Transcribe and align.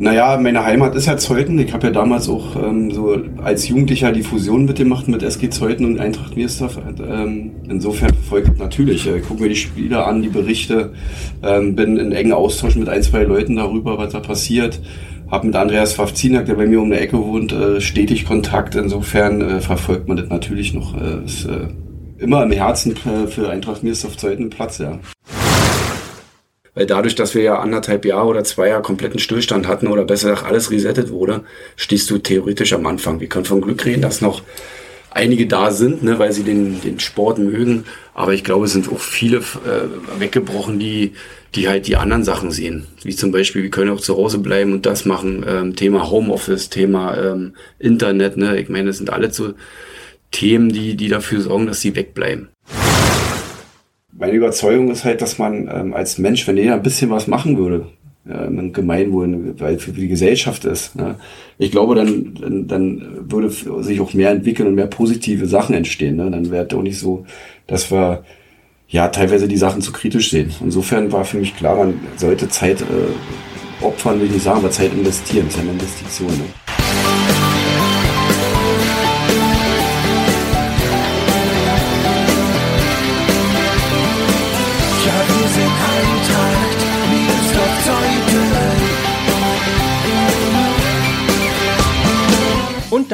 Naja, 0.00 0.38
meine 0.40 0.64
Heimat 0.64 0.94
ist 0.94 1.06
ja 1.06 1.16
Zeuthen. 1.16 1.58
Ich 1.58 1.72
habe 1.72 1.88
ja 1.88 1.92
damals 1.92 2.28
auch 2.28 2.54
ähm, 2.54 2.92
so 2.92 3.20
als 3.42 3.66
Jugendlicher 3.66 4.12
die 4.12 4.22
Fusion 4.22 4.64
mitgemacht 4.64 5.08
mit 5.08 5.24
SG 5.24 5.50
Zeuthen 5.50 5.84
und 5.86 5.98
Eintracht 5.98 6.36
Miersdorf. 6.36 6.78
Ähm, 7.00 7.50
insofern 7.68 8.14
folgt 8.14 8.60
natürlich. 8.60 9.08
Ich 9.08 9.26
gucke 9.26 9.42
mir 9.42 9.48
die 9.48 9.56
Spiele 9.56 10.04
an, 10.04 10.22
die 10.22 10.28
Berichte, 10.28 10.92
ähm, 11.42 11.74
bin 11.74 11.96
in 11.96 12.12
engen 12.12 12.32
Austausch 12.32 12.76
mit 12.76 12.88
ein, 12.88 13.02
zwei 13.02 13.24
Leuten 13.24 13.56
darüber, 13.56 13.98
was 13.98 14.12
da 14.12 14.20
passiert. 14.20 14.80
Hab 15.32 15.42
mit 15.42 15.56
Andreas 15.56 15.94
Fafzinak, 15.94 16.46
der 16.46 16.54
bei 16.54 16.66
mir 16.66 16.80
um 16.80 16.90
der 16.90 17.02
Ecke 17.02 17.18
wohnt, 17.18 17.50
äh, 17.52 17.80
stetig 17.80 18.24
Kontakt. 18.24 18.76
Insofern 18.76 19.40
äh, 19.40 19.60
verfolgt 19.60 20.06
man 20.06 20.16
das 20.16 20.28
natürlich 20.28 20.74
noch. 20.74 20.94
Äh, 20.94 21.24
ist, 21.24 21.44
äh, 21.44 21.66
immer 22.18 22.44
im 22.44 22.52
Herzen 22.52 22.92
äh, 22.92 23.26
für 23.26 23.50
Eintracht 23.50 23.82
Miersdorf 23.82 24.16
Zeuthen 24.16 24.48
Platz, 24.48 24.78
ja. 24.78 25.00
Weil 26.78 26.86
dadurch, 26.86 27.16
dass 27.16 27.34
wir 27.34 27.42
ja 27.42 27.58
anderthalb 27.58 28.04
Jahre 28.04 28.28
oder 28.28 28.44
zwei 28.44 28.68
Jahre 28.68 28.82
kompletten 28.82 29.18
Stillstand 29.18 29.66
hatten 29.66 29.88
oder 29.88 30.04
besser 30.04 30.30
gesagt 30.30 30.46
alles 30.46 30.70
resettet 30.70 31.10
wurde, 31.10 31.42
stehst 31.74 32.08
du 32.08 32.18
theoretisch 32.18 32.72
am 32.72 32.86
Anfang. 32.86 33.18
Wir 33.18 33.28
können 33.28 33.46
von 33.46 33.60
Glück 33.60 33.84
reden, 33.84 34.00
dass 34.00 34.20
noch 34.20 34.42
einige 35.10 35.48
da 35.48 35.72
sind, 35.72 36.04
ne, 36.04 36.20
weil 36.20 36.30
sie 36.30 36.44
den, 36.44 36.80
den 36.80 37.00
Sport 37.00 37.38
mögen. 37.40 37.82
Aber 38.14 38.32
ich 38.32 38.44
glaube, 38.44 38.66
es 38.66 38.74
sind 38.74 38.92
auch 38.92 39.00
viele 39.00 39.38
äh, 39.38 40.20
weggebrochen, 40.20 40.78
die, 40.78 41.14
die 41.56 41.68
halt 41.68 41.88
die 41.88 41.96
anderen 41.96 42.22
Sachen 42.22 42.52
sehen. 42.52 42.86
Wie 43.02 43.16
zum 43.16 43.32
Beispiel, 43.32 43.64
wir 43.64 43.70
können 43.70 43.90
auch 43.90 44.00
zu 44.00 44.16
Hause 44.16 44.38
bleiben 44.38 44.72
und 44.72 44.86
das 44.86 45.04
machen. 45.04 45.44
Ähm, 45.48 45.74
Thema 45.74 46.08
Homeoffice, 46.12 46.70
Thema 46.70 47.16
ähm, 47.16 47.54
Internet. 47.80 48.36
Ne? 48.36 48.56
Ich 48.60 48.68
meine, 48.68 48.86
das 48.86 48.98
sind 48.98 49.10
alle 49.10 49.32
so 49.32 49.54
Themen, 50.30 50.68
die, 50.68 50.94
die 50.94 51.08
dafür 51.08 51.40
sorgen, 51.40 51.66
dass 51.66 51.80
sie 51.80 51.96
wegbleiben 51.96 52.50
meine 54.12 54.32
Überzeugung 54.32 54.90
ist 54.90 55.04
halt, 55.04 55.22
dass 55.22 55.38
man 55.38 55.68
ähm, 55.72 55.94
als 55.94 56.18
Mensch, 56.18 56.46
wenn 56.46 56.56
jeder 56.56 56.74
ein 56.74 56.82
bisschen 56.82 57.10
was 57.10 57.26
machen 57.26 57.56
würde, 57.58 57.86
im 58.28 58.72
Gemeinwohl, 58.72 59.54
weil 59.58 59.78
für 59.78 59.92
die 59.92 60.08
Gesellschaft 60.08 60.64
ist. 60.64 60.96
Ne? 60.96 61.14
Ich 61.56 61.70
glaube, 61.70 61.94
dann, 61.94 62.34
dann, 62.34 62.68
dann 62.68 63.30
würde 63.30 63.48
sich 63.82 64.00
auch 64.00 64.12
mehr 64.12 64.30
entwickeln 64.30 64.68
und 64.68 64.74
mehr 64.74 64.86
positive 64.86 65.46
Sachen 65.46 65.74
entstehen. 65.74 66.16
Ne? 66.16 66.30
Dann 66.30 66.50
wäre 66.50 66.66
es 66.66 66.74
auch 66.74 66.82
nicht 66.82 66.98
so, 66.98 67.24
dass 67.66 67.90
wir 67.90 68.24
ja 68.88 69.08
teilweise 69.08 69.48
die 69.48 69.56
Sachen 69.56 69.80
zu 69.80 69.92
kritisch 69.92 70.30
sehen. 70.30 70.50
Insofern 70.62 71.10
war 71.10 71.24
für 71.24 71.38
mich 71.38 71.56
klar, 71.56 71.76
man 71.76 72.00
sollte 72.16 72.48
Zeit 72.48 72.82
äh, 72.82 73.84
opfern, 73.84 74.20
will 74.20 74.26
ich 74.26 74.32
nicht 74.32 74.44
sagen, 74.44 74.58
aber 74.58 74.70
Zeit 74.70 74.92
investieren. 74.92 75.46
Das 75.46 75.56
ist 75.56 75.60
eine 75.62 75.72
Investition. 75.72 76.28
Ne? 76.28 76.67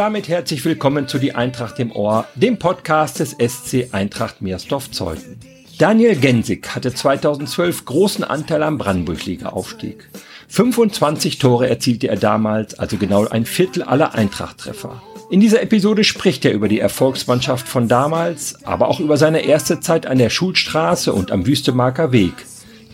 Damit 0.04 0.28
herzlich 0.28 0.62
willkommen 0.66 1.08
zu 1.08 1.18
Die 1.18 1.34
Eintracht 1.34 1.78
im 1.78 1.90
Ohr, 1.90 2.26
dem 2.34 2.58
Podcast 2.58 3.20
des 3.20 3.30
SC 3.30 3.88
Eintracht 3.92 4.42
Meersdorf-Zeuthen. 4.42 5.40
Daniel 5.78 6.14
Gensig 6.14 6.68
hatte 6.74 6.92
2012 6.92 7.86
großen 7.86 8.22
Anteil 8.22 8.62
am 8.64 8.76
Brandenburg-Liga-Aufstieg. 8.76 10.10
25 10.48 11.38
Tore 11.38 11.70
erzielte 11.70 12.08
er 12.08 12.16
damals, 12.16 12.78
also 12.78 12.98
genau 12.98 13.26
ein 13.28 13.46
Viertel 13.46 13.82
aller 13.82 14.14
Eintracht-Treffer. 14.14 15.02
In 15.30 15.40
dieser 15.40 15.62
Episode 15.62 16.04
spricht 16.04 16.44
er 16.44 16.52
über 16.52 16.68
die 16.68 16.80
Erfolgsmannschaft 16.80 17.66
von 17.66 17.88
damals, 17.88 18.62
aber 18.66 18.88
auch 18.88 19.00
über 19.00 19.16
seine 19.16 19.46
erste 19.46 19.80
Zeit 19.80 20.06
an 20.06 20.18
der 20.18 20.28
Schulstraße 20.28 21.14
und 21.14 21.32
am 21.32 21.46
Wüstemarker 21.46 22.12
Weg. 22.12 22.34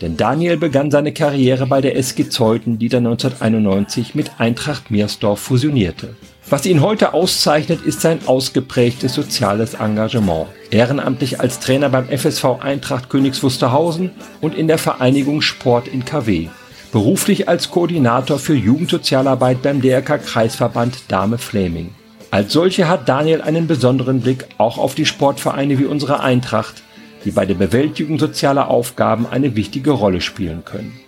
Denn 0.01 0.17
Daniel 0.17 0.57
begann 0.57 0.93
seine 0.93 1.13
Karriere 1.13 1.67
bei 1.67 1.81
der 1.81 1.97
SG 1.97 2.29
Zeuthen, 2.29 2.79
die 2.79 2.89
dann 2.89 3.07
1991 3.07 4.15
mit 4.15 4.39
Eintracht 4.39 4.93
Meersdorf 4.93 5.41
fusionierte. 5.41 6.15
Was 6.51 6.67
ihn 6.67 6.83
heute 6.83 7.15
auszeichnet, 7.15 7.83
ist 7.83 8.01
sein 8.01 8.19
ausgeprägtes 8.27 9.15
soziales 9.15 9.75
Engagement. 9.75 10.49
Ehrenamtlich 10.73 11.39
als 11.39 11.61
Trainer 11.61 11.89
beim 11.91 12.09
FSV 12.09 12.45
Eintracht 12.61 13.09
Königs 13.09 13.41
Wusterhausen 13.45 14.11
und 14.41 14.57
in 14.57 14.67
der 14.67 14.79
Vereinigung 14.79 15.43
Sport 15.43 15.87
in 15.87 16.05
KW. 16.05 16.49
Beruflich 16.91 17.49
als 17.49 17.71
Koordinator 17.71 18.41
für 18.41 18.57
Jugendsozialarbeit 18.57 19.63
beim 19.63 19.81
DRK 19.81 20.19
Kreisverband 20.19 21.05
Dame 21.07 21.39
Flaming. 21.39 21.95
Als 22.33 22.53
solche 22.53 22.89
hat 22.89 23.09
Daniel 23.09 23.43
einen 23.43 23.69
besonderen 23.69 24.21
Blick 24.21 24.47
auch 24.59 24.77
auf 24.77 24.97
die 24.97 25.07
Sportvereine 25.07 25.79
wie 25.79 25.85
unsere 25.85 26.19
Eintracht, 26.19 26.83
die 27.25 27.31
bei 27.31 27.47
der 27.47 27.55
Bewältigung 27.55 28.19
sozialer 28.19 28.71
Aufgaben 28.71 29.25
eine 29.31 29.55
wichtige 29.55 29.93
Rolle 29.93 30.21
spielen 30.21 30.65
können. 30.65 30.99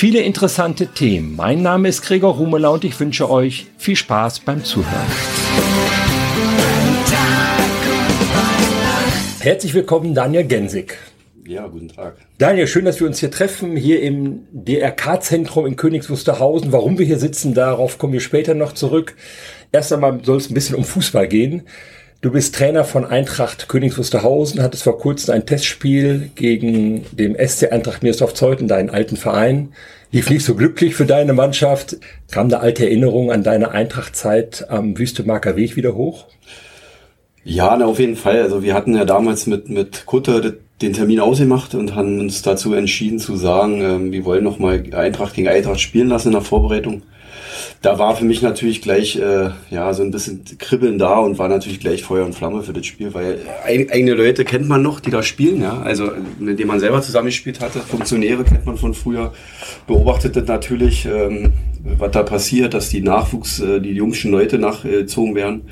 Viele 0.00 0.20
interessante 0.20 0.86
Themen. 0.86 1.34
Mein 1.34 1.60
Name 1.60 1.88
ist 1.88 2.02
Gregor 2.02 2.36
Rumeler 2.36 2.70
und 2.70 2.84
ich 2.84 3.00
wünsche 3.00 3.28
euch 3.28 3.66
viel 3.78 3.96
Spaß 3.96 4.38
beim 4.38 4.62
Zuhören. 4.62 5.08
Herzlich 9.40 9.74
willkommen, 9.74 10.14
Daniel 10.14 10.44
Gensig. 10.44 10.96
Ja, 11.44 11.66
guten 11.66 11.88
Tag. 11.88 12.14
Daniel, 12.38 12.68
schön, 12.68 12.84
dass 12.84 13.00
wir 13.00 13.08
uns 13.08 13.18
hier 13.18 13.32
treffen, 13.32 13.74
hier 13.74 14.00
im 14.00 14.46
DRK-Zentrum 14.52 15.66
in 15.66 15.74
Königs 15.74 16.08
Wusterhausen. 16.08 16.70
Warum 16.70 17.00
wir 17.00 17.04
hier 17.04 17.18
sitzen, 17.18 17.52
darauf 17.52 17.98
kommen 17.98 18.12
wir 18.12 18.20
später 18.20 18.54
noch 18.54 18.74
zurück. 18.74 19.16
Erst 19.72 19.92
einmal 19.92 20.20
soll 20.22 20.36
es 20.36 20.48
ein 20.48 20.54
bisschen 20.54 20.76
um 20.76 20.84
Fußball 20.84 21.26
gehen. 21.26 21.64
Du 22.20 22.32
bist 22.32 22.56
Trainer 22.56 22.82
von 22.82 23.04
Eintracht 23.04 23.68
Königs 23.68 23.96
Wusterhausen, 23.96 24.60
hattest 24.60 24.82
vor 24.82 24.98
kurzem 24.98 25.34
ein 25.34 25.46
Testspiel 25.46 26.32
gegen 26.34 27.04
den 27.12 27.36
SC 27.36 27.70
Eintracht 27.70 28.02
Meersdorf-Zeuthen, 28.02 28.66
deinen 28.66 28.90
alten 28.90 29.16
Verein. 29.16 29.68
Lief 30.10 30.28
nicht 30.28 30.44
so 30.44 30.56
glücklich 30.56 30.96
für 30.96 31.06
deine 31.06 31.32
Mannschaft. 31.32 31.96
Kam 32.28 32.48
da 32.48 32.58
alte 32.58 32.84
Erinnerungen 32.84 33.30
an 33.30 33.44
deine 33.44 33.70
Eintrachtzeit 33.70 34.68
am 34.68 34.98
Wüstemarker 34.98 35.54
Weg 35.54 35.76
wieder 35.76 35.94
hoch? 35.94 36.26
Ja, 37.44 37.76
na, 37.78 37.86
auf 37.86 38.00
jeden 38.00 38.16
Fall. 38.16 38.42
Also 38.42 38.64
wir 38.64 38.74
hatten 38.74 38.96
ja 38.96 39.04
damals 39.04 39.46
mit, 39.46 39.68
mit 39.68 40.04
Kutter 40.04 40.54
den 40.82 40.94
Termin 40.94 41.20
ausgemacht 41.20 41.76
und 41.76 41.94
haben 41.94 42.18
uns 42.18 42.42
dazu 42.42 42.74
entschieden 42.74 43.20
zu 43.20 43.36
sagen, 43.36 43.80
äh, 43.80 44.12
wir 44.12 44.24
wollen 44.24 44.42
nochmal 44.42 44.82
Eintracht 44.92 45.34
gegen 45.34 45.46
Eintracht 45.46 45.80
spielen 45.80 46.08
lassen 46.08 46.28
in 46.28 46.34
der 46.34 46.42
Vorbereitung 46.42 47.02
da 47.82 47.98
war 47.98 48.16
für 48.16 48.24
mich 48.24 48.42
natürlich 48.42 48.82
gleich 48.82 49.16
äh, 49.16 49.50
ja 49.70 49.92
so 49.94 50.02
ein 50.02 50.10
bisschen 50.10 50.44
Kribbeln 50.58 50.98
da 50.98 51.18
und 51.18 51.38
war 51.38 51.48
natürlich 51.48 51.80
gleich 51.80 52.02
Feuer 52.02 52.24
und 52.24 52.34
Flamme 52.34 52.62
für 52.62 52.72
das 52.72 52.86
Spiel, 52.86 53.14
weil 53.14 53.40
eigene 53.64 54.14
Leute 54.14 54.44
kennt 54.44 54.68
man 54.68 54.82
noch, 54.82 55.00
die 55.00 55.10
da 55.10 55.22
spielen, 55.22 55.62
ja, 55.62 55.80
also 55.80 56.10
mit 56.38 56.58
denen 56.58 56.68
man 56.68 56.80
selber 56.80 57.02
zusammengespielt 57.02 57.60
hatte, 57.60 57.80
Funktionäre 57.80 58.44
kennt 58.44 58.66
man 58.66 58.76
von 58.76 58.94
früher, 58.94 59.32
beobachtet 59.86 60.36
das 60.36 60.46
natürlich, 60.46 61.06
ähm, 61.06 61.52
was 61.98 62.10
da 62.12 62.22
passiert, 62.22 62.74
dass 62.74 62.88
die 62.88 63.00
Nachwuchs, 63.00 63.60
äh, 63.60 63.80
die 63.80 63.92
jungschen 63.92 64.30
Leute 64.30 64.58
nachgezogen 64.58 65.34
werden. 65.34 65.62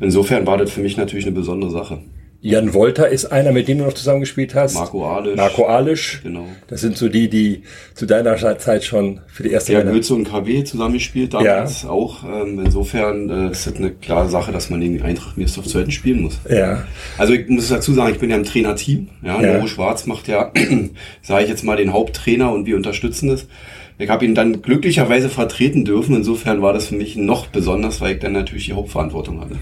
Insofern 0.00 0.46
war 0.46 0.58
das 0.58 0.70
für 0.70 0.80
mich 0.80 0.96
natürlich 0.96 1.26
eine 1.26 1.34
besondere 1.34 1.70
Sache. 1.70 1.98
Jan 2.42 2.72
Wolter 2.72 3.08
ist 3.08 3.26
einer, 3.26 3.52
mit 3.52 3.68
dem 3.68 3.78
du 3.78 3.84
noch 3.84 3.92
zusammengespielt 3.92 4.54
hast. 4.54 4.74
Marco 4.74 5.06
Alisch. 5.06 5.36
Marco 5.36 5.66
Alisch. 5.66 6.20
Genau. 6.22 6.46
Das 6.68 6.80
sind 6.80 6.96
so 6.96 7.10
die, 7.10 7.28
die 7.28 7.64
zu 7.94 8.06
deiner 8.06 8.36
Zeit 8.58 8.82
schon 8.82 9.20
für 9.26 9.42
die 9.42 9.50
erste 9.50 9.74
Ja, 9.74 9.82
Goethe 9.82 10.14
und 10.14 10.24
KW 10.24 10.64
zusammengespielt 10.64 11.34
damals 11.34 11.82
ja. 11.82 11.90
auch. 11.90 12.24
Ähm, 12.24 12.58
insofern 12.64 13.28
äh, 13.28 13.50
ist 13.50 13.66
das 13.66 13.76
eine 13.76 13.90
klare 13.90 14.30
Sache, 14.30 14.52
dass 14.52 14.70
man 14.70 14.80
gegen 14.80 15.02
Eintracht 15.02 15.36
Mirsdorf 15.36 15.66
Zweiten 15.66 15.90
spielen 15.90 16.22
muss. 16.22 16.38
Ja. 16.48 16.84
Also 17.18 17.34
ich 17.34 17.46
muss 17.48 17.68
dazu 17.68 17.92
sagen, 17.92 18.14
ich 18.14 18.20
bin 18.20 18.30
ja 18.30 18.36
im 18.36 18.44
Trainerteam. 18.44 19.08
Ja, 19.22 19.34
ja. 19.34 19.52
Nero 19.52 19.66
Schwarz 19.66 20.06
macht 20.06 20.26
ja, 20.26 20.50
sage 21.22 21.44
ich 21.44 21.50
jetzt 21.50 21.62
mal, 21.62 21.76
den 21.76 21.92
Haupttrainer 21.92 22.50
und 22.52 22.64
wir 22.64 22.76
unterstützen 22.76 23.28
das. 23.28 23.46
Ich 23.98 24.08
habe 24.08 24.24
ihn 24.24 24.34
dann 24.34 24.62
glücklicherweise 24.62 25.28
vertreten 25.28 25.84
dürfen. 25.84 26.16
Insofern 26.16 26.62
war 26.62 26.72
das 26.72 26.86
für 26.86 26.94
mich 26.94 27.16
noch 27.16 27.48
besonders, 27.48 28.00
weil 28.00 28.14
ich 28.14 28.20
dann 28.20 28.32
natürlich 28.32 28.64
die 28.64 28.72
Hauptverantwortung 28.72 29.42
hatte. 29.42 29.56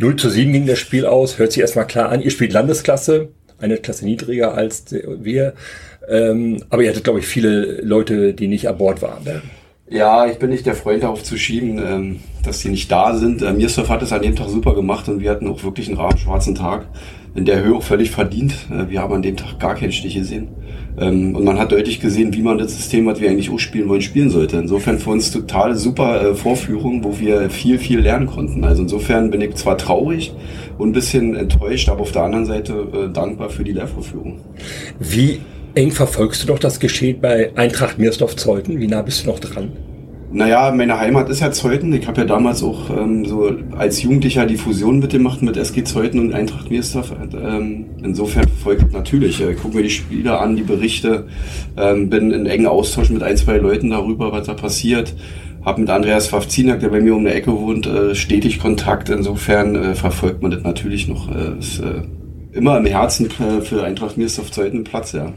0 0.00 0.16
zu 0.16 0.30
7 0.30 0.52
ging 0.52 0.66
das 0.66 0.78
Spiel 0.78 1.04
aus, 1.04 1.38
hört 1.38 1.52
sich 1.52 1.60
erstmal 1.60 1.86
klar 1.86 2.08
an. 2.08 2.22
Ihr 2.22 2.30
spielt 2.30 2.54
Landesklasse, 2.54 3.28
eine 3.58 3.76
Klasse 3.76 4.06
niedriger 4.06 4.54
als 4.54 4.86
wir. 4.90 5.52
Ähm, 6.08 6.64
aber 6.70 6.82
ihr 6.82 6.88
hattet, 6.88 7.04
glaube 7.04 7.18
ich, 7.18 7.26
viele 7.26 7.82
Leute, 7.82 8.32
die 8.32 8.48
nicht 8.48 8.66
an 8.66 8.78
Bord 8.78 9.02
waren. 9.02 9.22
Ne? 9.24 9.42
Ja, 9.90 10.26
ich 10.26 10.38
bin 10.38 10.48
nicht 10.48 10.64
der 10.64 10.74
Freund 10.74 11.02
darauf 11.02 11.22
zu 11.22 11.36
schieben, 11.36 11.78
ähm, 11.78 12.20
dass 12.42 12.60
die 12.60 12.70
nicht 12.70 12.90
da 12.90 13.14
sind. 13.14 13.42
Äh, 13.42 13.52
Mirsurf 13.52 13.90
hat 13.90 14.00
es 14.00 14.12
an 14.12 14.22
dem 14.22 14.36
Tag 14.36 14.48
super 14.48 14.74
gemacht 14.74 15.06
und 15.08 15.20
wir 15.20 15.30
hatten 15.30 15.46
auch 15.46 15.62
wirklich 15.62 15.88
einen 15.88 15.98
raben 15.98 16.16
schwarzen 16.16 16.54
Tag. 16.54 16.86
In 17.34 17.44
der 17.44 17.62
Höhe 17.62 17.76
auch 17.76 17.82
völlig 17.82 18.10
verdient. 18.10 18.54
Äh, 18.70 18.88
wir 18.88 19.02
haben 19.02 19.12
an 19.12 19.22
dem 19.22 19.36
Tag 19.36 19.60
gar 19.60 19.74
keinen 19.74 19.92
Stich 19.92 20.14
gesehen. 20.14 20.48
Ähm, 21.00 21.34
und 21.34 21.44
man 21.44 21.58
hat 21.58 21.72
deutlich 21.72 22.00
gesehen, 22.00 22.34
wie 22.34 22.42
man 22.42 22.58
das 22.58 22.76
System, 22.76 23.06
was 23.06 23.20
wir 23.20 23.30
eigentlich 23.30 23.50
auch 23.50 23.58
spielen 23.58 23.88
wollen, 23.88 24.02
spielen 24.02 24.30
sollte. 24.30 24.58
Insofern 24.58 24.98
für 24.98 25.10
uns 25.10 25.30
total 25.30 25.74
super 25.74 26.22
äh, 26.22 26.34
Vorführung, 26.34 27.02
wo 27.02 27.18
wir 27.18 27.48
viel, 27.50 27.78
viel 27.78 28.00
lernen 28.00 28.26
konnten. 28.26 28.64
Also 28.64 28.82
insofern 28.82 29.30
bin 29.30 29.40
ich 29.40 29.54
zwar 29.54 29.78
traurig 29.78 30.32
und 30.78 30.90
ein 30.90 30.92
bisschen 30.92 31.34
enttäuscht, 31.34 31.88
aber 31.88 32.02
auf 32.02 32.12
der 32.12 32.22
anderen 32.22 32.44
Seite 32.46 32.86
äh, 32.92 33.12
dankbar 33.12 33.48
für 33.48 33.64
die 33.64 33.72
Lehrvorführung. 33.72 34.40
Wie 34.98 35.40
eng 35.74 35.90
verfolgst 35.90 36.42
du 36.42 36.46
doch 36.48 36.58
das 36.58 36.80
Geschehen 36.80 37.20
bei 37.20 37.50
Eintracht 37.56 37.98
Meersdorf-Zeuthen? 37.98 38.78
Wie 38.80 38.86
nah 38.86 39.02
bist 39.02 39.24
du 39.24 39.30
noch 39.30 39.38
dran? 39.38 39.72
Naja, 40.32 40.70
meine 40.70 40.98
Heimat 40.98 41.28
ist 41.28 41.40
ja 41.40 41.50
Zeuthen. 41.50 41.92
Ich 41.92 42.06
habe 42.06 42.20
ja 42.20 42.26
damals 42.26 42.62
auch 42.62 42.88
ähm, 42.90 43.24
so 43.24 43.50
als 43.76 44.00
Jugendlicher 44.00 44.46
die 44.46 44.56
Fusion 44.56 45.00
mitgemacht 45.00 45.42
mit 45.42 45.56
SG 45.56 45.82
Zeuthen 45.82 46.20
und 46.20 46.34
Eintracht 46.34 46.70
Miersdorf. 46.70 47.12
Ähm, 47.34 47.86
insofern 48.04 48.46
folgt 48.62 48.92
natürlich. 48.92 49.40
Ich 49.40 49.56
gucke 49.56 49.76
mir 49.76 49.82
die 49.82 49.90
Spiele 49.90 50.38
an, 50.38 50.54
die 50.54 50.62
Berichte, 50.62 51.26
ähm, 51.76 52.10
bin 52.10 52.30
in 52.30 52.46
engen 52.46 52.68
Austausch 52.68 53.10
mit 53.10 53.24
ein, 53.24 53.36
zwei 53.36 53.56
Leuten 53.56 53.90
darüber, 53.90 54.30
was 54.30 54.46
da 54.46 54.54
passiert. 54.54 55.14
habe 55.64 55.80
mit 55.80 55.90
Andreas 55.90 56.28
Fafzinak, 56.28 56.78
der 56.78 56.90
bei 56.90 57.00
mir 57.00 57.16
um 57.16 57.24
die 57.24 57.32
Ecke 57.32 57.52
wohnt, 57.52 57.88
äh, 57.88 58.14
stetig 58.14 58.60
Kontakt. 58.60 59.08
Insofern 59.08 59.74
äh, 59.74 59.94
verfolgt 59.96 60.42
man 60.42 60.52
das 60.52 60.62
natürlich 60.62 61.08
noch. 61.08 61.28
Äh, 61.28 61.58
ist, 61.58 61.80
äh, 61.80 62.02
immer 62.52 62.78
im 62.78 62.86
Herzen 62.86 63.26
äh, 63.40 63.60
für 63.62 63.82
Eintracht 63.82 64.16
Miersdorf 64.16 64.52
zweiten 64.52 64.84
Platz, 64.84 65.12
ja. 65.12 65.32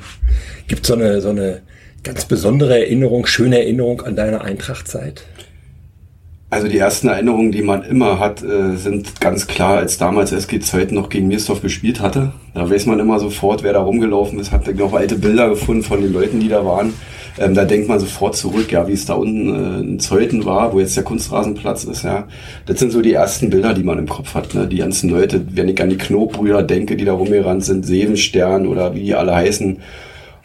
Gibt 0.68 0.86
so 0.86 0.94
eine 0.94 1.20
so 1.20 1.30
eine 1.30 1.62
ganz 2.04 2.26
besondere 2.26 2.80
Erinnerung, 2.80 3.26
schöne 3.26 3.60
Erinnerung 3.60 4.02
an 4.02 4.16
deine 4.16 4.42
Eintrachtzeit? 4.42 5.24
Also 6.50 6.68
die 6.68 6.78
ersten 6.78 7.08
Erinnerungen, 7.08 7.52
die 7.52 7.64
man 7.64 7.84
immer 7.84 8.20
hat, 8.20 8.44
äh, 8.44 8.76
sind 8.76 9.20
ganz 9.20 9.48
klar, 9.48 9.78
als 9.78 9.98
damals 9.98 10.32
SG 10.32 10.60
Zeuthen 10.60 10.94
noch 10.94 11.10
gegen 11.10 11.28
Miersdorf 11.28 11.64
gespielt 11.64 12.00
hatte. 12.00 12.34
Da 12.54 12.70
weiß 12.70 12.86
man 12.86 13.00
immer 13.00 13.20
sofort, 13.20 13.64
wer 13.64 13.74
da 13.74 13.82
rumgelaufen 13.82 14.40
ist. 14.40 14.52
Hat 14.52 14.68
noch 14.76 14.94
alte 14.94 15.16
Bilder 15.16 15.50
gefunden 15.50 15.82
von 15.82 16.00
den 16.00 16.14
Leuten, 16.14 16.40
die 16.40 16.50
da 16.50 16.64
waren. 16.64 16.94
Ähm, 17.40 17.56
da 17.56 17.66
denkt 17.66 17.88
man 17.88 18.00
sofort 18.00 18.36
zurück, 18.36 18.72
ja, 18.72 18.88
wie 18.88 18.94
es 18.94 19.06
da 19.06 19.16
unten 19.16 19.50
äh, 19.50 19.80
in 19.80 20.00
Zeuthen 20.00 20.46
war, 20.46 20.74
wo 20.74 20.80
jetzt 20.80 20.96
der 20.96 21.04
Kunstrasenplatz 21.04 21.86
ist. 21.86 22.04
Ja, 22.04 22.28
das 22.68 22.78
sind 22.80 22.92
so 22.92 23.02
die 23.02 23.14
ersten 23.14 23.50
Bilder, 23.50 23.74
die 23.74 23.84
man 23.84 23.98
im 23.98 24.08
Kopf 24.08 24.36
hat. 24.36 24.54
Ne? 24.54 24.68
Die 24.68 24.78
ganzen 24.78 25.10
Leute, 25.10 25.44
wenn 25.56 25.70
ich 25.70 25.82
an 25.82 25.90
die 25.90 25.98
Knobrüder 25.98 26.62
denke, 26.62 26.96
die 26.96 27.06
da 27.06 27.14
rumgerannt 27.14 27.66
sind, 27.66 27.84
Sevenstern 27.84 28.68
oder 28.68 28.94
wie 28.94 29.02
die 29.02 29.16
alle 29.16 29.34
heißen. 29.34 29.78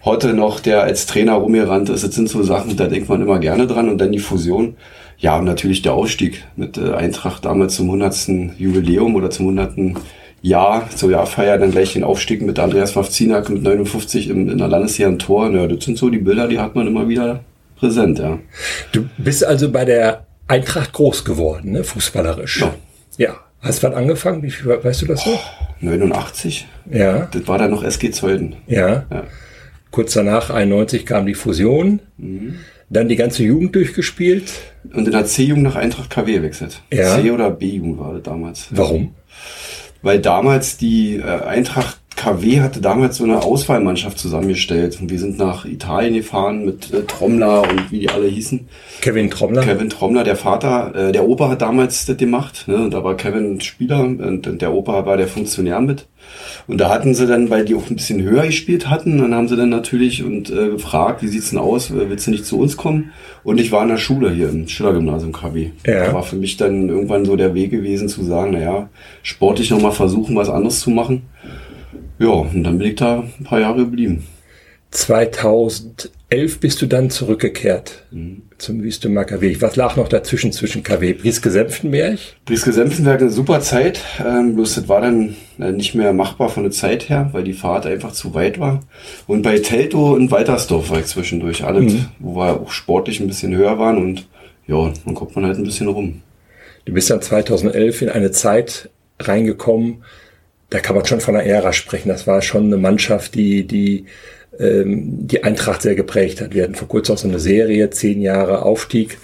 Heute 0.04 0.32
noch, 0.32 0.60
der 0.60 0.82
als 0.82 1.06
Trainer 1.06 1.34
rumgerannt 1.34 1.88
ist. 1.88 2.04
Das 2.04 2.14
sind 2.14 2.28
so 2.28 2.42
Sachen, 2.42 2.76
da 2.76 2.86
denkt 2.86 3.08
man 3.08 3.20
immer 3.20 3.38
gerne 3.38 3.66
dran. 3.66 3.88
Und 3.88 3.98
dann 3.98 4.12
die 4.12 4.20
Fusion. 4.20 4.76
Ja, 5.18 5.38
und 5.38 5.44
natürlich 5.44 5.82
der 5.82 5.94
Ausstieg 5.94 6.44
mit 6.56 6.78
äh, 6.78 6.92
Eintracht 6.92 7.44
damals 7.44 7.74
zum 7.74 7.86
100. 7.86 8.58
Jubiläum 8.58 9.16
oder 9.16 9.30
zum 9.30 9.48
100. 9.48 9.96
Jahr, 10.40 10.88
zur 10.94 11.10
Jahrfeier, 11.10 11.58
dann 11.58 11.72
gleich 11.72 11.94
den 11.94 12.04
Aufstieg 12.04 12.42
mit 12.42 12.58
Andreas 12.58 12.94
Wawzinak 12.94 13.48
mit 13.48 13.62
59 13.62 14.30
im, 14.30 14.48
in 14.48 14.58
der 14.58 14.68
Landesjahr 14.68 15.10
ein 15.10 15.18
Tor. 15.18 15.50
Ja, 15.50 15.66
das 15.66 15.84
sind 15.84 15.98
so 15.98 16.08
die 16.10 16.18
Bilder, 16.18 16.46
die 16.46 16.60
hat 16.60 16.76
man 16.76 16.86
immer 16.86 17.08
wieder 17.08 17.40
präsent, 17.76 18.20
ja. 18.20 18.38
Du 18.92 19.08
bist 19.18 19.44
also 19.44 19.70
bei 19.72 19.84
der 19.84 20.26
Eintracht 20.46 20.92
groß 20.92 21.24
geworden, 21.24 21.72
ne, 21.72 21.84
fußballerisch. 21.84 22.60
Ja. 22.60 22.74
Ja. 23.16 23.34
Hast 23.60 23.82
wann 23.82 23.94
angefangen? 23.94 24.42
Wie 24.44 24.50
viel, 24.50 24.66
weißt 24.66 25.02
du 25.02 25.06
das 25.06 25.26
noch? 25.26 25.42
89? 25.80 26.68
Ja. 26.92 27.28
Das 27.32 27.48
war 27.48 27.58
dann 27.58 27.72
noch 27.72 27.82
SG 27.82 28.12
Zeuden. 28.12 28.54
Ja. 28.68 29.04
Ja. 29.10 29.24
Kurz 29.90 30.12
danach, 30.14 30.50
91, 30.50 31.06
kam 31.06 31.26
die 31.26 31.34
Fusion. 31.34 32.00
Dann 32.90 33.08
die 33.08 33.16
ganze 33.16 33.42
Jugend 33.42 33.74
durchgespielt. 33.74 34.50
Und 34.92 35.06
in 35.06 35.12
der 35.12 35.24
C-Jugend 35.26 35.64
nach 35.64 35.76
Eintracht 35.76 36.10
KW 36.10 36.32
gewechselt. 36.34 36.80
Ja. 36.92 37.20
C- 37.20 37.30
oder 37.30 37.50
B-Jugend 37.50 37.98
war 37.98 38.14
das 38.14 38.22
damals. 38.22 38.66
Warum? 38.70 39.14
Weil 40.02 40.20
damals 40.20 40.76
die 40.78 41.16
äh, 41.16 41.22
Eintracht 41.22 41.98
KW 42.16 42.60
hatte 42.60 42.80
damals 42.80 43.18
so 43.18 43.24
eine 43.24 43.42
Auswahlmannschaft 43.42 44.18
zusammengestellt. 44.18 44.98
Und 45.00 45.10
wir 45.10 45.18
sind 45.18 45.38
nach 45.38 45.64
Italien 45.64 46.14
gefahren 46.14 46.64
mit 46.64 46.92
äh, 46.92 47.02
Trommler 47.04 47.62
und 47.62 47.90
wie 47.92 48.00
die 48.00 48.08
alle 48.10 48.26
hießen. 48.26 48.68
Kevin 49.00 49.30
Trommler. 49.30 49.62
Kevin 49.62 49.88
Trommler, 49.88 50.24
der 50.24 50.36
Vater, 50.36 50.94
äh, 50.94 51.12
der 51.12 51.24
Opa 51.28 51.48
hat 51.50 51.62
damals 51.62 52.06
das 52.06 52.16
gemacht. 52.16 52.64
Ne? 52.66 52.76
Und 52.76 52.92
da 52.92 53.04
war 53.04 53.16
Kevin 53.16 53.60
Spieler 53.60 54.00
und 54.00 54.60
der 54.60 54.72
Opa 54.72 55.06
war 55.06 55.16
der 55.16 55.28
Funktionär 55.28 55.80
mit. 55.80 56.06
Und 56.68 56.82
da 56.82 56.90
hatten 56.90 57.14
sie 57.14 57.26
dann, 57.26 57.48
weil 57.48 57.64
die 57.64 57.74
auch 57.74 57.88
ein 57.88 57.96
bisschen 57.96 58.22
höher 58.22 58.44
gespielt 58.44 58.90
hatten, 58.90 59.18
dann 59.18 59.34
haben 59.34 59.48
sie 59.48 59.56
dann 59.56 59.70
natürlich 59.70 60.22
und 60.22 60.50
äh, 60.50 60.68
gefragt, 60.68 61.22
wie 61.22 61.28
sieht's 61.28 61.48
denn 61.50 61.58
aus, 61.58 61.90
Äh, 61.90 62.10
willst 62.10 62.26
du 62.26 62.30
nicht 62.30 62.44
zu 62.44 62.60
uns 62.60 62.76
kommen? 62.76 63.10
Und 63.42 63.58
ich 63.58 63.72
war 63.72 63.82
in 63.82 63.88
der 63.88 63.96
Schule 63.96 64.30
hier 64.30 64.50
im 64.50 64.68
Schillergymnasium 64.68 65.32
KW. 65.32 65.70
Ja. 65.86 66.06
Da 66.06 66.12
war 66.12 66.22
für 66.22 66.36
mich 66.36 66.58
dann 66.58 66.90
irgendwann 66.90 67.24
so 67.24 67.36
der 67.36 67.54
Weg 67.54 67.70
gewesen 67.70 68.08
zu 68.08 68.22
sagen, 68.22 68.52
naja, 68.52 68.90
sportlich 69.22 69.70
nochmal 69.70 69.92
versuchen, 69.92 70.36
was 70.36 70.50
anderes 70.50 70.80
zu 70.80 70.90
machen. 70.90 71.22
Ja, 72.18 72.28
und 72.28 72.62
dann 72.64 72.78
bin 72.78 72.88
ich 72.88 72.96
da 72.96 73.24
ein 73.40 73.44
paar 73.44 73.60
Jahre 73.60 73.78
geblieben. 73.78 74.24
2011 74.90 76.60
bist 76.60 76.80
du 76.80 76.86
dann 76.86 77.10
zurückgekehrt 77.10 78.04
zum 78.56 78.82
Wüstemer 78.82 79.24
KW. 79.24 79.60
Was 79.60 79.76
lag 79.76 79.96
noch 79.96 80.08
dazwischen 80.08 80.52
zwischen 80.52 80.82
KW? 80.82 81.12
Brieske-Senftenberg? 81.12 82.18
Brieske 82.46 82.72
Senftenberg 82.72 83.20
eine 83.20 83.30
super 83.30 83.60
Zeit, 83.60 84.00
ähm, 84.24 84.54
bloß 84.54 84.76
das 84.76 84.88
war 84.88 85.02
dann 85.02 85.36
äh, 85.58 85.72
nicht 85.72 85.94
mehr 85.94 86.12
machbar 86.12 86.48
von 86.48 86.62
der 86.62 86.72
Zeit 86.72 87.08
her, 87.08 87.28
weil 87.32 87.44
die 87.44 87.52
Fahrt 87.52 87.86
einfach 87.86 88.12
zu 88.12 88.34
weit 88.34 88.58
war. 88.58 88.80
Und 89.26 89.42
bei 89.42 89.58
Telto 89.58 90.14
und 90.14 90.30
Waltersdorf 90.30 90.90
war 90.90 91.00
ich 91.00 91.06
zwischendurch, 91.06 91.64
alles, 91.64 91.94
wo 92.18 92.36
wir 92.36 92.60
auch 92.60 92.70
sportlich 92.70 93.20
ein 93.20 93.28
bisschen 93.28 93.54
höher 93.54 93.78
waren 93.78 93.98
und 93.98 94.26
ja, 94.66 94.92
dann 95.04 95.14
guckt 95.14 95.36
man 95.36 95.46
halt 95.46 95.58
ein 95.58 95.64
bisschen 95.64 95.88
rum. 95.88 96.22
Du 96.86 96.92
bist 96.94 97.10
dann 97.10 97.20
2011 97.20 98.02
in 98.02 98.08
eine 98.08 98.30
Zeit 98.30 98.90
reingekommen, 99.20 100.04
da 100.70 100.80
kann 100.80 100.96
man 100.96 101.04
schon 101.04 101.20
von 101.20 101.34
einer 101.34 101.44
Ära 101.44 101.72
sprechen. 101.72 102.08
Das 102.08 102.26
war 102.26 102.42
schon 102.42 102.64
eine 102.64 102.76
Mannschaft, 102.76 103.34
die 103.34 103.66
die 103.66 104.06
die 104.60 105.44
Eintracht 105.44 105.82
sehr 105.82 105.94
geprägt 105.94 106.40
hat. 106.40 106.52
Wir 106.52 106.64
hatten 106.64 106.74
vor 106.74 106.88
kurzem 106.88 107.14
auch 107.14 107.18
so 107.18 107.28
eine 107.28 107.38
Serie, 107.38 107.90
zehn 107.90 108.20
Jahre 108.20 108.62
Aufstieg 108.62 109.18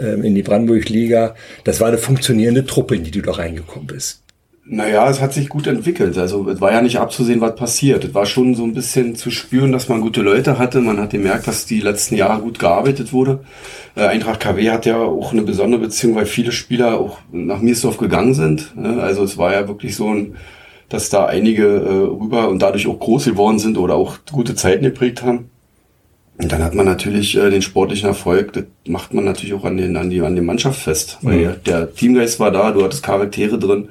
ähm, 0.00 0.24
in 0.24 0.34
die 0.34 0.42
Brandenburg-Liga. 0.42 1.34
Das 1.64 1.80
war 1.80 1.88
eine 1.88 1.98
funktionierende 1.98 2.66
Truppe, 2.66 2.96
in 2.96 3.04
die 3.04 3.12
du 3.12 3.22
da 3.22 3.32
reingekommen 3.32 3.86
bist. 3.86 4.22
Naja, 4.64 5.10
es 5.10 5.20
hat 5.20 5.34
sich 5.34 5.48
gut 5.48 5.66
entwickelt. 5.66 6.16
Also 6.16 6.48
es 6.48 6.60
war 6.60 6.72
ja 6.72 6.82
nicht 6.82 6.98
abzusehen, 6.98 7.40
was 7.40 7.56
passiert. 7.56 8.04
Es 8.04 8.14
war 8.14 8.26
schon 8.26 8.54
so 8.54 8.62
ein 8.62 8.74
bisschen 8.74 9.16
zu 9.16 9.32
spüren, 9.32 9.72
dass 9.72 9.88
man 9.88 10.00
gute 10.00 10.22
Leute 10.22 10.56
hatte. 10.56 10.80
Man 10.80 11.00
hat 11.00 11.10
gemerkt, 11.10 11.48
dass 11.48 11.66
die 11.66 11.80
letzten 11.80 12.14
Jahre 12.14 12.40
gut 12.40 12.60
gearbeitet 12.60 13.12
wurde. 13.12 13.40
Äh, 13.96 14.06
Eintracht 14.06 14.38
KW 14.40 14.70
hat 14.70 14.86
ja 14.86 14.98
auch 14.98 15.32
eine 15.32 15.42
besondere 15.42 15.80
Beziehung, 15.80 16.14
weil 16.14 16.26
viele 16.26 16.52
Spieler 16.52 16.98
auch 17.00 17.18
nach 17.32 17.60
Miesdorf 17.60 17.98
gegangen 17.98 18.34
sind. 18.34 18.76
ne? 18.76 19.02
Also 19.02 19.24
es 19.24 19.36
war 19.36 19.52
ja 19.52 19.66
wirklich 19.66 19.96
so 19.96 20.14
ein, 20.14 20.36
dass 20.92 21.08
da 21.08 21.24
einige 21.24 21.64
äh, 21.64 22.22
rüber 22.22 22.48
und 22.48 22.60
dadurch 22.60 22.86
auch 22.86 22.98
groß 22.98 23.24
geworden 23.24 23.58
sind 23.58 23.78
oder 23.78 23.94
auch 23.94 24.18
gute 24.30 24.54
Zeiten 24.54 24.84
geprägt 24.84 25.22
haben. 25.22 25.50
Und 26.36 26.52
dann 26.52 26.62
hat 26.62 26.74
man 26.74 26.84
natürlich 26.84 27.34
äh, 27.36 27.48
den 27.50 27.62
sportlichen 27.62 28.08
Erfolg, 28.08 28.52
das 28.52 28.64
macht 28.86 29.14
man 29.14 29.24
natürlich 29.24 29.54
auch 29.54 29.64
an, 29.64 29.78
den, 29.78 29.96
an, 29.96 30.10
die, 30.10 30.20
an 30.20 30.34
der 30.34 30.44
Mannschaft 30.44 30.80
fest. 30.80 31.18
Weil 31.22 31.60
der 31.64 31.94
Teamgeist 31.94 32.40
war 32.40 32.50
da, 32.50 32.72
du 32.72 32.84
hattest 32.84 33.02
Charaktere 33.02 33.58
drin, 33.58 33.88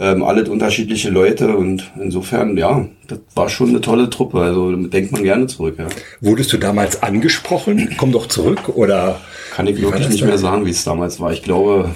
ähm, 0.00 0.24
alle 0.24 0.50
unterschiedliche 0.50 1.10
Leute 1.10 1.56
und 1.56 1.92
insofern, 1.96 2.56
ja, 2.56 2.86
das 3.06 3.20
war 3.36 3.48
schon 3.48 3.68
eine 3.68 3.80
tolle 3.80 4.10
Truppe. 4.10 4.40
Also 4.40 4.74
denkt 4.74 5.12
man 5.12 5.22
gerne 5.22 5.46
zurück, 5.46 5.76
ja. 5.78 5.86
Wurdest 6.20 6.52
du 6.52 6.56
damals 6.56 7.04
angesprochen? 7.04 7.94
Komm 7.98 8.10
doch 8.10 8.26
zurück 8.26 8.68
oder? 8.74 9.20
Kann 9.54 9.68
ich 9.68 9.80
wirklich 9.80 10.08
nicht 10.08 10.24
mehr 10.24 10.38
sagen, 10.38 10.66
wie 10.66 10.70
es 10.70 10.82
damals 10.82 11.20
war. 11.20 11.32
Ich 11.32 11.42
glaube, 11.42 11.90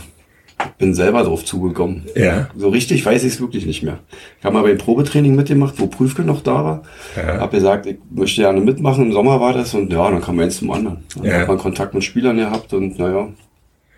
bin 0.79 0.95
selber 0.95 1.23
drauf 1.23 1.45
zugekommen. 1.45 2.05
Ja. 2.15 2.49
So 2.57 2.69
richtig 2.69 3.05
weiß 3.05 3.25
ich 3.25 3.35
es 3.35 3.41
wirklich 3.41 3.67
nicht 3.67 3.83
mehr. 3.83 3.99
Ich 4.39 4.45
habe 4.45 4.55
mal 4.55 4.63
beim 4.63 4.79
Probetraining 4.79 5.35
mitgemacht, 5.35 5.75
wo 5.79 5.87
Prüfke 5.87 6.23
noch 6.23 6.43
da 6.43 6.65
war. 6.65 6.83
Ja. 7.17 7.41
Hab 7.41 7.51
gesagt, 7.53 7.87
ich 7.87 7.97
möchte 8.11 8.43
gerne 8.43 8.61
mitmachen. 8.61 9.07
Im 9.07 9.13
Sommer 9.13 9.41
war 9.41 9.53
das 9.53 9.75
und 9.75 9.93
ja, 9.93 10.11
dann 10.11 10.21
kam 10.23 10.39
eins 10.41 10.59
zum 10.59 10.71
anderen. 10.71 11.05
Dann 11.17 11.25
Ja. 11.25 11.33
hat 11.41 11.49
man 11.49 11.59
Kontakt 11.59 11.95
mit 11.95 12.05
Spielern 12.05 12.37
gehabt 12.37 12.73
und 12.73 12.99
naja, 12.99 13.29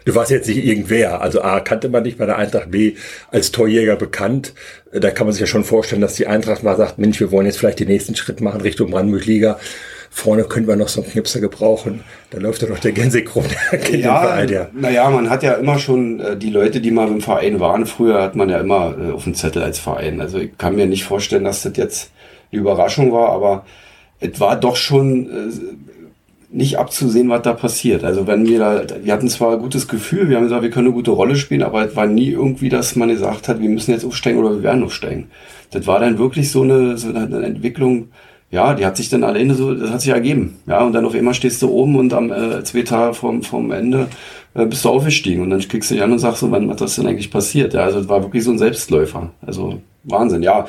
Du 0.05 0.15
warst 0.15 0.31
jetzt 0.31 0.49
nicht 0.49 0.65
irgendwer. 0.65 1.20
Also 1.20 1.43
A, 1.43 1.61
kannte 1.61 1.90
man 1.90 2.02
dich 2.02 2.16
bei 2.16 2.25
der 2.25 2.38
Eintracht, 2.38 2.71
B, 2.71 2.95
als 3.31 3.50
Torjäger 3.52 3.97
bekannt. 3.97 4.54
Da 4.90 5.11
kann 5.11 5.26
man 5.26 5.35
sich 5.35 5.40
ja 5.40 5.47
schon 5.47 5.64
vorstellen, 5.64 6.00
dass 6.00 6.14
die 6.14 6.26
Eintracht 6.26 6.62
mal 6.62 6.78
sagt, 6.78 6.99
Mensch, 6.99 7.21
wir 7.21 7.31
wollen 7.31 7.45
jetzt 7.45 7.59
vielleicht 7.59 7.81
den 7.81 7.88
nächsten 7.88 8.16
Schritt 8.16 8.40
machen 8.40 8.62
Richtung 8.62 8.90
Brandenburg-Liga. 8.90 9.59
Vorne 10.11 10.45
können 10.45 10.67
wir 10.67 10.77
noch 10.77 10.88
so 10.88 11.03
einen 11.03 11.11
Knipser 11.11 11.41
gebrauchen. 11.41 12.00
Da 12.31 12.38
läuft 12.38 12.62
ja 12.62 12.69
doch 12.69 12.79
der 12.79 12.93
Gensig 12.93 13.33
rum. 13.35 13.45
Der 13.73 13.79
kennt 13.79 13.95
den 13.95 14.00
Ja, 14.03 14.21
Verein, 14.21 14.49
ja. 14.49 14.69
naja, 14.73 15.09
man 15.11 15.31
hat 15.31 15.43
ja 15.43 15.55
immer 15.55 15.79
schon 15.79 16.21
äh, 16.21 16.37
die 16.37 16.50
Leute, 16.50 16.81
die 16.81 16.91
mal 16.91 17.09
im 17.09 17.21
Verein 17.21 17.61
waren. 17.61 17.87
Früher 17.87 18.23
hat 18.23 18.35
man 18.37 18.49
ja 18.49 18.59
immer 18.59 18.95
äh, 18.99 19.12
auf 19.12 19.25
dem 19.25 19.35
Zettel 19.35 19.62
als 19.62 19.79
Verein. 19.79 20.21
Also 20.21 20.38
ich 20.38 20.57
kann 20.59 20.75
mir 20.77 20.87
nicht 20.87 21.05
vorstellen, 21.05 21.45
dass 21.45 21.62
das 21.62 21.77
jetzt 21.77 22.11
eine 22.50 22.61
Überraschung 22.61 23.12
war, 23.12 23.31
aber 23.31 23.65
es 24.21 24.41
war 24.41 24.57
doch 24.59 24.77
schon 24.77 25.27
äh, 25.27 25.53
nicht 26.50 26.79
abzusehen, 26.79 27.29
was 27.29 27.43
da 27.43 27.53
passiert. 27.53 28.05
Also 28.05 28.27
wenn 28.27 28.47
wir 28.47 28.59
da, 28.59 28.83
wir 29.03 29.12
hatten 29.12 29.29
zwar 29.29 29.53
ein 29.53 29.59
gutes 29.61 29.87
Gefühl, 29.87 30.29
wir 30.31 30.37
haben 30.37 30.45
gesagt, 30.45 30.62
wir 30.62 30.71
können 30.71 30.87
eine 30.87 30.95
gute 30.95 31.11
Rolle 31.11 31.37
spielen, 31.37 31.62
aber 31.62 31.85
es 31.87 31.95
war 31.95 32.07
nie 32.07 32.31
irgendwie, 32.31 32.71
dass 32.71 32.97
man 32.97 33.11
gesagt 33.11 33.49
hat, 33.49 33.61
wir 33.61 33.69
müssen 33.69 33.91
jetzt 33.91 34.05
aufsteigen 34.05 34.38
oder 34.38 34.53
wir 34.57 34.62
werden 34.62 34.83
aufsteigen. 34.83 35.31
Das 35.71 35.87
war 35.87 36.00
dann 36.00 36.19
wirklich 36.19 36.50
so 36.50 36.62
eine, 36.62 36.97
so 36.97 37.09
eine 37.09 37.45
Entwicklung, 37.45 38.09
ja, 38.50 38.75
die 38.75 38.87
hat 38.87 38.97
sich 38.97 39.11
dann 39.11 39.25
alleine 39.25 39.55
so, 39.55 39.75
das 39.75 39.90
hat 39.90 40.00
sich 40.00 40.11
ergeben. 40.11 40.57
Ja, 40.67 40.85
und 40.85 40.95
dann 40.95 41.05
auf 41.05 41.14
einmal 41.14 41.35
stehst 41.35 41.61
du 41.61 41.69
oben 41.69 41.97
und 41.97 42.14
am 42.14 42.33
äh, 42.33 42.64
zwei 42.64 42.83
Tage 42.83 43.14
vom, 43.14 43.43
vom 43.43 43.71
Ende 43.73 44.09
äh, 44.55 44.64
bist 44.64 44.85
du 44.85 44.88
aufgestiegen 44.88 45.43
und 45.43 45.50
dann 45.50 45.61
kriegst 45.61 45.90
du 45.90 45.95
dich 45.95 46.02
an 46.02 46.12
und 46.12 46.19
sagst 46.19 46.40
so, 46.40 46.50
wann 46.50 46.69
was 46.69 46.81
ist 46.81 46.99
denn 46.99 47.07
eigentlich 47.07 47.31
passiert? 47.31 47.75
Ja, 47.75 47.81
also 47.83 47.99
es 47.99 48.09
war 48.09 48.23
wirklich 48.23 48.45
so 48.45 48.50
ein 48.50 48.59
Selbstläufer. 48.59 49.31
Also 49.45 49.81
Wahnsinn, 50.05 50.43
ja. 50.43 50.67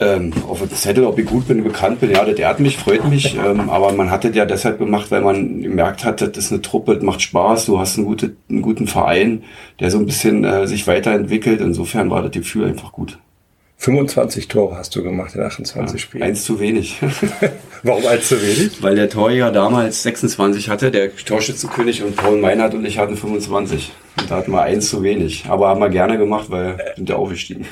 Ähm, 0.00 0.32
auf 0.48 0.60
dem 0.60 0.70
Zettel, 0.70 1.04
ob 1.04 1.18
ich 1.18 1.26
gut 1.26 1.48
bin, 1.48 1.64
bekannt 1.64 2.00
bin, 2.00 2.12
ja, 2.12 2.24
das 2.24 2.38
ehrt 2.38 2.60
mich, 2.60 2.78
freut 2.78 3.08
mich. 3.08 3.36
Ähm, 3.36 3.68
aber 3.68 3.92
man 3.92 4.12
hat 4.12 4.22
das 4.22 4.34
ja 4.34 4.44
deshalb 4.44 4.78
gemacht, 4.78 5.10
weil 5.10 5.22
man 5.22 5.60
gemerkt 5.60 6.04
hat, 6.04 6.20
das 6.20 6.36
ist 6.36 6.52
eine 6.52 6.62
Truppe, 6.62 6.94
das 6.94 7.02
macht 7.02 7.20
Spaß, 7.20 7.66
du 7.66 7.80
hast 7.80 7.96
einen, 7.96 8.06
gute, 8.06 8.36
einen 8.48 8.62
guten 8.62 8.86
Verein, 8.86 9.42
der 9.80 9.90
so 9.90 9.98
ein 9.98 10.06
bisschen 10.06 10.44
äh, 10.44 10.68
sich 10.68 10.86
weiterentwickelt. 10.86 11.60
Insofern 11.60 12.10
war 12.10 12.22
das 12.22 12.30
Gefühl 12.30 12.66
einfach 12.66 12.92
gut. 12.92 13.18
25 13.80 14.48
Tore 14.48 14.76
hast 14.76 14.94
du 14.96 15.04
gemacht 15.04 15.36
in 15.36 15.40
28 15.40 16.00
Spielen. 16.00 16.24
Eins 16.24 16.42
zu 16.42 16.58
wenig. 16.58 17.00
Warum 17.84 18.04
eins 18.06 18.26
zu 18.26 18.42
wenig? 18.42 18.82
Weil 18.82 18.96
der 18.96 19.08
Torjäger 19.08 19.52
damals 19.52 20.02
26 20.02 20.68
hatte, 20.68 20.90
der 20.90 21.14
Torschützenkönig 21.14 22.02
und 22.02 22.16
Paul 22.16 22.40
Meinert 22.40 22.74
und 22.74 22.84
ich 22.84 22.98
hatten 22.98 23.16
25. 23.16 23.92
Und 24.18 24.28
da 24.28 24.36
hatten 24.38 24.50
wir 24.50 24.62
eins 24.62 24.88
zu 24.88 25.04
wenig. 25.04 25.44
Aber 25.48 25.68
haben 25.68 25.80
wir 25.80 25.90
gerne 25.90 26.18
gemacht, 26.18 26.50
weil 26.50 26.76
wir 26.76 26.92
sind 26.96 27.08
ja 27.08 27.14
aufgestiegen. 27.14 27.66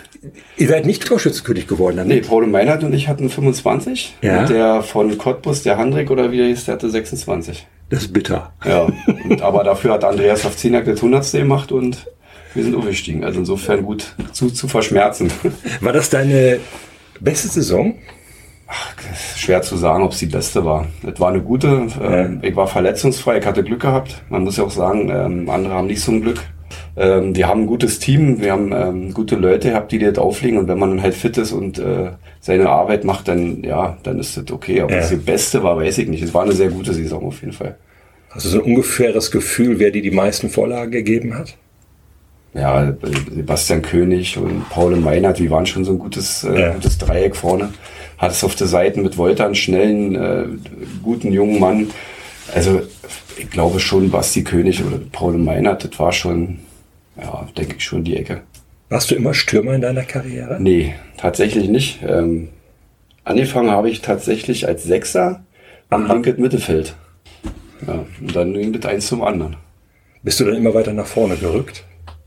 Ihr 0.56 0.68
seid 0.68 0.86
nicht 0.86 1.04
Torschützenkönig 1.04 1.66
geworden, 1.66 1.96
dann? 1.96 2.06
Nee, 2.06 2.20
Paul 2.20 2.46
Meinert 2.46 2.84
und 2.84 2.94
ich 2.94 3.08
hatten 3.08 3.28
25. 3.28 4.14
Ja. 4.22 4.42
Und 4.42 4.50
der 4.50 4.82
von 4.82 5.18
Cottbus, 5.18 5.64
der 5.64 5.76
Handrik 5.76 6.12
oder 6.12 6.30
wie 6.30 6.36
der 6.36 6.46
hieß, 6.46 6.66
der 6.66 6.75
hatte 6.75 6.88
26. 6.88 7.66
Das 7.90 8.02
ist 8.02 8.12
bitter. 8.12 8.52
Ja, 8.64 8.86
und, 9.25 9.42
aber 9.42 9.64
dafür 9.64 9.94
hat 9.94 10.04
Andreas 10.04 10.44
Hafzeniak 10.44 10.84
das 10.84 10.98
100. 10.98 11.32
gemacht 11.32 11.72
und 11.72 12.06
wir 12.56 12.64
sind 12.64 12.75
aufgestiegen. 12.75 13.25
Also 13.25 13.40
insofern 13.40 13.82
gut 13.82 14.14
zu, 14.32 14.50
zu 14.50 14.68
verschmerzen. 14.68 15.30
War 15.80 15.92
das 15.92 16.10
deine 16.10 16.58
beste 17.20 17.48
Saison? 17.48 17.94
Ach, 18.68 18.94
schwer 19.36 19.62
zu 19.62 19.76
sagen, 19.76 20.02
ob 20.02 20.12
es 20.12 20.18
die 20.18 20.26
beste 20.26 20.64
war. 20.64 20.86
Es 21.06 21.20
war 21.20 21.28
eine 21.28 21.40
gute. 21.40 21.86
Ähm, 22.02 22.40
Ich 22.42 22.56
war 22.56 22.66
verletzungsfrei, 22.66 23.38
ich 23.38 23.46
hatte 23.46 23.62
Glück 23.62 23.80
gehabt. 23.80 24.22
Man 24.28 24.42
muss 24.42 24.56
ja 24.56 24.64
auch 24.64 24.70
sagen, 24.72 25.08
ähm, 25.08 25.48
andere 25.48 25.75
haben 25.75 25.86
nicht 25.86 26.00
so 26.00 26.10
ein 26.10 26.20
Glück. 26.20 26.40
Ähm, 26.96 27.36
wir 27.36 27.46
haben 27.46 27.62
ein 27.62 27.66
gutes 27.66 28.00
Team, 28.00 28.40
wir 28.40 28.52
haben 28.52 28.72
ähm, 28.72 29.14
gute 29.14 29.36
Leute 29.36 29.70
gehabt, 29.70 29.92
die 29.92 29.98
dir 29.98 30.12
das 30.12 30.18
auflegen. 30.22 30.58
Und 30.58 30.66
wenn 30.66 30.78
man 30.78 30.90
dann 30.90 31.02
halt 31.02 31.14
fit 31.14 31.38
ist 31.38 31.52
und 31.52 31.78
äh, 31.78 32.10
seine 32.40 32.68
Arbeit 32.70 33.04
macht, 33.04 33.28
dann 33.28 33.62
ja, 33.62 33.98
dann 34.02 34.18
ist 34.18 34.36
das 34.36 34.50
okay. 34.50 34.80
Aber 34.80 34.96
ja. 34.96 35.06
die 35.06 35.16
beste 35.16 35.62
war, 35.62 35.76
weiß 35.76 35.98
ich 35.98 36.08
nicht. 36.08 36.22
Es 36.22 36.34
war 36.34 36.42
eine 36.42 36.52
sehr 36.52 36.70
gute 36.70 36.92
Saison 36.92 37.25
auf 37.25 37.40
jeden 37.42 37.52
Fall. 37.52 37.76
Hast 38.30 38.46
du 38.46 38.48
so 38.48 38.58
ein 38.58 38.64
ungefähres 38.64 39.30
Gefühl, 39.30 39.78
wer 39.78 39.90
dir 39.90 40.02
die 40.02 40.10
meisten 40.10 40.50
Vorlagen 40.50 40.90
gegeben 40.90 41.38
hat? 41.38 41.56
Ja, 42.56 42.94
Sebastian 43.34 43.82
König 43.82 44.38
und 44.38 44.68
Paul 44.70 44.96
Meinert, 44.96 45.38
die 45.38 45.50
waren 45.50 45.66
schon 45.66 45.84
so 45.84 45.92
ein 45.92 45.98
gutes, 45.98 46.42
äh, 46.44 46.72
gutes 46.75 46.98
Dreieck 46.98 47.36
vorne 47.36 47.70
hat 48.18 48.32
es 48.32 48.44
auf 48.44 48.54
der 48.54 48.66
Seite 48.66 49.00
mit 49.00 49.18
Wolter 49.18 49.44
einen 49.44 49.54
schnellen, 49.54 50.14
äh, 50.14 50.44
guten 51.02 51.32
jungen 51.32 51.60
Mann. 51.60 51.90
Also 52.54 52.82
ich 53.36 53.50
glaube 53.50 53.80
schon, 53.80 54.10
Basti 54.10 54.42
König 54.44 54.82
oder 54.84 54.98
Paul 55.12 55.36
Meinert, 55.38 55.84
das 55.84 55.98
war 55.98 56.12
schon, 56.12 56.60
ja, 57.20 57.46
denke 57.56 57.76
ich 57.76 57.84
schon 57.84 58.04
die 58.04 58.16
Ecke. 58.16 58.42
Warst 58.88 59.10
du 59.10 59.16
immer 59.16 59.34
Stürmer 59.34 59.75
in 59.75 59.80
deiner 59.80 60.04
Karriere? 60.04 60.58
Nee, 60.60 60.94
tatsächlich 61.16 61.68
nicht. 61.68 62.00
Ähm, 62.06 62.48
angefangen 63.25 63.70
habe 63.70 63.90
ich 63.90 64.00
tatsächlich 64.00 64.68
als 64.68 64.84
Sechser 64.84 65.44
am 65.90 66.06
linkes 66.06 66.38
Mittelfeld. 66.38 66.94
Ja, 67.86 68.04
und 68.20 68.34
dann 68.34 68.54
ging 68.54 68.72
das 68.72 68.90
eins 68.90 69.06
zum 69.08 69.22
anderen. 69.22 69.56
Bist 70.22 70.40
du 70.40 70.44
dann 70.44 70.54
immer 70.54 70.72
weiter 70.72 70.92
nach 70.92 71.06
vorne 71.06 71.36
gerückt? 71.36 71.84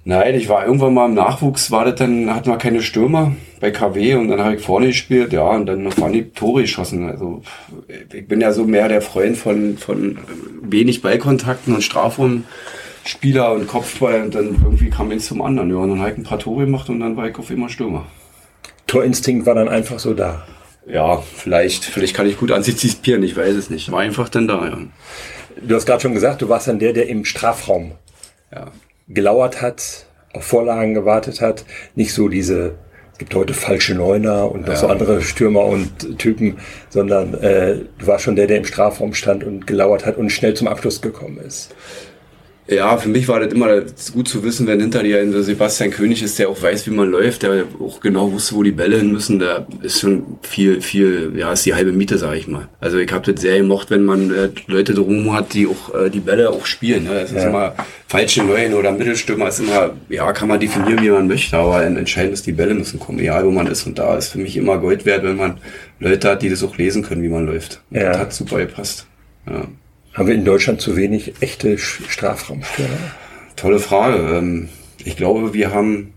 Nein, 0.09 0.33
ich 0.33 0.49
war 0.49 0.65
irgendwann 0.65 0.95
mal 0.95 1.05
im 1.05 1.13
Nachwuchs, 1.13 1.69
war 1.69 1.85
das 1.85 1.93
dann, 1.93 2.33
hatten 2.33 2.49
wir 2.49 2.57
keine 2.57 2.81
Stürmer 2.81 3.35
bei 3.59 3.69
KW 3.69 4.15
und 4.15 4.29
dann 4.29 4.39
habe 4.43 4.55
ich 4.55 4.61
vorne 4.63 4.87
gespielt, 4.87 5.33
ja, 5.33 5.43
und 5.43 5.67
dann 5.67 5.85
waren 5.99 6.13
die 6.13 6.31
Tore 6.31 6.63
geschossen. 6.63 7.07
Also 7.07 7.43
ich 8.11 8.27
bin 8.27 8.41
ja 8.41 8.51
so 8.51 8.63
mehr 8.63 8.87
der 8.87 9.03
Freund 9.03 9.37
von, 9.37 9.77
von 9.77 10.17
wenig 10.63 11.03
Ballkontakten 11.03 11.75
und 11.75 11.83
Strafraumspieler 11.83 13.51
und 13.53 13.67
Kopfball 13.67 14.23
und 14.23 14.33
dann 14.33 14.45
irgendwie 14.63 14.89
kam 14.89 15.11
eins 15.11 15.27
zum 15.27 15.43
anderen. 15.43 15.69
Ja, 15.69 15.75
und 15.75 15.91
dann 15.91 15.99
habe 15.99 16.09
ich 16.09 16.17
ein 16.17 16.23
paar 16.23 16.39
Tore 16.39 16.65
gemacht 16.65 16.89
und 16.89 17.01
dann 17.01 17.15
war 17.15 17.29
ich 17.29 17.37
auf 17.37 17.51
immer 17.51 17.69
Stürmer. 17.69 18.07
Torinstinkt 18.87 19.45
war 19.45 19.53
dann 19.53 19.69
einfach 19.69 19.99
so 19.99 20.15
da. 20.15 20.43
Ja, 20.87 21.17
vielleicht, 21.17 21.85
vielleicht 21.85 22.15
kann 22.15 22.25
ich 22.25 22.39
gut 22.39 22.51
antizipieren, 22.51 23.21
ich 23.21 23.37
weiß 23.37 23.53
es 23.53 23.69
nicht. 23.69 23.91
War 23.91 23.99
einfach 23.99 24.29
dann 24.29 24.47
da, 24.47 24.65
ja. 24.69 24.77
Du 25.61 25.75
hast 25.75 25.85
gerade 25.85 26.01
schon 26.01 26.15
gesagt, 26.15 26.41
du 26.41 26.49
warst 26.49 26.67
dann 26.67 26.79
der, 26.79 26.93
der 26.93 27.07
im 27.09 27.25
Strafraum 27.25 27.91
ja 28.51 28.71
gelauert 29.09 29.61
hat, 29.61 30.05
auf 30.33 30.43
Vorlagen 30.43 30.93
gewartet 30.93 31.41
hat, 31.41 31.65
nicht 31.95 32.13
so 32.13 32.29
diese 32.29 32.75
es 33.19 33.25
gibt 33.25 33.35
heute 33.35 33.53
falsche 33.53 33.95
Neuner 33.95 34.49
und 34.49 34.61
noch 34.61 34.69
ja. 34.69 34.75
so 34.77 34.87
andere 34.87 35.21
Stürmer 35.21 35.65
und 35.65 36.17
Typen, 36.17 36.57
sondern 36.87 37.33
äh, 37.33 37.79
du 37.97 38.07
warst 38.07 38.23
schon 38.23 38.37
der, 38.37 38.47
der 38.47 38.55
im 38.55 38.63
Strafraum 38.63 39.13
stand 39.13 39.43
und 39.43 39.67
gelauert 39.67 40.05
hat 40.05 40.15
und 40.15 40.29
schnell 40.29 40.53
zum 40.53 40.69
Abschluss 40.69 41.01
gekommen 41.01 41.37
ist. 41.45 41.75
Ja, 42.69 42.97
für 42.97 43.09
mich 43.09 43.27
war 43.27 43.39
das 43.39 43.53
immer 43.53 43.81
gut 44.13 44.27
zu 44.27 44.43
wissen, 44.43 44.67
wenn 44.67 44.79
hinter 44.79 45.01
dir 45.01 45.19
ein 45.19 45.31
Sebastian 45.43 45.89
König 45.89 46.21
ist, 46.21 46.37
der 46.37 46.49
auch 46.49 46.61
weiß, 46.61 46.85
wie 46.85 46.91
man 46.91 47.09
läuft, 47.09 47.43
der 47.43 47.65
auch 47.79 47.99
genau 47.99 48.31
wusste, 48.31 48.55
wo 48.55 48.63
die 48.63 48.71
Bälle 48.71 48.97
hin 48.97 49.11
müssen. 49.11 49.39
Da 49.39 49.65
ist 49.81 50.01
schon 50.01 50.37
viel, 50.41 50.81
viel, 50.81 51.33
ja, 51.35 51.51
ist 51.51 51.65
die 51.65 51.73
halbe 51.73 51.91
Miete, 51.91 52.17
sage 52.17 52.37
ich 52.37 52.47
mal. 52.47 52.67
Also 52.79 52.97
ich 52.97 53.11
habe 53.11 53.31
das 53.31 53.41
sehr 53.41 53.57
gemocht, 53.57 53.89
wenn 53.89 54.03
man 54.03 54.31
äh, 54.31 54.49
Leute 54.67 54.93
drum 54.93 55.33
hat, 55.33 55.53
die 55.53 55.67
auch 55.67 55.95
äh, 55.95 56.09
die 56.09 56.19
Bälle 56.19 56.51
auch 56.51 56.65
spielen. 56.65 57.05
Ne? 57.05 57.21
Das 57.21 57.31
ja. 57.31 57.37
ist 57.37 57.45
immer 57.45 57.73
falsche 58.07 58.43
Neuen 58.43 58.73
oder 58.73 58.91
Mittelstürmer 58.91 59.47
ist 59.47 59.59
immer, 59.59 59.91
ja, 60.09 60.31
kann 60.33 60.47
man 60.47 60.59
definieren, 60.59 61.01
wie 61.01 61.09
man 61.09 61.27
möchte, 61.27 61.57
aber 61.57 61.83
entscheidend 61.83 62.33
ist, 62.33 62.45
die 62.45 62.51
Bälle 62.51 62.75
müssen 62.75 62.99
kommen, 62.99 63.19
egal 63.19 63.45
wo 63.45 63.51
man 63.51 63.67
ist. 63.67 63.87
Und 63.87 63.97
da 63.97 64.15
ist 64.17 64.29
für 64.29 64.39
mich 64.39 64.55
immer 64.57 64.77
Gold 64.77 65.05
wert, 65.05 65.23
wenn 65.23 65.37
man 65.37 65.57
Leute 65.99 66.29
hat, 66.29 66.41
die 66.43 66.49
das 66.49 66.63
auch 66.63 66.77
lesen 66.77 67.03
können, 67.03 67.23
wie 67.23 67.29
man 67.29 67.45
läuft. 67.45 67.81
Ja. 67.89 68.09
Das 68.09 68.17
hat 68.19 68.33
super 68.33 68.59
gepasst. 68.59 69.07
Ja. 69.47 69.65
Haben 70.13 70.27
wir 70.27 70.35
in 70.35 70.45
Deutschland 70.45 70.81
zu 70.81 70.97
wenig 70.97 71.33
echte 71.39 71.77
Strafraumstürmer? 71.77 72.97
Tolle 73.55 73.79
Frage. 73.79 74.37
Ähm, 74.37 74.69
ich 75.05 75.15
glaube, 75.15 75.53
wir 75.53 75.71
haben, 75.71 76.13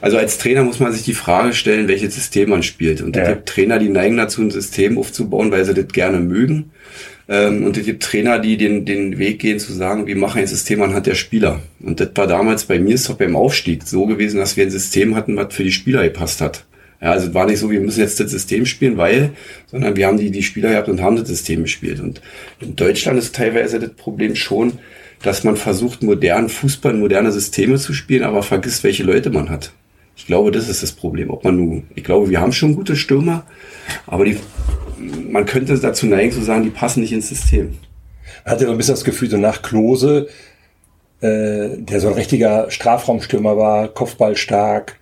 also 0.00 0.18
als 0.18 0.38
Trainer 0.38 0.62
muss 0.62 0.80
man 0.80 0.92
sich 0.92 1.02
die 1.02 1.14
Frage 1.14 1.52
stellen, 1.52 1.88
welches 1.88 2.14
System 2.14 2.50
man 2.50 2.62
spielt. 2.62 3.00
Und 3.02 3.16
ja. 3.16 3.22
es 3.22 3.28
gibt 3.28 3.48
Trainer, 3.48 3.78
die 3.78 3.88
neigen 3.88 4.16
dazu, 4.16 4.42
ein 4.42 4.50
System 4.50 4.98
aufzubauen, 4.98 5.50
weil 5.50 5.64
sie 5.64 5.74
das 5.74 5.88
gerne 5.88 6.20
mögen. 6.20 6.70
Ähm, 7.28 7.64
und 7.64 7.76
es 7.76 7.84
gibt 7.84 8.02
Trainer, 8.02 8.38
die 8.38 8.56
den, 8.56 8.84
den 8.84 9.18
Weg 9.18 9.40
gehen 9.40 9.58
zu 9.58 9.72
sagen, 9.72 10.06
wir 10.06 10.16
machen 10.16 10.40
ein 10.40 10.46
System 10.46 10.80
anhand 10.80 11.06
der 11.06 11.14
Spieler. 11.14 11.60
Und 11.80 12.00
das 12.00 12.10
war 12.14 12.26
damals 12.26 12.64
bei 12.64 12.78
mir 12.78 12.94
ist 12.94 13.08
doch 13.08 13.16
beim 13.16 13.36
Aufstieg 13.36 13.82
so 13.84 14.06
gewesen, 14.06 14.38
dass 14.38 14.56
wir 14.56 14.64
ein 14.64 14.70
System 14.70 15.14
hatten, 15.14 15.36
was 15.36 15.52
für 15.52 15.64
die 15.64 15.72
Spieler 15.72 16.04
gepasst 16.04 16.40
hat. 16.40 16.64
Ja, 17.00 17.12
also 17.12 17.28
es 17.28 17.34
war 17.34 17.46
nicht 17.46 17.60
so, 17.60 17.70
wir 17.70 17.80
müssen 17.80 18.00
jetzt 18.00 18.18
das 18.18 18.30
System 18.30 18.66
spielen, 18.66 18.96
weil, 18.96 19.30
sondern 19.66 19.96
wir 19.96 20.06
haben 20.06 20.18
die, 20.18 20.30
die 20.30 20.42
Spieler 20.42 20.70
gehabt 20.70 20.88
und 20.88 21.00
haben 21.00 21.16
das 21.16 21.28
System 21.28 21.62
gespielt. 21.62 22.00
Und 22.00 22.20
in 22.60 22.74
Deutschland 22.74 23.18
ist 23.18 23.36
teilweise 23.36 23.78
das 23.78 23.90
Problem 23.90 24.34
schon, 24.34 24.78
dass 25.22 25.44
man 25.44 25.56
versucht, 25.56 26.02
modernen 26.02 26.48
Fußball, 26.48 26.94
moderne 26.94 27.30
Systeme 27.32 27.76
zu 27.76 27.92
spielen, 27.92 28.24
aber 28.24 28.42
vergisst, 28.42 28.82
welche 28.84 29.04
Leute 29.04 29.30
man 29.30 29.48
hat. 29.48 29.72
Ich 30.16 30.26
glaube, 30.26 30.50
das 30.50 30.68
ist 30.68 30.82
das 30.82 30.92
Problem. 30.92 31.30
Ob 31.30 31.44
man 31.44 31.56
nun, 31.56 31.84
ich 31.94 32.02
glaube, 32.02 32.28
wir 32.30 32.40
haben 32.40 32.52
schon 32.52 32.74
gute 32.74 32.96
Stürmer, 32.96 33.46
aber 34.06 34.24
die, 34.24 34.36
man 35.30 35.46
könnte 35.46 35.78
dazu 35.78 36.06
neigen 36.06 36.32
zu 36.32 36.42
sagen, 36.42 36.64
die 36.64 36.70
passen 36.70 37.00
nicht 37.00 37.12
ins 37.12 37.28
System. 37.28 37.78
Hatte 38.44 38.64
so 38.64 38.72
ein 38.72 38.76
bisschen 38.76 38.94
das 38.94 39.04
Gefühl, 39.04 39.30
so 39.30 39.36
nach 39.36 39.62
Klose, 39.62 40.28
äh, 41.20 41.68
der 41.76 42.00
so 42.00 42.08
ein 42.08 42.14
richtiger 42.14 42.70
Strafraumstürmer 42.70 43.56
war, 43.56 43.88
Kopfball 43.88 44.36
stark, 44.36 44.97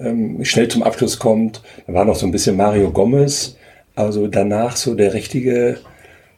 ähm, 0.00 0.44
schnell 0.44 0.68
zum 0.68 0.82
Abschluss 0.82 1.18
kommt. 1.18 1.62
Da 1.86 1.94
war 1.94 2.04
noch 2.04 2.16
so 2.16 2.26
ein 2.26 2.32
bisschen 2.32 2.56
Mario 2.56 2.90
Gomez. 2.90 3.56
Also 3.94 4.26
danach 4.26 4.76
so 4.76 4.94
der 4.94 5.14
richtige 5.14 5.78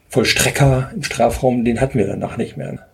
Vollstrecker 0.07 0.91
im 0.95 1.03
Strafraum, 1.03 1.65
den 1.65 1.81
hatten 1.81 1.99
wir 1.99 2.07
danach 2.07 2.37
nicht 2.37 2.57
mehr. 2.57 2.89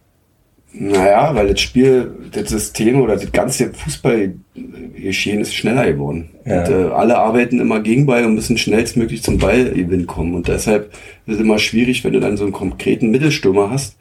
Naja, 0.78 1.34
weil 1.34 1.48
das 1.48 1.62
Spiel, 1.62 2.12
das 2.34 2.50
System 2.50 3.02
oder 3.02 3.16
das 3.16 3.32
ganze 3.32 3.72
Fußballgeschehen 3.72 5.40
ist 5.40 5.56
schneller 5.56 5.86
geworden. 5.86 6.32
Ja. 6.46 6.64
Und, 6.64 6.70
äh, 6.70 6.92
alle 6.92 7.18
arbeiten 7.18 7.62
immer 7.62 7.80
gegen 7.80 8.06
Ball 8.06 8.26
und 8.26 8.36
müssen 8.36 8.58
schnellstmöglich 8.58 9.24
zum 9.24 9.38
Ballgewinn 9.38 10.06
kommen. 10.06 10.34
Und 10.34 10.50
deshalb 10.50 10.92
ist 11.28 11.36
es 11.36 11.40
immer 11.40 11.60
schwierig, 11.60 12.04
wenn 12.04 12.12
du 12.12 12.20
dann 12.20 12.36
so 12.36 12.44
einen 12.44 12.52
konkreten 12.52 13.10
Mittelstürmer 13.10 13.70
hast, 13.70 13.96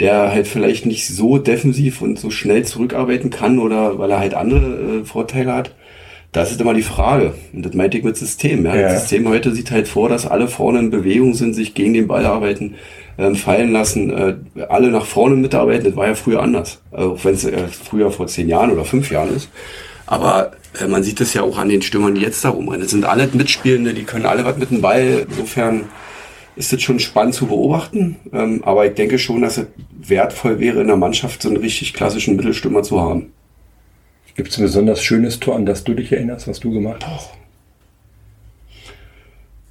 der 0.00 0.32
halt 0.32 0.46
vielleicht 0.46 0.86
nicht 0.86 1.06
so 1.06 1.36
defensiv 1.36 2.00
und 2.00 2.18
so 2.18 2.30
schnell 2.30 2.64
zurückarbeiten 2.64 3.28
kann 3.28 3.58
oder 3.58 3.98
weil 3.98 4.10
er 4.10 4.20
halt 4.20 4.34
andere 4.34 5.00
äh, 5.00 5.04
Vorteile 5.04 5.52
hat. 5.52 5.74
Das 6.32 6.50
ist 6.50 6.60
immer 6.60 6.74
die 6.74 6.82
Frage. 6.82 7.34
Und 7.52 7.64
das 7.64 7.74
meinte 7.74 7.96
ich 7.96 8.04
mit 8.04 8.16
System. 8.16 8.64
Ja? 8.66 8.74
ja. 8.74 8.82
Das 8.82 9.00
System 9.00 9.28
heute 9.28 9.54
sieht 9.54 9.70
halt 9.70 9.88
vor, 9.88 10.08
dass 10.08 10.26
alle 10.26 10.48
vorne 10.48 10.80
in 10.80 10.90
Bewegung 10.90 11.34
sind, 11.34 11.54
sich 11.54 11.74
gegen 11.74 11.94
den 11.94 12.08
Ball 12.08 12.26
arbeiten, 12.26 12.74
ähm, 13.18 13.34
fallen 13.34 13.72
lassen, 13.72 14.10
äh, 14.10 14.34
alle 14.68 14.90
nach 14.90 15.06
vorne 15.06 15.36
mitarbeiten. 15.36 15.84
Das 15.84 15.96
war 15.96 16.08
ja 16.08 16.14
früher 16.14 16.42
anders. 16.42 16.82
Also, 16.90 17.14
auch 17.14 17.24
wenn 17.24 17.34
es 17.34 17.44
äh, 17.44 17.68
früher 17.68 18.10
vor 18.10 18.26
zehn 18.26 18.48
Jahren 18.48 18.70
oder 18.70 18.84
fünf 18.84 19.10
Jahren 19.10 19.34
ist. 19.34 19.48
Aber 20.06 20.52
äh, 20.80 20.86
man 20.86 21.02
sieht 21.02 21.20
das 21.20 21.34
ja 21.34 21.42
auch 21.42 21.58
an 21.58 21.68
den 21.68 21.82
Stürmern, 21.82 22.14
die 22.14 22.20
jetzt 22.20 22.44
da 22.44 22.50
rumrennen. 22.50 22.82
Das 22.82 22.90
sind 22.90 23.04
alle 23.04 23.28
Mitspielende, 23.32 23.94
die 23.94 24.04
können 24.04 24.26
alle 24.26 24.44
was 24.44 24.58
mit 24.58 24.70
dem 24.70 24.80
Ball. 24.80 25.26
Insofern 25.28 25.84
ist 26.56 26.72
das 26.72 26.82
schon 26.82 26.98
spannend 26.98 27.34
zu 27.34 27.46
beobachten. 27.46 28.16
Ähm, 28.32 28.62
aber 28.64 28.86
ich 28.86 28.94
denke 28.94 29.18
schon, 29.18 29.42
dass 29.42 29.58
es 29.58 29.66
wertvoll 29.98 30.58
wäre, 30.58 30.80
in 30.80 30.86
der 30.86 30.96
Mannschaft 30.96 31.42
so 31.42 31.48
einen 31.48 31.58
richtig 31.58 31.94
klassischen 31.94 32.36
Mittelstürmer 32.36 32.82
zu 32.82 33.00
haben. 33.00 33.32
Gibt 34.36 34.50
es 34.50 34.58
ein 34.58 34.64
besonders 34.64 35.02
schönes 35.02 35.40
Tor, 35.40 35.56
an 35.56 35.64
das 35.64 35.82
du 35.82 35.94
dich 35.94 36.12
erinnerst, 36.12 36.46
was 36.46 36.60
du 36.60 36.70
gemacht 36.70 37.06
hast? 37.06 37.30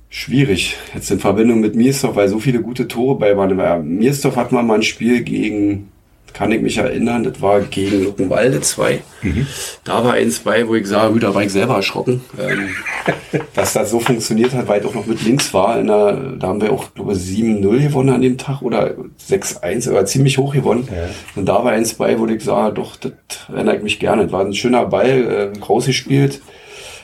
Schwierig. 0.10 0.76
Jetzt 0.94 1.12
in 1.12 1.20
Verbindung 1.20 1.60
mit 1.60 1.76
Miersdorf, 1.76 2.16
weil 2.16 2.30
so 2.30 2.40
viele 2.40 2.62
gute 2.62 2.88
Tore 2.88 3.20
bei 3.20 3.38
waren. 3.38 3.98
Miersdorf 3.98 4.38
hat 4.38 4.52
man 4.52 4.66
mal 4.66 4.76
ein 4.76 4.84
Spiel 4.84 5.24
gegen 5.24 5.92
kann 6.36 6.52
ich 6.52 6.62
mich 6.62 6.78
erinnern, 6.78 7.24
das 7.24 7.42
war 7.42 7.62
gegen 7.62 8.04
Luckenwalde 8.04 8.60
2. 8.60 9.00
Mhm. 9.22 9.48
Da 9.86 10.04
war 10.04 10.14
eins 10.14 10.40
bei, 10.40 10.68
wo 10.68 10.76
ich 10.76 10.86
sage, 10.86 11.18
da 11.20 11.34
war 11.34 11.44
ich 11.44 11.52
selber 11.52 11.76
erschrocken, 11.76 12.22
ähm, 12.38 12.70
dass 13.54 13.72
das 13.72 13.90
so 13.90 14.02
funktioniert 14.02 14.54
hat, 14.54 14.68
weil 14.68 14.82
ich 14.82 14.86
auch 14.86 14.94
noch 14.94 15.06
mit 15.06 15.24
links 15.24 15.54
war. 15.54 15.82
Der, 15.82 16.36
da 16.38 16.48
haben 16.48 16.62
wir 16.62 16.74
auch, 16.74 16.94
glaube 16.94 17.14
ich, 17.14 17.20
7-0 17.20 17.84
gewonnen 17.84 18.10
an 18.10 18.22
dem 18.22 18.38
Tag 18.38 18.62
oder 18.62 18.96
6-1, 19.30 19.90
aber 19.90 20.06
ziemlich 20.06 20.38
hoch 20.38 20.54
gewonnen. 20.54 20.90
Ja. 20.92 21.08
Und 21.38 21.46
da 21.46 21.64
war 21.64 21.72
eins 21.72 21.94
bei, 21.94 22.20
wo 22.20 22.28
ich 22.28 22.44
sage, 22.44 22.74
doch, 22.74 22.98
das 22.98 23.14
erinnere 23.48 23.78
ich 23.78 23.84
mich 23.84 24.00
gerne. 24.00 24.24
Das 24.24 24.34
war 24.34 24.44
ein 24.44 24.54
schöner 24.54 24.86
Ball, 24.88 25.54
äh, 25.56 25.60
rausgespielt. 25.60 26.42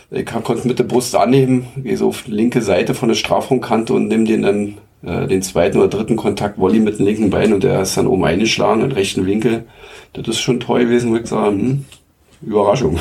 Ich 0.10 0.26
konnte 0.26 0.68
mit 0.68 0.78
der 0.78 0.84
Brust 0.84 1.16
annehmen, 1.16 1.68
gehe 1.78 1.96
so 1.96 2.10
auf 2.10 2.24
die 2.24 2.32
linke 2.32 2.62
Seite 2.62 2.94
von 2.94 3.08
der 3.08 3.16
Strafraumkante 3.16 3.94
und 3.94 4.10
nimm 4.10 4.26
den 4.26 4.42
dann 4.42 4.78
äh, 5.04 5.28
den 5.28 5.42
zweiten 5.42 5.78
oder 5.78 5.88
dritten 5.88 6.16
Kontakt 6.16 6.58
Volley 6.58 6.80
mit 6.80 7.00
dem 7.00 7.06
linken 7.06 7.30
Bein 7.30 7.54
und 7.54 7.64
der 7.64 7.82
ist 7.82 7.98
dann 7.98 8.08
oben 8.08 8.26
eingeschlagen 8.26 8.82
in 8.82 8.92
rechten 8.92 9.26
Winkel. 9.26 9.66
Das 10.14 10.28
ist 10.28 10.42
schon 10.42 10.60
toll 10.60 10.86
gewesen, 10.86 11.12
würde 11.12 11.24
ich 11.24 11.30
sagen. 11.30 11.60
Hm, 11.60 11.86
Überraschung. 12.42 13.00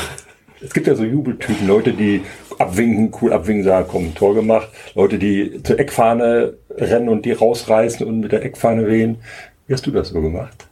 Es 0.63 0.75
gibt 0.75 0.87
ja 0.87 0.95
so 0.95 1.05
Jubeltypen, 1.05 1.67
Leute, 1.67 1.93
die 1.93 2.21
abwinken, 2.59 3.13
cool 3.21 3.33
abwinken, 3.33 3.65
sagen, 3.65 3.87
komm, 3.91 4.15
Tor 4.15 4.35
gemacht. 4.35 4.69
Leute, 4.95 5.19
die 5.19 5.63
zur 5.63 5.79
Eckfahne 5.79 6.55
rennen 6.71 7.09
und 7.09 7.25
die 7.25 7.33
rausreißen 7.33 8.07
und 8.07 8.21
mit 8.21 8.33
der 8.33 8.45
Eckfahne 8.45 8.87
wehen. 8.87 9.17
Wie 9.67 9.73
hast 9.73 9.87
du 9.87 9.91
das 9.91 10.11
so 10.11 10.21
gemacht? 10.21 10.67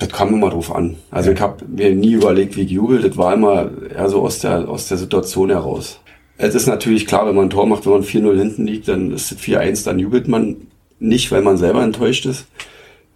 Das 0.00 0.08
kam 0.10 0.32
immer 0.32 0.50
drauf 0.50 0.74
an. 0.74 0.96
Also 1.10 1.32
ich 1.32 1.40
habe 1.40 1.64
mir 1.66 1.94
nie 1.94 2.12
überlegt, 2.12 2.56
wie 2.56 2.62
ich 2.62 2.70
jubel. 2.70 3.02
Das 3.02 3.16
war 3.16 3.34
immer 3.34 3.70
eher 3.94 4.08
so 4.08 4.22
aus 4.22 4.40
der, 4.40 4.68
aus 4.68 4.88
der 4.88 4.96
Situation 4.96 5.50
heraus. 5.50 6.00
Es 6.38 6.54
ist 6.54 6.66
natürlich 6.66 7.06
klar, 7.06 7.26
wenn 7.26 7.34
man 7.34 7.46
ein 7.46 7.50
Tor 7.50 7.66
macht, 7.66 7.84
wenn 7.84 7.92
man 7.92 8.04
4-0 8.04 8.38
hinten 8.38 8.66
liegt, 8.66 8.88
dann 8.88 9.12
ist 9.12 9.32
es 9.32 9.38
4-1, 9.38 9.84
dann 9.84 9.98
jubelt 9.98 10.28
man 10.28 10.56
nicht, 11.00 11.30
weil 11.32 11.42
man 11.42 11.56
selber 11.56 11.82
enttäuscht 11.82 12.26
ist. 12.26 12.46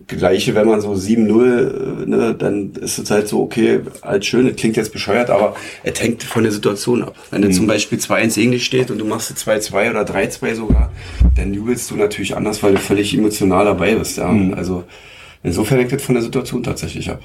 Gleiche, 0.09 0.57
wenn 0.57 0.67
man 0.67 0.81
so 0.81 0.93
7-0, 0.93 2.07
ne, 2.07 2.35
dann 2.37 2.73
ist 2.73 2.99
es 2.99 3.11
halt 3.13 3.29
so, 3.29 3.41
okay, 3.41 3.81
halt 4.03 4.25
schön, 4.25 4.49
das 4.49 4.57
klingt 4.57 4.77
jetzt 4.77 4.93
bescheuert, 4.93 5.31
aber 5.31 5.55
es 5.85 6.03
hängt 6.03 6.25
von 6.25 6.43
der 6.43 6.51
Situation 6.51 7.05
ab. 7.05 7.15
Wenn 7.31 7.43
mhm. 7.43 7.53
zum 7.53 7.69
Beispiel 7.69 7.99
2-1 7.99 8.35
gegen 8.35 8.51
dich 8.51 8.65
steht 8.65 8.91
und 8.91 8.99
du 8.99 9.05
machst 9.05 9.33
2-2 9.33 9.91
oder 9.91 10.03
3-2 10.03 10.55
sogar, 10.57 10.91
dann 11.37 11.55
jubelst 11.55 11.89
du 11.93 11.97
natürlich 11.97 12.37
anders, 12.37 12.61
weil 12.65 12.73
du 12.73 12.81
völlig 12.81 13.17
emotional 13.17 13.65
dabei 13.65 13.95
bist. 13.95 14.19
Ja. 14.19 14.29
Mhm. 14.33 14.55
Also 14.55 14.83
insofern 15.45 15.79
hängt 15.79 15.93
das 15.93 16.03
von 16.03 16.17
der 16.17 16.25
Situation 16.25 16.65
tatsächlich 16.65 17.09
ab. 17.09 17.21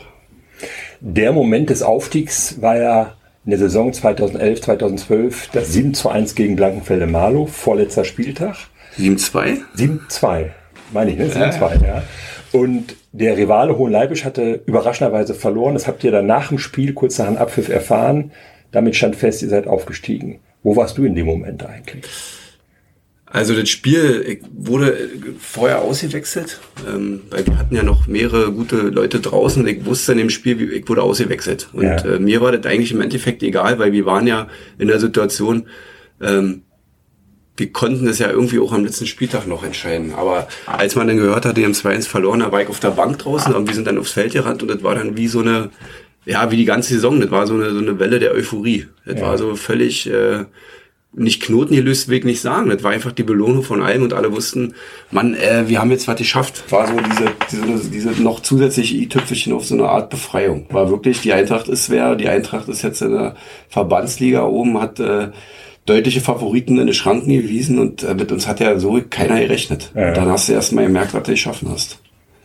Der 0.99 1.31
Moment 1.31 1.71
des 1.71 1.81
Aufstiegs 1.81 2.61
war 2.61 2.77
ja 2.77 3.16
in 3.47 3.51
der 3.51 3.59
Saison 3.59 3.93
2011, 3.93 4.61
2012 4.61 5.49
das 5.53 5.71
7 5.71 5.93
zu 5.93 6.09
1 6.09 6.35
gegen 6.35 6.57
Blankenfelde 6.57 7.07
Marlow, 7.07 7.45
vorletzter 7.45 8.03
Spieltag. 8.03 8.57
7-2? 8.99 9.59
7-2, 9.77 10.47
meine 10.91 11.11
ich, 11.11 11.17
ne? 11.17 11.27
7-2, 11.27 11.81
ja. 11.81 11.87
ja. 11.87 12.03
Und 12.51 12.97
der 13.13 13.37
Rivale 13.37 13.77
Hohenleibisch 13.77 14.25
hatte 14.25 14.59
überraschenderweise 14.65 15.33
verloren. 15.33 15.75
Das 15.75 15.87
habt 15.87 16.03
ihr 16.03 16.11
dann 16.11 16.25
nach 16.25 16.49
dem 16.49 16.59
Spiel 16.59 16.93
kurz 16.93 17.19
nach 17.19 17.27
dem 17.27 17.37
Abpfiff 17.37 17.69
erfahren. 17.69 18.33
Damit 18.73 18.97
stand 18.97 19.15
fest, 19.15 19.41
ihr 19.41 19.47
seid 19.47 19.65
aufgestiegen. 19.65 20.39
Wo 20.61 20.75
warst 20.75 20.97
du 20.97 21.05
in 21.05 21.15
dem 21.15 21.27
Moment 21.27 21.65
eigentlich? 21.65 22.03
Also 23.29 23.53
das 23.53 23.67
Spiel 23.67 24.39
wurde 24.55 25.09
vorher 25.39 25.81
ausgewechselt, 25.81 26.61
ähm, 26.87 27.21
weil 27.29 27.45
wir 27.45 27.57
hatten 27.57 27.75
ja 27.75 27.83
noch 27.83 28.07
mehrere 28.07 28.53
gute 28.53 28.77
Leute 28.77 29.19
draußen. 29.19 29.67
Ich 29.67 29.85
wusste 29.85 30.13
in 30.13 30.19
dem 30.19 30.29
Spiel, 30.29 30.71
ich 30.71 30.87
wurde 30.87 31.03
ausgewechselt. 31.03 31.67
Und 31.73 31.83
ja. 31.83 31.97
äh, 31.97 32.19
mir 32.19 32.39
war 32.39 32.53
das 32.53 32.65
eigentlich 32.65 32.93
im 32.93 33.01
Endeffekt 33.01 33.43
egal, 33.43 33.79
weil 33.79 33.91
wir 33.91 34.05
waren 34.05 34.27
ja 34.27 34.47
in 34.77 34.87
der 34.87 35.01
Situation, 35.01 35.67
ähm, 36.21 36.61
wir 37.57 37.73
konnten 37.73 38.07
es 38.07 38.19
ja 38.19 38.29
irgendwie 38.29 38.59
auch 38.59 38.71
am 38.71 38.85
letzten 38.85 39.07
Spieltag 39.07 39.45
noch 39.45 39.63
entscheiden. 39.63 40.13
Aber 40.13 40.47
als 40.65 40.95
man 40.95 41.07
dann 41.07 41.17
gehört 41.17 41.45
hat, 41.45 41.57
die 41.57 41.65
haben 41.65 41.73
2-1 41.73 42.07
verloren, 42.07 42.39
da 42.39 42.51
war 42.53 42.61
ich 42.61 42.69
auf 42.69 42.79
der 42.79 42.91
Bank 42.91 43.17
draußen 43.17 43.53
und 43.53 43.67
wir 43.67 43.75
sind 43.75 43.87
dann 43.87 43.97
aufs 43.97 44.11
Feld 44.11 44.31
gerannt 44.31 44.61
und 44.61 44.69
das 44.69 44.83
war 44.83 44.95
dann 44.95 45.17
wie 45.17 45.27
so 45.27 45.41
eine, 45.41 45.71
ja, 46.23 46.49
wie 46.49 46.57
die 46.57 46.65
ganze 46.65 46.93
Saison, 46.93 47.19
das 47.19 47.31
war 47.31 47.45
so 47.45 47.55
eine, 47.55 47.71
so 47.71 47.79
eine 47.79 47.99
Welle 47.99 48.19
der 48.19 48.31
Euphorie. 48.31 48.87
Das 49.05 49.19
ja. 49.19 49.21
war 49.23 49.37
so 49.37 49.57
völlig... 49.57 50.09
Äh, 50.09 50.45
nicht 51.17 51.41
Knoten 51.41 51.75
gelöst, 51.75 52.07
will 52.07 52.19
ich 52.19 52.25
nicht 52.25 52.41
sagen. 52.41 52.69
Das 52.69 52.83
war 52.83 52.91
einfach 52.91 53.11
die 53.11 53.23
Belohnung 53.23 53.63
von 53.63 53.81
allem 53.81 54.03
und 54.03 54.13
alle 54.13 54.31
wussten, 54.31 54.75
Mann, 55.11 55.33
äh, 55.33 55.67
wir 55.67 55.79
haben 55.79 55.91
jetzt 55.91 56.07
was 56.07 56.17
geschafft. 56.17 56.63
War 56.71 56.87
so 56.87 56.93
diese, 56.93 57.31
diese, 57.51 57.89
diese 57.89 58.23
noch 58.23 58.41
zusätzliche 58.41 58.95
i-Tüpfelchen 58.95 59.53
auf 59.53 59.65
so 59.65 59.73
eine 59.73 59.89
Art 59.89 60.09
Befreiung. 60.09 60.67
War 60.69 60.89
wirklich, 60.89 61.21
die 61.21 61.33
Eintracht 61.33 61.67
ist 61.67 61.89
wer, 61.89 62.15
die 62.15 62.29
Eintracht 62.29 62.69
ist 62.69 62.83
jetzt 62.83 63.01
in 63.01 63.11
der 63.11 63.35
Verbandsliga 63.69 64.43
oben, 64.43 64.79
hat 64.79 64.99
äh, 64.99 65.29
deutliche 65.87 66.21
Favoriten 66.21 66.77
in 66.77 66.85
den 66.87 66.93
Schranken 66.93 67.31
gewiesen 67.31 67.79
und 67.79 68.03
äh, 68.03 68.13
mit 68.13 68.31
uns 68.31 68.47
hat 68.47 68.59
ja 68.59 68.77
so 68.77 69.01
keiner 69.09 69.39
gerechnet. 69.39 69.91
Ja. 69.95 70.11
dann 70.11 70.29
hast 70.29 70.49
du 70.49 70.53
erst 70.53 70.71
mal 70.73 70.85
gemerkt, 70.85 71.13
was 71.13 71.23
du 71.23 71.31
geschaffen 71.31 71.69
hast. 71.71 71.99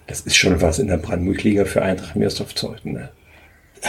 Das 0.07 0.21
ist 0.23 0.37
schon 0.37 0.61
was 0.61 0.79
in 0.79 0.88
der 0.88 0.97
Brandenburg-Liga 0.97 1.64
für 1.64 1.83
Eintracht 1.83 2.17
Meersdorf-Zeuthen, 2.17 2.93
ne? 2.93 3.11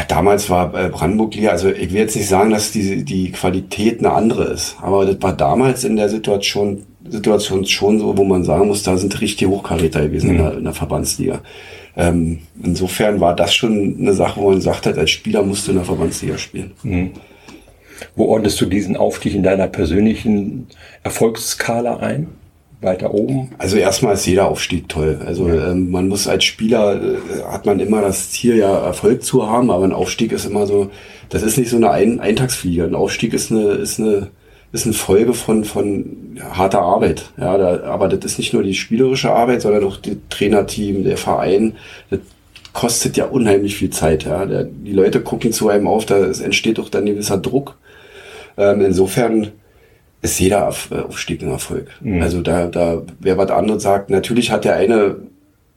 Damals 0.08 0.50
war 0.50 0.74
äh, 0.74 0.90
Brandenburg 0.90 1.36
Liga, 1.36 1.52
also 1.52 1.70
ich 1.70 1.92
will 1.92 2.00
jetzt 2.00 2.16
nicht 2.16 2.28
sagen, 2.28 2.50
dass 2.50 2.72
die, 2.72 3.04
die 3.04 3.32
Qualität 3.32 4.00
eine 4.00 4.12
andere 4.12 4.46
ist, 4.46 4.76
aber 4.82 5.06
das 5.06 5.22
war 5.22 5.34
damals 5.34 5.84
in 5.84 5.96
der 5.96 6.10
Situation, 6.10 6.84
Situation 7.08 7.66
schon 7.66 8.00
so, 8.00 8.18
wo 8.18 8.24
man 8.24 8.44
sagen 8.44 8.68
muss, 8.68 8.84
da 8.84 8.98
sind 8.98 9.20
richtig 9.22 9.48
Hochkaräter 9.48 10.02
gewesen 10.02 10.32
mhm. 10.32 10.36
in, 10.36 10.42
der, 10.42 10.58
in 10.58 10.64
der 10.64 10.74
Verbandsliga. 10.74 11.42
Ähm, 11.96 12.40
insofern 12.64 13.20
war 13.20 13.36
das 13.36 13.54
schon 13.54 13.98
eine 14.00 14.14
Sache, 14.14 14.42
wo 14.42 14.50
man 14.50 14.62
sagt 14.62 14.88
hat, 14.88 14.98
als 14.98 15.12
Spieler 15.12 15.44
musst 15.44 15.68
du 15.68 15.72
in 15.72 15.78
der 15.78 15.86
Verbandsliga 15.86 16.38
spielen. 16.38 16.72
Mhm. 16.82 17.12
Wo 18.16 18.26
ordnest 18.26 18.60
du 18.60 18.66
diesen 18.66 18.98
Aufstieg 18.98 19.36
in 19.36 19.44
deiner 19.44 19.68
persönlichen 19.68 20.68
Erfolgsskala 21.04 21.98
ein? 21.98 22.28
Weiter 22.84 23.14
oben? 23.14 23.50
Also 23.58 23.78
erstmal 23.78 24.14
ist 24.16 24.26
jeder 24.26 24.48
Aufstieg 24.48 24.90
toll. 24.90 25.20
Also 25.26 25.48
ja. 25.48 25.72
ähm, 25.72 25.92
man 25.92 26.08
muss 26.08 26.28
als 26.28 26.44
Spieler, 26.44 27.02
äh, 27.02 27.44
hat 27.52 27.66
man 27.66 27.80
immer 27.80 28.02
das 28.02 28.32
Ziel, 28.32 28.58
ja 28.58 28.76
Erfolg 28.78 29.24
zu 29.24 29.48
haben, 29.48 29.72
aber 29.72 29.86
ein 29.86 29.94
Aufstieg 29.94 30.32
ist 30.32 30.46
immer 30.46 30.68
so, 30.68 30.90
das 31.30 31.44
ist 31.44 31.58
nicht 31.58 31.70
so 31.70 31.78
eine 31.78 31.90
ein 31.92 32.20
Eintagsfliege. 32.20 32.84
Ein 32.84 32.96
Aufstieg 32.96 33.34
ist 33.34 33.52
eine, 33.52 33.72
ist 33.72 34.00
eine, 34.00 34.28
ist 34.72 34.86
eine 34.86 34.94
Folge 34.94 35.34
von, 35.34 35.64
von 35.64 36.38
harter 36.52 36.82
Arbeit. 36.82 37.32
Ja, 37.38 37.58
da, 37.58 37.84
aber 37.84 38.08
das 38.08 38.24
ist 38.24 38.38
nicht 38.38 38.54
nur 38.54 38.64
die 38.64 38.74
spielerische 38.74 39.32
Arbeit, 39.32 39.62
sondern 39.62 39.84
auch 39.84 39.98
das 39.98 40.16
Trainerteam, 40.30 41.04
der 41.04 41.18
Verein. 41.18 41.76
Das 42.10 42.20
kostet 42.74 43.18
ja 43.18 43.26
unheimlich 43.26 43.76
viel 43.76 43.92
Zeit. 43.92 44.26
Ja. 44.26 44.46
Der, 44.46 44.64
die 44.64 44.94
Leute 44.94 45.22
gucken 45.22 45.52
zu 45.52 45.70
einem 45.70 45.88
auf, 45.88 46.06
da 46.06 46.18
entsteht 46.26 46.80
auch 46.80 46.90
dann 46.90 47.04
ein 47.04 47.14
gewisser 47.14 47.38
Druck. 47.38 47.78
Ähm, 48.58 48.82
insofern 48.82 49.52
ist 50.24 50.40
jeder 50.40 50.74
äh, 50.90 50.96
Aufstieg 51.00 51.44
ein 51.44 51.52
Erfolg. 51.52 51.90
Mhm. 52.02 52.22
Also 52.22 52.42
da, 52.42 52.68
da, 52.68 53.04
wer 53.20 53.38
was 53.38 53.52
anderes 53.52 53.84
sagt, 53.84 54.10
natürlich 54.10 54.50
hat 54.50 54.66
der 54.66 54.76
eine 54.76 55.18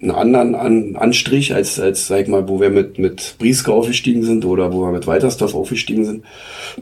einen 0.00 0.10
anderen 0.10 0.54
An 0.54 0.96
Anstrich 0.96 1.54
als, 1.54 1.80
als, 1.80 2.06
sag 2.06 2.20
ich 2.20 2.28
mal, 2.28 2.48
wo 2.48 2.60
wir 2.60 2.68
mit, 2.68 2.98
mit 2.98 3.36
Brieske 3.38 3.72
aufgestiegen 3.72 4.22
sind 4.22 4.44
oder 4.44 4.72
wo 4.72 4.82
wir 4.82 4.92
mit 4.92 5.06
Weitersdorf 5.06 5.54
aufgestiegen 5.54 6.04
sind. 6.04 6.24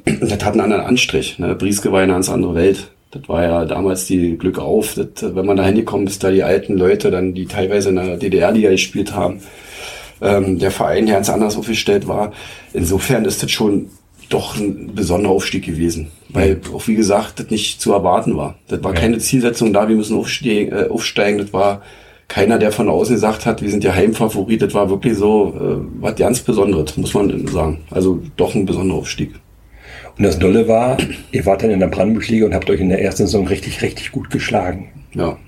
Das 0.21 0.33
hat 0.33 0.47
einen 0.47 0.61
anderen 0.61 0.85
Anstrich. 0.85 1.39
Ne? 1.39 1.55
Brieske 1.55 1.93
war 1.93 2.01
eine 2.01 2.13
ganz 2.13 2.29
andere 2.29 2.55
Welt. 2.55 2.91
Das 3.13 3.29
war 3.29 3.45
ja 3.45 3.65
damals 3.65 4.07
die 4.07 4.37
Glück 4.37 4.59
auf, 4.59 4.95
dass, 4.95 5.35
wenn 5.37 5.47
man 5.47 5.57
da 5.57 5.65
hingekommen 5.65 6.09
ist, 6.09 6.25
da 6.25 6.33
die 6.33 6.43
alten 6.43 6.77
Leute 6.77 7.13
dann, 7.13 7.35
die 7.35 7.47
teilweise 7.47 7.91
in 7.91 7.97
der 7.97 8.17
DDR-Liga 8.17 8.71
gespielt 8.71 9.15
haben, 9.15 9.41
ähm, 10.21 10.59
der 10.59 10.73
Verein, 10.73 11.07
der 11.07 11.15
ganz 11.15 11.31
anders 11.31 11.57
aufgestellt 11.57 12.09
war. 12.09 12.33
Insofern 12.73 13.25
ist 13.25 13.45
das 13.45 13.53
schon 13.53 13.91
doch 14.29 14.57
ein 14.57 14.95
besonderer 14.95 15.33
Aufstieg 15.33 15.65
gewesen. 15.65 16.09
Weil 16.29 16.61
auch 16.73 16.87
wie 16.89 16.95
gesagt, 16.95 17.39
das 17.41 17.51
nicht 17.51 17.81
zu 17.81 17.93
erwarten 17.93 18.37
war. 18.37 18.57
Das 18.69 18.83
war 18.83 18.95
ja. 18.95 19.01
keine 19.01 19.19
Zielsetzung 19.19 19.73
da, 19.73 19.89
wir 19.89 19.97
müssen 19.97 20.17
aufsteigen, 20.17 20.73
äh, 20.73 20.89
aufsteigen. 20.89 21.39
Das 21.39 21.53
war 21.53 21.83
keiner, 22.29 22.59
der 22.59 22.73
von 22.73 22.89
außen 22.89 23.15
gesagt 23.15 23.47
hat, 23.47 23.63
wir 23.63 23.71
sind 23.71 23.85
der 23.85 23.95
Heimfavorit. 23.95 24.63
Das 24.63 24.75
war 24.75 24.91
wirklich 24.91 25.17
so 25.17 25.55
äh, 25.55 26.03
was 26.03 26.17
ganz 26.17 26.41
Besonderes, 26.41 26.97
muss 26.97 27.15
man 27.15 27.47
sagen. 27.47 27.81
Also 27.91 28.21
doch 28.37 28.55
ein 28.55 28.67
besonderer 28.67 28.99
Aufstieg. 28.99 29.35
Und 30.17 30.25
das 30.25 30.39
Dolle 30.39 30.69
war, 30.69 30.97
ihr 31.33 31.45
wart 31.45 31.63
dann 31.63 31.71
in 31.71 31.81
der 31.81 31.89
Brandenburg-Liga 31.89 32.47
und 32.47 32.55
habt 32.55 32.71
euch 32.71 32.81
in 32.81 32.89
der 32.89 33.03
ersten 33.03 33.27
Saison 33.27 33.47
richtig, 33.47 33.83
richtig 33.83 34.13
gut 34.13 34.31
geschlagen. 34.31 34.89
Ja. 35.15 35.39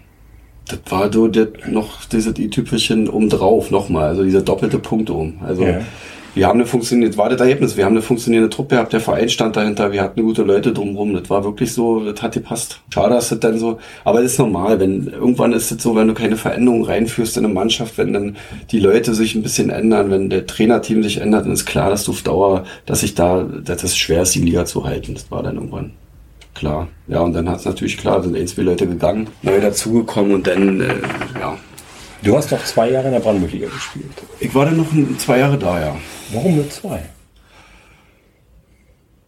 Das 0.69 0.81
war 0.91 1.13
so 1.13 1.29
das, 1.29 1.49
noch 1.69 2.05
diese 2.07 2.33
die 2.33 2.51
typischen 2.51 3.09
um 3.09 3.29
drauf 3.29 3.71
nochmal, 3.71 4.09
also 4.09 4.25
dieser 4.25 4.43
doppelte 4.43 4.81
Punkt 4.81 5.11
um. 5.11 5.39
Also 5.41 5.65
ja 5.65 5.81
wir 6.37 6.47
haben 6.47 6.61
eine 6.61 6.67
funktionierende, 6.67 7.17
war 7.17 7.31
das 7.31 7.41
Ergebnis, 7.41 7.79
wir 7.79 7.87
haben 7.87 7.95
eine 7.95 8.03
funktionierende 8.03 8.51
Truppe 8.51 8.75
gehabt, 8.75 8.93
der 8.93 9.01
Verein 9.01 9.31
stand 9.31 9.57
dahinter, 9.57 9.91
wir 9.91 10.03
hatten 10.03 10.23
gute 10.23 10.43
Leute 10.43 10.71
drumherum, 10.71 11.15
das 11.15 11.31
war 11.31 11.43
wirklich 11.45 11.73
so, 11.73 12.01
das 12.01 12.21
hat 12.21 12.33
gepasst. 12.33 12.83
Schade, 12.93 13.15
dass 13.15 13.31
das 13.31 13.41
dann 13.41 13.59
so, 13.59 13.79
aber 14.05 14.21
das 14.21 14.33
ist 14.33 14.39
normal, 14.39 14.79
wenn, 14.79 15.07
irgendwann 15.07 15.55
ist 15.55 15.73
es 15.73 15.83
so, 15.83 15.97
wenn 15.97 16.09
du 16.09 16.13
keine 16.13 16.37
Veränderung 16.37 16.85
reinführst 16.85 17.39
in 17.39 17.47
eine 17.47 17.55
Mannschaft, 17.55 17.97
wenn 17.97 18.13
dann 18.13 18.37
die 18.71 18.81
Leute 18.81 19.15
sich 19.15 19.35
ein 19.35 19.43
bisschen 19.43 19.71
ändern, 19.71 20.11
wenn 20.11 20.29
der 20.29 20.47
Trainerteam 20.47 21.03
sich 21.03 21.23
ändert, 21.23 21.47
dann 21.47 21.53
ist 21.53 21.65
klar, 21.65 21.89
dass 21.89 22.05
du 22.05 22.13
auf 22.13 22.21
Dauer, 22.21 22.65
dass 22.85 23.01
sich 23.01 23.15
da, 23.15 23.43
dass 23.43 23.83
es 23.83 23.97
schwer 23.97 24.21
ist, 24.21 24.35
die 24.35 24.43
Liga 24.43 24.67
zu 24.67 24.85
halten, 24.85 25.15
das 25.15 25.31
war 25.31 25.43
dann 25.43 25.55
irgendwann 25.55 25.93
klar. 26.55 26.89
Ja, 27.09 27.21
und 27.21 27.33
dann 27.33 27.49
hat 27.49 27.61
es 27.61 27.65
natürlich 27.65 27.97
klar, 27.97 28.23
sind 28.23 28.37
ein, 28.37 28.47
zwei 28.47 28.63
Leute 28.63 28.87
gegangen, 28.87 29.29
neu 29.41 29.59
dazugekommen 29.59 30.35
und 30.35 30.47
dann, 30.47 30.83
äh, 30.83 30.95
ja, 31.41 31.57
Du 32.23 32.37
hast 32.37 32.51
noch 32.51 32.65
zwei 32.65 32.91
Jahre 32.91 33.07
in 33.07 33.13
der 33.13 33.21
Brandenburg-Liga 33.21 33.69
gespielt. 33.69 34.07
Ich 34.41 34.55
war 34.55 34.65
dann 34.65 34.77
noch 34.77 34.87
zwei 35.19 35.39
Jahre 35.39 35.59
da, 35.59 35.81
ja. 35.81 35.97
Warum 36.33 36.57
nur 36.57 36.69
zwei? 36.71 37.03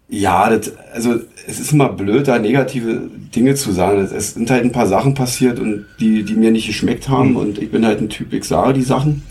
Ja, 0.08 0.48
das, 0.48 0.72
also 0.92 1.16
es 1.46 1.60
ist 1.60 1.72
immer 1.72 1.90
blöd, 1.90 2.28
da 2.28 2.38
negative 2.38 3.10
Dinge 3.34 3.54
zu 3.54 3.72
sagen. 3.72 4.00
Es 4.00 4.34
sind 4.34 4.50
halt 4.50 4.64
ein 4.64 4.72
paar 4.72 4.86
Sachen 4.86 5.14
passiert 5.14 5.58
und 5.58 5.84
die, 6.00 6.22
die 6.22 6.34
mir 6.34 6.50
nicht 6.50 6.66
geschmeckt 6.66 7.08
haben. 7.08 7.30
Mhm. 7.30 7.36
Und 7.36 7.58
ich 7.58 7.70
bin 7.70 7.84
halt 7.84 8.00
ein 8.00 8.08
Typ, 8.08 8.32
ich 8.32 8.44
sage 8.44 8.72
die 8.72 8.82
Sachen 8.82 9.22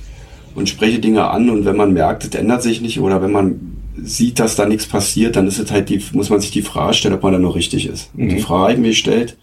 und 0.54 0.70
spreche 0.70 1.00
Dinge 1.00 1.28
an. 1.30 1.50
Und 1.50 1.66
wenn 1.66 1.78
man 1.78 1.94
merkt, 1.94 2.26
es 2.26 2.36
ändert 2.36 2.62
sich 2.62 2.82
nicht 2.82 3.00
oder 3.00 3.24
wenn 3.24 3.32
man 3.32 3.78
sieht, 4.00 4.40
dass 4.40 4.56
da 4.56 4.68
nichts 4.68 4.86
passiert, 4.86 5.36
dann 5.36 5.48
ist 5.48 5.58
es 5.58 5.72
halt 5.72 5.90
die, 5.90 6.00
muss 6.14 6.30
man 6.30 6.40
sich 6.40 6.52
die 6.52 6.62
Frage 6.62 6.94
stellen, 6.94 7.16
ob 7.16 7.24
man 7.24 7.34
da 7.34 7.40
noch 7.40 7.56
richtig 7.56 7.88
ist. 7.88 8.12
Und 8.16 8.30
die 8.30 8.36
mhm. 8.36 8.42
Frage 8.42 8.62
habe 8.62 8.74
ich 8.74 8.80
mir 8.80 8.90
gestellt 8.90 9.36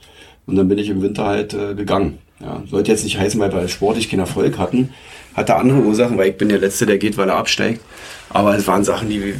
und 0.46 0.54
dann 0.54 0.68
bin 0.68 0.78
ich 0.78 0.88
im 0.88 1.02
Winter 1.02 1.24
halt 1.24 1.52
äh, 1.52 1.74
gegangen. 1.74 2.18
Ja, 2.44 2.62
sollte 2.66 2.92
jetzt 2.92 3.04
nicht 3.04 3.18
heißen, 3.18 3.40
weil 3.40 3.52
wir 3.52 3.68
sportlich 3.68 4.10
keinen 4.10 4.20
Erfolg 4.20 4.58
hatten. 4.58 4.90
Hatte 5.34 5.56
andere 5.56 5.78
Ursachen, 5.78 6.18
weil 6.18 6.28
ich 6.28 6.36
bin 6.36 6.50
der 6.50 6.58
Letzte, 6.58 6.84
der 6.84 6.98
geht, 6.98 7.16
weil 7.16 7.28
er 7.28 7.36
absteigt. 7.36 7.80
Aber 8.28 8.54
es 8.56 8.66
waren 8.66 8.84
Sachen, 8.84 9.08
die 9.08 9.34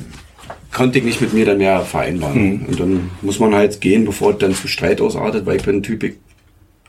konnte 0.72 0.98
ich 0.98 1.04
nicht 1.04 1.20
mit 1.20 1.34
mir 1.34 1.44
dann 1.44 1.58
mehr 1.58 1.82
vereinbaren. 1.82 2.60
Mhm. 2.60 2.66
Und 2.66 2.80
dann 2.80 3.10
muss 3.20 3.38
man 3.38 3.54
halt 3.54 3.80
gehen, 3.80 4.04
bevor 4.04 4.32
es 4.32 4.38
dann 4.38 4.54
zu 4.54 4.68
Streit 4.68 5.00
ausartet, 5.00 5.44
weil 5.44 5.56
ich 5.56 5.62
bin 5.62 5.76
ein 5.76 5.82
Typ, 5.82 6.02
ich 6.02 6.14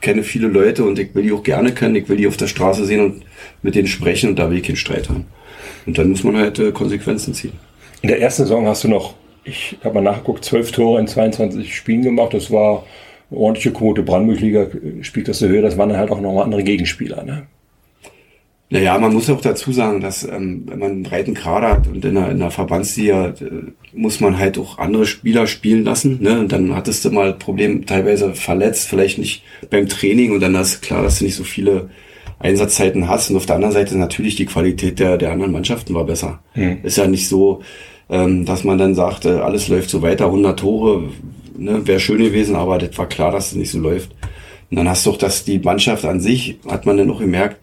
kenne 0.00 0.22
viele 0.22 0.48
Leute 0.48 0.84
und 0.84 0.98
ich 0.98 1.14
will 1.14 1.22
die 1.22 1.32
auch 1.32 1.42
gerne 1.42 1.72
kennen. 1.72 1.96
Ich 1.96 2.08
will 2.08 2.16
die 2.16 2.26
auf 2.26 2.36
der 2.36 2.48
Straße 2.48 2.84
sehen 2.84 3.00
und 3.00 3.22
mit 3.62 3.74
denen 3.74 3.86
sprechen 3.86 4.30
und 4.30 4.38
da 4.38 4.50
will 4.50 4.58
ich 4.58 4.64
keinen 4.64 4.76
Streit 4.76 5.08
haben. 5.08 5.26
Und 5.84 5.98
dann 5.98 6.10
muss 6.10 6.24
man 6.24 6.36
halt 6.36 6.58
äh, 6.58 6.72
Konsequenzen 6.72 7.34
ziehen. 7.34 7.52
In 8.02 8.08
der 8.08 8.20
ersten 8.20 8.42
Saison 8.42 8.66
hast 8.66 8.84
du 8.84 8.88
noch 8.88 9.14
Ich 9.44 9.78
habe 9.84 9.94
mal 9.94 10.00
nachgeguckt, 10.00 10.44
zwölf 10.44 10.72
Tore 10.72 11.00
in 11.00 11.06
22 11.06 11.74
Spielen 11.74 12.02
gemacht. 12.02 12.34
Das 12.34 12.50
war 12.50 12.84
ordentliche 13.30 13.72
Quote. 13.72 14.02
Brandenburg-Liga 14.02 14.68
spielt 15.02 15.28
das 15.28 15.38
so 15.38 15.48
höher. 15.48 15.62
Das 15.62 15.78
waren 15.78 15.88
dann 15.88 15.98
halt 15.98 16.10
auch 16.10 16.20
nochmal 16.20 16.44
andere 16.44 16.62
Gegenspieler. 16.62 17.24
Ne? 17.24 17.46
Naja, 18.68 18.98
man 18.98 19.14
muss 19.14 19.30
auch 19.30 19.40
dazu 19.40 19.70
sagen, 19.70 20.00
dass 20.00 20.24
ähm, 20.24 20.64
wenn 20.66 20.78
man 20.78 20.90
einen 20.90 21.02
breiten 21.04 21.34
Kader 21.34 21.70
hat 21.70 21.86
und 21.86 22.04
in 22.04 22.16
einer, 22.16 22.30
in 22.30 22.42
einer 22.42 22.50
Verbandsliga 22.50 23.28
äh, 23.28 23.34
muss 23.92 24.20
man 24.20 24.38
halt 24.38 24.58
auch 24.58 24.78
andere 24.78 25.06
Spieler 25.06 25.46
spielen 25.46 25.84
lassen. 25.84 26.20
Ne? 26.20 26.40
Und 26.40 26.50
dann 26.50 26.74
hattest 26.74 27.04
du 27.04 27.10
mal 27.10 27.32
Problem, 27.32 27.86
teilweise 27.86 28.34
verletzt, 28.34 28.88
vielleicht 28.88 29.18
nicht 29.18 29.44
beim 29.70 29.88
Training 29.88 30.32
und 30.32 30.40
dann 30.40 30.56
ist 30.56 30.82
klar, 30.82 31.04
dass 31.04 31.20
du 31.20 31.24
nicht 31.24 31.36
so 31.36 31.44
viele 31.44 31.90
Einsatzzeiten 32.40 33.08
hast. 33.08 33.30
Und 33.30 33.36
auf 33.36 33.46
der 33.46 33.54
anderen 33.54 33.72
Seite 33.72 33.96
natürlich 33.96 34.34
die 34.34 34.46
Qualität 34.46 34.98
der, 34.98 35.16
der 35.16 35.30
anderen 35.30 35.52
Mannschaften 35.52 35.94
war 35.94 36.04
besser. 36.04 36.40
Mhm. 36.54 36.78
Ist 36.82 36.98
ja 36.98 37.06
nicht 37.06 37.28
so, 37.28 37.62
ähm, 38.10 38.44
dass 38.44 38.64
man 38.64 38.78
dann 38.78 38.96
sagt, 38.96 39.26
äh, 39.26 39.30
alles 39.30 39.68
läuft 39.68 39.90
so 39.90 40.02
weiter, 40.02 40.26
100 40.26 40.58
Tore, 40.58 41.04
ne? 41.58 41.86
wäre 41.86 42.00
schön 42.00 42.22
gewesen, 42.22 42.56
aber 42.56 42.78
das 42.78 42.96
war 42.98 43.08
klar, 43.08 43.30
dass 43.30 43.48
es 43.48 43.54
nicht 43.54 43.70
so 43.70 43.78
läuft. 43.78 44.10
Und 44.70 44.78
dann 44.78 44.88
hast 44.88 45.06
du 45.06 45.10
auch, 45.10 45.16
dass 45.16 45.44
die 45.44 45.58
Mannschaft 45.58 46.04
an 46.04 46.20
sich, 46.20 46.58
hat 46.68 46.86
man 46.86 46.96
dann 46.96 47.10
auch 47.10 47.20
gemerkt, 47.20 47.58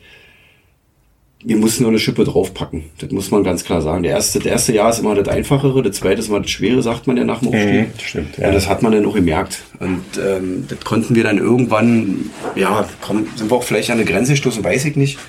wir 1.46 1.58
mussten 1.58 1.84
nur 1.84 1.92
eine 1.92 2.00
Schippe 2.00 2.24
draufpacken. 2.24 2.86
Das 3.00 3.12
muss 3.12 3.30
man 3.32 3.44
ganz 3.44 3.66
klar 3.66 3.82
sagen. 3.82 4.04
Der 4.04 4.14
erste, 4.14 4.40
das 4.40 4.46
erste 4.46 4.74
Jahr 4.74 4.90
ist 4.90 5.00
immer 5.00 5.14
das 5.14 5.28
Einfachere, 5.28 5.82
das 5.84 5.98
zweite 5.98 6.22
ist 6.22 6.30
immer 6.30 6.40
das 6.40 6.52
Schwere, 6.52 6.82
sagt 6.82 7.06
man 7.06 7.18
ja 7.18 7.26
nach 7.26 7.40
dem 7.40 7.50
Aufstieg. 7.50 7.74
Mhm, 7.74 8.00
stimmt, 8.02 8.38
ja. 8.38 8.48
Und 8.48 8.54
das 8.54 8.70
hat 8.70 8.82
man 8.82 8.94
dann 8.94 9.06
auch 9.06 9.16
gemerkt. 9.16 9.62
Und 9.80 10.06
ähm, 10.26 10.66
das 10.70 10.80
konnten 10.82 11.16
wir 11.16 11.24
dann 11.24 11.38
irgendwann, 11.38 12.30
ja, 12.56 12.88
komm, 13.02 13.28
sind 13.36 13.52
wir 13.52 13.58
auch 13.58 13.64
vielleicht 13.64 13.90
an 13.92 13.98
eine 13.98 14.06
Grenze 14.06 14.32
gestoßen, 14.32 14.64
weiß 14.64 14.86
ich 14.86 14.96
nicht. 14.96 15.20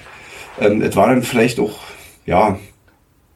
Ähm, 0.60 0.82
es 0.82 0.94
war 0.94 1.08
dann 1.08 1.24
vielleicht 1.24 1.58
auch, 1.58 1.80
ja, 2.26 2.58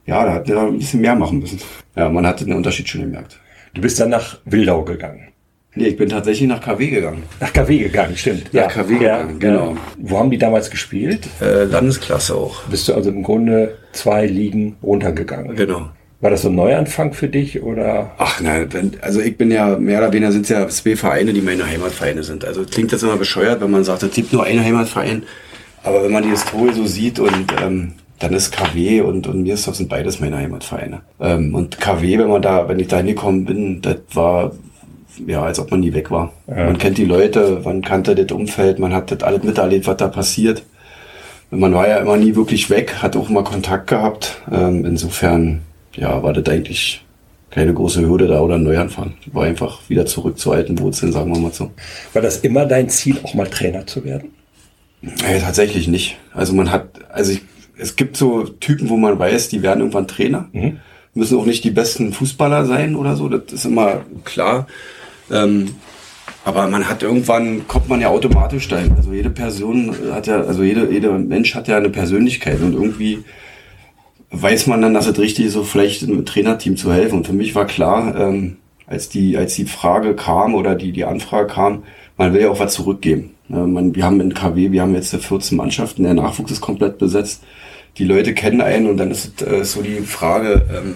ja, 0.07 0.25
da 0.25 0.35
hat 0.35 0.49
man 0.49 0.69
ein 0.69 0.79
bisschen 0.79 1.01
mehr 1.01 1.17
machen 1.17 1.41
müssen. 1.41 1.61
Ja, 1.97 2.09
man 2.09 2.27
hat 2.27 2.41
den 2.41 2.53
Unterschied 2.53 2.89
schon 2.89 3.01
gemerkt. 3.01 3.41
Du 3.75 3.81
bist 3.81 4.01
dann 4.01 4.11
nach 4.11 4.39
Wildau 4.45 4.85
gegangen. 4.85 5.29
Nee, 5.75 5.89
ich 5.89 5.97
bin 5.97 6.09
tatsächlich 6.09 6.49
nach 6.49 6.61
KW 6.61 6.89
gegangen. 6.89 7.23
Nach 7.41 7.53
KW 7.53 7.79
gegangen, 7.79 8.17
stimmt. 8.17 8.53
Nach 8.53 8.63
ja, 8.63 8.67
KW 8.69 8.95
ja, 8.95 8.99
gegangen, 9.19 9.39
genau. 9.39 9.77
Wo 9.99 10.19
haben 10.19 10.31
die 10.31 10.39
damals 10.39 10.71
gespielt? 10.71 11.29
Äh, 11.41 11.65
Landesklasse 11.65 12.35
auch. 12.35 12.65
Bist 12.65 12.89
du 12.89 12.95
also 12.95 13.11
im 13.11 13.23
Grunde 13.23 13.77
zwei 13.93 14.27
Ligen 14.27 14.77
runtergegangen? 14.83 15.55
Genau. 15.55 15.91
War 16.21 16.31
das 16.31 16.43
so 16.43 16.49
ein 16.49 16.57
Neuanfang 16.57 17.13
für 17.13 17.29
dich 17.29 17.63
oder? 17.63 18.11
Ach 18.19 18.41
nein, 18.41 18.69
also 19.03 19.21
ich 19.21 19.37
bin 19.37 19.53
ja, 19.53 19.79
mehr 19.79 19.99
oder 19.99 20.13
weniger 20.13 20.33
sind 20.33 20.43
es 20.43 20.49
ja 20.49 20.67
zwei 20.67 20.97
Vereine, 20.97 21.33
die 21.33 21.41
meine 21.41 21.65
Heimatvereine 21.65 22.25
sind. 22.25 22.45
Also 22.45 22.65
klingt 22.65 22.93
das 22.93 23.05
immer 23.05 23.17
bescheuert, 23.17 23.61
wenn 23.61 23.71
man 23.71 23.85
sagt, 23.85 24.03
es 24.03 24.11
gibt 24.13 24.33
nur 24.33 24.43
einen 24.43 24.65
Heimatverein. 24.65 25.23
Aber 25.85 26.03
wenn 26.03 26.11
man 26.11 26.25
die 26.25 26.31
Historie 26.31 26.73
so 26.73 26.87
sieht 26.87 27.21
und 27.21 27.55
ähm, 27.63 27.93
dann 28.19 28.33
ist 28.33 28.51
KW 28.51 29.01
und, 29.01 29.27
und 29.27 29.43
Mirstorf 29.43 29.77
sind 29.77 29.89
beides 29.89 30.21
meine 30.21 30.37
Heimatvereine. 30.37 31.03
Ähm, 31.21 31.55
und 31.55 31.81
KW, 31.81 32.19
wenn 32.19 32.29
man 32.29 32.43
da, 32.43 32.69
wenn 32.69 32.81
ich 32.81 32.89
da 32.89 32.99
hingekommen 32.99 33.45
bin, 33.45 33.81
das 33.83 33.99
war 34.13 34.53
ja, 35.27 35.43
als 35.43 35.59
ob 35.59 35.71
man 35.71 35.81
nie 35.81 35.93
weg 35.95 36.11
war. 36.11 36.33
Ja. 36.47 36.65
Man 36.65 36.79
kennt 36.79 36.99
die 36.99 37.05
Leute, 37.05 37.61
man 37.65 37.83
kannte 37.83 38.15
das 38.15 38.37
Umfeld, 38.37 38.79
man 38.79 38.93
hat 38.93 39.11
das 39.11 39.23
alles 39.23 39.43
miterlebt, 39.43 39.87
was 39.87 39.97
da 39.97 40.09
passiert. 40.09 40.63
Man 41.51 41.75
war 41.75 41.89
ja 41.89 41.97
immer 41.97 42.17
nie 42.17 42.37
wirklich 42.37 42.69
weg, 42.71 42.97
hat 43.03 43.17
auch 43.17 43.31
immer 43.31 43.43
Kontakt 43.43 43.87
gehabt. 43.89 44.43
Ähm, 44.53 44.85
insofern, 44.85 45.63
ja, 45.97 46.23
war 46.23 46.35
das 46.35 46.47
eigentlich 46.53 47.05
keine 47.51 47.73
große 47.73 48.03
Hürde 48.03 48.27
da 48.27 48.41
oder 48.41 48.57
ein 48.57 48.63
Neuanfang. 48.63 49.15
War 49.33 49.45
einfach 49.45 49.81
wieder 49.89 50.05
zurück 50.05 50.39
zu 50.39 50.53
alten 50.53 50.79
Wurzeln, 50.79 51.13
sagen 51.13 51.33
wir 51.33 51.41
mal 51.41 51.53
so. 51.53 51.71
War 52.13 52.23
das 52.23 52.39
immer 52.39 52.67
dein 52.67 52.91
Ziel, 52.91 53.17
auch 53.23 53.35
mal 53.35 53.47
Trainer 53.47 53.87
zu 53.87 54.05
werden? 54.05 54.31
Ja, 55.01 55.39
tatsächlich 55.39 55.89
nicht. 55.89 56.19
Also 56.35 56.53
man 56.53 56.71
hat, 56.71 56.89
also 57.11 57.33
ich, 57.33 57.41
es 57.79 57.97
gibt 57.97 58.17
so 58.17 58.45
Typen, 58.45 58.89
wo 58.89 58.97
man 58.97 59.19
weiß, 59.19 59.49
die 59.49 59.63
werden 59.63 59.81
irgendwann 59.81 60.09
Trainer. 60.09 60.49
Mhm. 60.53 60.79
Müssen 61.15 61.39
auch 61.39 61.47
nicht 61.47 61.65
die 61.65 61.71
besten 61.71 62.13
Fußballer 62.13 62.65
sein 62.67 62.95
oder 62.95 63.17
so, 63.17 63.29
das 63.29 63.53
ist 63.53 63.65
immer 63.65 64.05
klar. 64.25 64.67
Ähm, 65.31 65.75
aber 66.45 66.69
man 66.69 66.89
hat 66.89 67.03
irgendwann, 67.03 67.67
kommt 67.67 67.89
man 67.89 68.01
ja 68.01 68.09
automatisch 68.09 68.69
dahin. 68.69 68.95
Also 68.97 69.13
jede 69.13 69.31
Person 69.31 69.95
hat 70.13 70.27
ja, 70.27 70.41
also 70.43 70.63
jede, 70.63 70.91
jeder 70.91 71.13
Mensch 71.19 71.55
hat 71.55 71.69
ja 71.69 71.77
eine 71.77 71.91
Persönlichkeit 71.91 72.61
und 72.61 72.75
irgendwie 72.75 73.25
weiß 74.31 74.67
man 74.67 74.83
dann, 74.83 74.95
dass 74.95 75.07
es 75.07 75.19
richtig 75.19 75.47
ist, 75.47 75.55
so 75.55 75.65
vielleicht 75.65 76.03
einem 76.03 76.25
Trainerteam 76.25 76.77
zu 76.77 76.93
helfen. 76.93 77.19
Und 77.19 77.27
für 77.27 77.33
mich 77.33 77.55
war 77.55 77.67
klar, 77.67 78.15
ähm, 78.19 78.57
als 78.87 79.09
die, 79.09 79.37
als 79.37 79.55
die 79.55 79.65
Frage 79.65 80.15
kam 80.15 80.55
oder 80.55 80.75
die, 80.75 80.93
die 80.93 81.05
Anfrage 81.05 81.49
kam, 81.49 81.83
man 82.17 82.33
will 82.33 82.43
ja 82.43 82.51
auch 82.51 82.61
was 82.61 82.75
zurückgeben. 82.75 83.35
Ja, 83.49 83.67
man, 83.67 83.95
wir 83.95 84.05
haben 84.05 84.21
in 84.21 84.35
KW, 84.35 84.73
wir 84.73 84.83
haben 84.83 84.95
jetzt 84.95 85.15
14 85.15 85.57
Mannschaften, 85.57 86.03
der 86.03 86.15
Nachwuchs 86.15 86.53
ist 86.53 86.61
komplett 86.61 86.99
besetzt. 86.99 87.43
Die 87.99 88.05
Leute 88.05 88.35
kennen 88.35 88.61
einen 88.61 88.87
und 88.87 88.97
dann 88.97 89.11
ist 89.11 89.43
äh, 89.43 89.65
so 89.65 89.83
die 89.83 90.01
Frage, 90.01 90.63
ähm, 90.73 90.95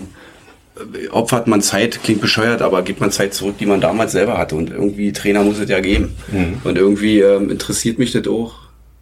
opfert 1.10 1.46
man 1.46 1.60
Zeit, 1.60 2.02
klingt 2.02 2.20
bescheuert, 2.20 2.62
aber 2.62 2.82
gibt 2.82 3.00
man 3.00 3.10
Zeit 3.10 3.34
zurück, 3.34 3.56
die 3.58 3.66
man 3.66 3.80
damals 3.80 4.12
selber 4.12 4.38
hatte. 4.38 4.54
Und 4.54 4.70
irgendwie 4.70 5.12
Trainer 5.12 5.42
muss 5.42 5.58
es 5.58 5.68
ja 5.68 5.80
geben. 5.80 6.14
Mhm. 6.30 6.60
Und 6.64 6.78
irgendwie 6.78 7.20
ähm, 7.20 7.50
interessiert 7.50 7.98
mich 7.98 8.12
das 8.12 8.26
auch, 8.26 8.54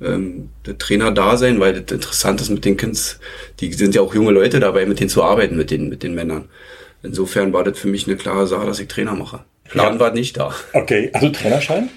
ähm, 0.02 0.48
der 0.66 0.78
Trainer 0.78 1.12
da 1.12 1.36
sein, 1.36 1.60
weil 1.60 1.80
das 1.80 1.94
interessant 1.94 2.40
ist 2.40 2.50
mit 2.50 2.64
den 2.64 2.76
Kids. 2.76 3.20
Die 3.60 3.72
sind 3.72 3.94
ja 3.94 4.00
auch 4.00 4.14
junge 4.14 4.32
Leute 4.32 4.60
dabei, 4.60 4.86
mit 4.86 5.00
denen 5.00 5.10
zu 5.10 5.22
arbeiten, 5.22 5.56
mit 5.56 5.70
den, 5.70 5.88
mit 5.88 6.02
den 6.02 6.14
Männern. 6.14 6.48
Insofern 7.02 7.52
war 7.52 7.64
das 7.64 7.78
für 7.78 7.88
mich 7.88 8.06
eine 8.06 8.16
klare 8.16 8.46
Sache, 8.46 8.66
dass 8.66 8.80
ich 8.80 8.88
Trainer 8.88 9.14
mache. 9.14 9.40
Plan 9.68 9.94
ja. 9.94 10.00
war 10.00 10.12
nicht 10.12 10.36
da. 10.36 10.54
Okay, 10.72 11.10
also 11.12 11.28
Trainerschein? 11.28 11.88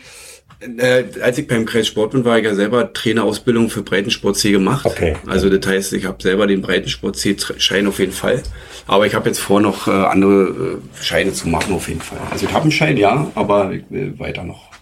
Äh, 0.77 1.05
als 1.21 1.37
ich 1.37 1.47
beim 1.47 1.65
Kreis 1.65 1.87
Sport 1.87 2.11
bin, 2.11 2.25
war 2.25 2.37
ich 2.37 2.45
ja 2.45 2.55
selber 2.55 2.93
Trainerausbildung 2.93 3.69
für 3.69 3.81
Breitensport 3.81 4.37
C 4.37 4.51
gemacht. 4.51 4.85
Okay. 4.85 5.15
Also 5.27 5.49
das 5.49 5.65
heißt, 5.65 5.93
ich 5.93 6.05
habe 6.05 6.21
selber 6.21 6.47
den 6.47 6.61
Breitensport 6.61 7.15
C-Schein 7.15 7.87
auf 7.87 7.99
jeden 7.99 8.11
Fall. 8.11 8.41
Aber 8.87 9.05
ich 9.05 9.15
habe 9.15 9.29
jetzt 9.29 9.39
vor, 9.39 9.61
noch 9.61 9.87
äh, 9.87 9.91
andere 9.91 10.79
äh, 10.79 11.03
Scheine 11.03 11.33
zu 11.33 11.47
machen 11.47 11.73
auf 11.73 11.87
jeden 11.87 12.01
Fall. 12.01 12.19
Also 12.31 12.45
ich 12.45 12.51
habe 12.53 12.63
einen 12.63 12.71
Schein, 12.71 12.97
ja, 12.97 13.31
aber 13.35 13.71
ich 13.71 13.83
will 13.89 14.17
weiter 14.19 14.43
noch 14.43 14.73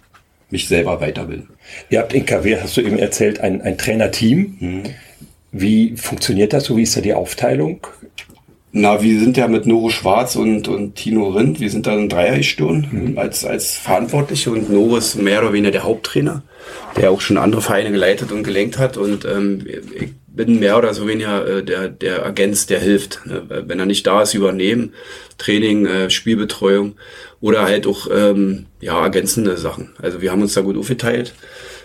mich 0.50 0.67
selber 0.67 1.00
weiterbilden. 1.00 1.50
Ihr 1.89 2.00
habt 2.00 2.13
in 2.13 2.26
KW, 2.26 2.58
hast 2.62 2.78
du 2.78 2.82
eben 2.82 3.00
erzählt, 3.00 3.39
ein, 3.39 3.62
ein 3.62 3.78
Trainerteam. 3.78 4.58
Mhm. 4.60 4.84
Wie 5.52 5.96
funktioniert 5.98 6.54
das 6.54 6.65
so? 6.65 6.78
Wie 6.78 6.84
ist 6.84 6.96
da 6.96 7.02
die 7.02 7.13
Aufteilung? 7.13 7.88
Na, 8.73 9.01
wir 9.01 9.19
sind 9.19 9.36
ja 9.36 9.47
mit 9.47 9.65
Noro 9.65 9.89
Schwarz 9.89 10.38
und, 10.38 10.69
und 10.69 10.95
Tino 10.95 11.27
Rindt, 11.29 11.60
wir 11.60 11.69
sind 11.69 11.88
da 11.88 11.93
in 11.97 12.07
Dreiersturm 12.07 12.86
mhm. 12.89 13.17
als, 13.17 13.43
als 13.43 13.75
Verantwortliche 13.75 14.49
und 14.49 14.71
Noro 14.71 14.95
ist 14.95 15.15
mehr 15.15 15.41
oder 15.41 15.51
weniger 15.51 15.71
der 15.71 15.84
Haupttrainer, 15.84 16.43
der 16.95 17.12
auch 17.12 17.19
schon 17.19 17.38
andere 17.38 17.62
Vereine 17.62 17.91
geleitet 17.91 18.31
und 18.31 18.43
gelenkt 18.43 18.77
hat 18.77 18.95
und 18.95 19.25
ähm, 19.25 19.65
ich 19.67 20.12
bin 20.34 20.60
mehr 20.60 20.77
oder 20.77 20.93
so 20.93 21.07
weniger 21.07 21.45
äh, 21.45 21.63
der, 21.63 21.89
der 21.89 22.25
Agent, 22.25 22.69
der 22.69 22.79
hilft. 22.79 23.25
Ne? 23.25 23.43
Wenn 23.67 23.79
er 23.79 23.86
nicht 23.86 24.07
da 24.07 24.21
ist, 24.21 24.34
übernehmen, 24.34 24.93
Training, 25.38 25.86
äh, 25.86 26.10
Spielbetreuung 26.10 26.95
oder 27.41 27.63
halt 27.63 27.86
auch 27.86 28.07
ähm, 28.13 28.67
ja, 28.79 29.01
ergänzende 29.03 29.57
Sachen. 29.57 29.89
Also 30.01 30.21
wir 30.21 30.31
haben 30.31 30.41
uns 30.41 30.53
da 30.53 30.62
gut 30.62 30.77
aufgeteilt. 30.77 31.34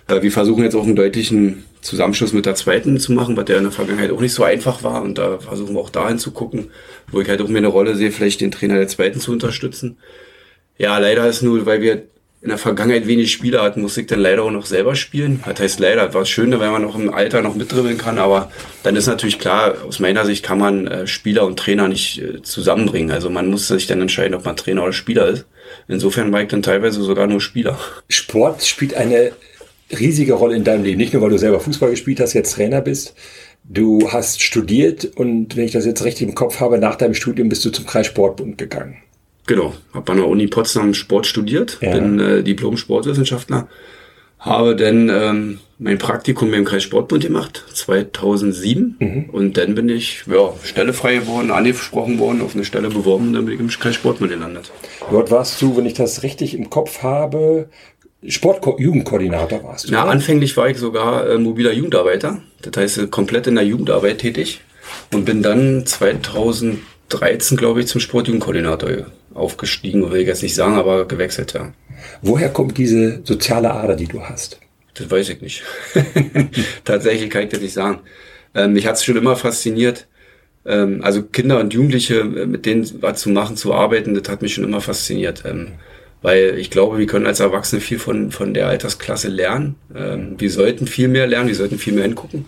Äh, 0.07 0.22
wir 0.22 0.31
versuchen 0.31 0.62
jetzt 0.62 0.77
auch 0.77 0.85
einen 0.85 0.96
deutlichen 0.96 1.64
Zusammenschluss 1.87 2.33
mit 2.33 2.46
der 2.46 2.55
zweiten 2.55 2.99
zu 2.99 3.12
machen, 3.12 3.37
was 3.37 3.46
der 3.46 3.59
in 3.59 3.64
der 3.64 3.72
Vergangenheit 3.72 4.11
auch 4.11 4.20
nicht 4.20 4.35
so 4.35 4.44
einfach 4.44 4.83
war. 4.83 5.03
Und 5.03 5.18
da 5.18 5.38
versuchen 5.38 5.75
wir 5.75 5.81
auch 5.81 5.90
dahin 5.90 6.18
zu 6.18 6.33
gucken, 6.33 6.70
wo 7.11 7.20
ich 7.20 7.29
halt 7.29 7.40
auch 7.40 7.49
mir 7.49 7.59
eine 7.59 7.68
Rolle 7.68 7.96
sehe, 7.96 8.12
vielleicht 8.12 8.40
den 8.40 8.51
Trainer 8.51 8.77
der 8.77 8.88
zweiten 8.88 9.20
zu 9.20 9.33
unterstützen. 9.33 9.96
Ja, 10.79 10.99
leider 10.99 11.27
ist 11.27 11.42
nur, 11.42 11.64
weil 11.64 11.81
wir 11.81 12.03
in 12.42 12.51
der 12.51 12.59
Vergangenheit 12.59 13.07
wenig 13.07 13.33
Spieler 13.33 13.62
hatten, 13.62 13.83
musste 13.83 14.03
ich 14.03 14.07
dann 14.07 14.20
leider 14.20 14.42
auch 14.42 14.51
noch 14.51 14.66
selber 14.66 14.94
spielen. 14.94 15.42
Das 15.44 15.59
heißt 15.59 15.81
leider, 15.81 16.12
war 16.12 16.25
schön, 16.27 16.53
wenn 16.53 16.70
man 16.70 16.83
noch 16.83 16.94
im 16.94 17.12
Alter 17.12 17.40
noch 17.42 17.55
mitdribbeln 17.55 17.99
kann, 17.99 18.18
aber 18.18 18.53
dann 18.83 18.94
ist 18.94 19.07
natürlich 19.07 19.38
klar, 19.38 19.75
aus 19.87 19.99
meiner 20.01 20.25
Sicht 20.25 20.44
kann 20.44 20.59
man 20.59 20.87
äh, 20.87 21.07
Spieler 21.07 21.44
und 21.44 21.59
Trainer 21.59 21.88
nicht 21.88 22.22
äh, 22.22 22.42
zusammenbringen. 22.42 23.11
Also 23.11 23.31
man 23.31 23.49
muss 23.49 23.66
sich 23.68 23.87
dann 23.87 24.01
entscheiden, 24.01 24.35
ob 24.35 24.44
man 24.44 24.57
Trainer 24.57 24.85
oder 24.85 24.92
Spieler 24.92 25.27
ist. 25.27 25.46
Insofern 25.88 26.33
war 26.33 26.42
ich 26.42 26.49
dann 26.49 26.62
teilweise 26.62 27.03
sogar 27.03 27.27
nur 27.27 27.40
Spieler. 27.40 27.79
Sport 28.09 28.64
spielt 28.64 28.94
eine 28.94 29.33
riesige 29.90 30.35
Rolle 30.35 30.57
in 30.57 30.64
deinem 30.64 30.85
Leben. 30.85 30.99
Nicht 30.99 31.12
nur, 31.12 31.22
weil 31.22 31.31
du 31.31 31.38
selber 31.38 31.61
Fußball 31.61 31.90
gespielt 31.90 32.20
hast, 32.20 32.33
jetzt 32.33 32.55
Trainer 32.55 32.81
bist. 32.81 33.14
Du 33.64 34.11
hast 34.11 34.42
studiert 34.42 35.05
und 35.16 35.57
wenn 35.57 35.64
ich 35.64 35.72
das 35.72 35.87
jetzt 35.87 36.05
richtig 36.05 36.29
im 36.29 36.35
Kopf 36.35 36.61
habe, 36.61 36.79
nach 36.79 36.96
deinem 36.96 37.14
Studium 37.14 37.49
bist 37.49 37.64
du 37.64 37.70
zum 37.70 37.87
Kreissportbund 37.87 38.59
gegangen. 38.59 38.99
Genau, 39.46 39.75
habe 39.92 40.12
an 40.12 40.18
der 40.18 40.29
Uni 40.29 40.46
Potsdam 40.49 40.94
Sport 40.94 41.27
studiert, 41.27 41.79
ja. 41.81 41.92
bin 41.92 42.18
äh, 42.18 42.42
Diplom-Sportwissenschaftler, 42.42 43.68
habe 44.40 44.77
dann 44.77 45.09
ähm, 45.09 45.59
mein 45.79 45.99
Praktikum 45.99 46.53
im 46.55 46.64
Kreissportbund 46.64 47.22
gemacht, 47.22 47.64
2007. 47.72 48.96
Mhm. 48.99 49.31
Und 49.31 49.57
dann 49.57 49.75
bin 49.75 49.88
ich 49.88 50.25
ja, 50.27 50.53
Stelle 50.62 50.92
frei 50.92 51.16
geworden, 51.16 51.51
angesprochen 51.51 52.18
worden, 52.18 52.42
auf 52.42 52.55
eine 52.55 52.64
Stelle 52.64 52.88
beworben, 52.88 53.33
dann 53.33 53.44
bin 53.44 53.55
ich 53.55 53.61
im 53.61 53.68
Kreissportbund 53.68 54.31
gelandet. 54.31 54.72
Dort 55.11 55.31
warst 55.31 55.61
du, 55.62 55.77
wenn 55.77 55.87
ich 55.87 55.94
das 55.94 56.22
richtig 56.22 56.55
im 56.55 56.70
Kopf 56.70 57.03
habe, 57.03 57.68
Sportjugendkoordinator 58.29 59.62
warst 59.65 59.89
du. 59.89 59.93
Ja, 59.93 60.05
anfänglich 60.05 60.57
war 60.57 60.69
ich 60.69 60.79
sogar 60.79 61.29
äh, 61.29 61.39
mobiler 61.39 61.73
Jugendarbeiter. 61.73 62.43
Das 62.62 62.77
heißt, 62.77 62.99
äh, 62.99 63.07
komplett 63.07 63.47
in 63.47 63.55
der 63.55 63.65
Jugendarbeit 63.65 64.19
tätig. 64.19 64.61
Und 65.12 65.25
bin 65.25 65.43
dann 65.43 65.85
2013, 65.85 67.57
glaube 67.57 67.81
ich, 67.81 67.89
zum 67.89 68.01
Sportjugendkoordinator 68.01 69.07
aufgestiegen, 69.35 70.11
will 70.11 70.21
ich 70.21 70.29
jetzt 70.29 70.43
nicht 70.43 70.55
sagen, 70.55 70.77
aber 70.77 71.07
gewechselt, 71.07 71.53
ja. 71.53 71.73
Woher 72.23 72.49
kommt 72.49 72.79
diese 72.79 73.21
soziale 73.25 73.73
Ader, 73.73 73.97
die 73.97 74.07
du 74.07 74.23
hast? 74.23 74.61
Das 74.95 75.11
weiß 75.11 75.29
ich 75.31 75.41
nicht. 75.41 75.62
Tatsächlich 76.85 77.31
kann 77.31 77.43
ich 77.43 77.51
das 77.51 77.61
nicht 77.61 77.75
sagen. 77.75 78.01
Ähm, 78.55 78.73
mich 78.73 78.87
hat 78.87 78.97
es 78.97 79.05
schon 79.05 79.17
immer 79.17 79.37
fasziniert, 79.37 80.07
ähm, 80.65 81.01
also 81.03 81.23
Kinder 81.23 81.61
und 81.61 81.73
Jugendliche, 81.73 82.21
äh, 82.21 82.47
mit 82.47 82.67
denen 82.67 82.89
was 83.03 83.21
zu 83.21 83.31
machen, 83.31 83.57
zu 83.57 83.75
arbeiten, 83.75 84.15
das 84.15 84.29
hat 84.29 84.43
mich 84.43 84.55
schon 84.55 84.65
immer 84.65 84.81
fasziniert. 84.81 85.45
Ähm, 85.47 85.73
weil 86.27 86.59
ich 86.59 86.71
glaube, 86.71 86.99
wir 86.99 87.07
können 87.07 87.25
als 87.25 87.39
Erwachsene 87.39 87.81
viel 87.81 88.01
von, 88.01 88.33
von 88.33 88.53
der 88.53 88.67
Altersklasse 88.67 89.29
lernen. 89.29 89.77
Ähm, 89.95 90.35
wir 90.39 90.51
sollten 90.51 90.89
viel 90.89 91.07
mehr 91.07 91.29
lernen, 91.29 91.47
wir 91.47 91.55
sollten 91.55 91.79
viel 91.79 91.93
mehr 91.93 92.03
hingucken. 92.03 92.47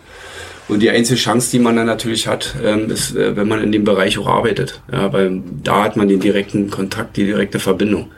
Und 0.66 0.80
die 0.80 0.90
einzige 0.90 1.16
Chance, 1.16 1.52
die 1.52 1.60
man 1.60 1.76
dann 1.76 1.86
natürlich 1.86 2.26
hat, 2.26 2.56
ähm, 2.64 2.90
ist, 2.90 3.14
äh, 3.14 3.36
wenn 3.36 3.46
man 3.46 3.62
in 3.62 3.70
dem 3.70 3.84
Bereich 3.84 4.18
auch 4.18 4.26
arbeitet. 4.26 4.82
Ja, 4.90 5.12
weil 5.12 5.40
da 5.62 5.84
hat 5.84 5.96
man 5.96 6.08
den 6.08 6.18
direkten 6.18 6.70
Kontakt, 6.70 7.16
die 7.16 7.26
direkte 7.26 7.60
Verbindung. 7.60 8.10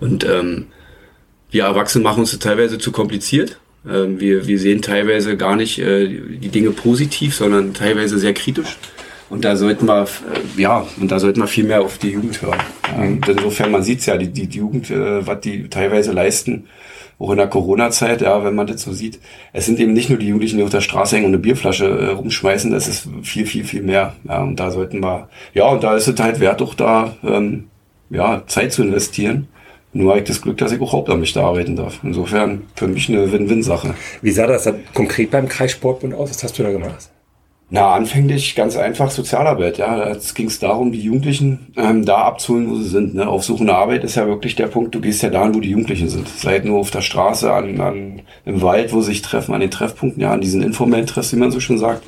Und 0.00 0.24
ähm, 0.24 0.66
wir 1.48 1.62
Erwachsene 1.62 2.02
machen 2.02 2.18
uns 2.18 2.32
das 2.32 2.40
teilweise 2.40 2.78
zu 2.78 2.90
kompliziert. 2.90 3.60
Ähm, 3.88 4.18
wir, 4.18 4.48
wir 4.48 4.58
sehen 4.58 4.82
teilweise 4.82 5.36
gar 5.36 5.54
nicht 5.54 5.78
äh, 5.78 6.08
die 6.08 6.48
Dinge 6.48 6.72
positiv, 6.72 7.36
sondern 7.36 7.72
teilweise 7.72 8.18
sehr 8.18 8.34
kritisch. 8.34 8.78
Und 9.30 9.44
da 9.44 9.56
sollten 9.56 9.86
wir, 9.86 10.02
äh, 10.02 10.60
ja, 10.60 10.86
und 11.00 11.10
da 11.10 11.18
sollten 11.18 11.40
wir 11.40 11.46
viel 11.46 11.64
mehr 11.64 11.82
auf 11.82 11.98
die 11.98 12.10
Jugend 12.10 12.42
hören. 12.42 12.60
Mhm. 12.96 13.02
Und 13.02 13.28
insofern, 13.28 13.70
man 13.70 13.82
sieht's 13.82 14.06
ja, 14.06 14.16
die, 14.16 14.28
die, 14.28 14.46
die 14.46 14.58
Jugend, 14.58 14.90
äh, 14.90 15.26
was 15.26 15.40
die 15.40 15.68
teilweise 15.68 16.12
leisten, 16.12 16.66
auch 17.18 17.30
in 17.30 17.36
der 17.36 17.46
Corona-Zeit, 17.46 18.22
ja, 18.22 18.44
wenn 18.44 18.54
man 18.54 18.66
das 18.66 18.82
so 18.82 18.92
sieht. 18.92 19.20
Es 19.52 19.66
sind 19.66 19.78
eben 19.78 19.92
nicht 19.92 20.10
nur 20.10 20.18
die 20.18 20.28
Jugendlichen, 20.28 20.58
die 20.58 20.64
auf 20.64 20.70
der 20.70 20.80
Straße 20.80 21.16
hängen 21.16 21.26
und 21.26 21.32
eine 21.32 21.38
Bierflasche 21.38 21.86
äh, 21.86 22.06
rumschmeißen, 22.08 22.70
das 22.70 22.88
ist 22.88 23.08
viel, 23.22 23.46
viel, 23.46 23.64
viel 23.64 23.82
mehr. 23.82 24.14
Ja, 24.24 24.42
und 24.42 24.58
da 24.58 24.70
sollten 24.70 25.00
wir, 25.00 25.28
ja, 25.54 25.66
und 25.66 25.82
da 25.84 25.96
ist 25.96 26.08
es 26.08 26.20
halt 26.20 26.40
wert, 26.40 26.60
auch 26.60 26.74
da, 26.74 27.16
ähm, 27.24 27.68
ja, 28.10 28.42
Zeit 28.46 28.72
zu 28.72 28.82
investieren. 28.82 29.48
Nur 29.92 30.10
habe 30.10 30.20
ich 30.20 30.26
das 30.26 30.42
Glück, 30.42 30.58
dass 30.58 30.72
ich 30.72 30.80
auch 30.80 30.92
hauptamtlich 30.92 31.32
da 31.32 31.44
arbeiten 31.46 31.76
darf. 31.76 32.00
Insofern 32.02 32.62
für 32.74 32.88
mich 32.88 33.08
eine 33.08 33.30
Win-Win-Sache. 33.30 33.94
Wie 34.22 34.32
sah 34.32 34.48
das 34.48 34.64
dann 34.64 34.80
konkret 34.92 35.30
beim 35.30 35.48
Kreissportbund 35.48 36.14
aus? 36.14 36.30
Was 36.30 36.42
hast 36.42 36.58
du 36.58 36.64
da 36.64 36.72
gemacht? 36.72 37.13
Na, 37.74 37.92
anfänglich 37.92 38.54
ganz 38.54 38.76
einfach 38.76 39.10
Sozialarbeit. 39.10 39.78
Ja, 39.78 40.08
jetzt 40.08 40.36
ging 40.36 40.46
es 40.46 40.60
darum, 40.60 40.92
die 40.92 41.00
Jugendlichen 41.00 41.72
ähm, 41.76 42.04
da 42.04 42.18
abzuholen, 42.18 42.70
wo 42.70 42.76
sie 42.76 42.88
sind. 42.88 43.16
Ne? 43.16 43.26
Aufsuchende 43.26 43.74
Arbeit 43.74 44.04
ist 44.04 44.14
ja 44.14 44.28
wirklich 44.28 44.54
der 44.54 44.68
Punkt. 44.68 44.94
Du 44.94 45.00
gehst 45.00 45.24
ja 45.24 45.28
dahin, 45.28 45.56
wo 45.56 45.58
die 45.58 45.70
Jugendlichen 45.70 46.08
sind. 46.08 46.28
Seid 46.28 46.64
nur 46.64 46.78
auf 46.78 46.92
der 46.92 47.00
Straße, 47.00 47.52
an, 47.52 47.80
an 47.80 48.22
im 48.44 48.62
Wald, 48.62 48.92
wo 48.92 49.00
sie 49.00 49.08
sich 49.10 49.22
treffen, 49.22 49.56
an 49.56 49.60
den 49.60 49.72
Treffpunkten, 49.72 50.22
ja, 50.22 50.30
an 50.30 50.40
diesen 50.40 50.62
informellen 50.62 51.06
Treffs, 51.06 51.32
wie 51.32 51.36
man 51.36 51.50
so 51.50 51.58
schon 51.58 51.78
sagt. 51.78 52.04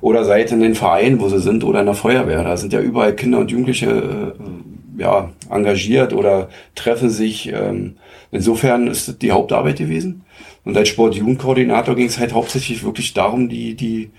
Oder 0.00 0.24
seid 0.24 0.52
in 0.52 0.60
den 0.60 0.76
Vereinen, 0.76 1.18
wo 1.18 1.28
sie 1.28 1.40
sind, 1.40 1.64
oder 1.64 1.80
in 1.80 1.86
der 1.86 1.96
Feuerwehr. 1.96 2.44
Da 2.44 2.56
sind 2.56 2.72
ja 2.72 2.80
überall 2.80 3.16
Kinder 3.16 3.40
und 3.40 3.50
Jugendliche 3.50 3.90
äh, 3.90 5.02
ja, 5.02 5.32
engagiert 5.50 6.12
oder 6.12 6.50
treffen 6.76 7.10
sich. 7.10 7.52
Ähm, 7.52 7.96
insofern 8.30 8.86
ist 8.86 9.08
das 9.08 9.18
die 9.18 9.32
Hauptarbeit 9.32 9.78
gewesen. 9.78 10.24
Und 10.64 10.76
als 10.76 10.88
Sport-Jugendkoordinator 10.88 11.96
ging 11.96 12.06
es 12.06 12.20
halt 12.20 12.32
hauptsächlich 12.32 12.84
wirklich 12.84 13.12
darum, 13.12 13.48
die, 13.48 13.74
die 13.74 14.10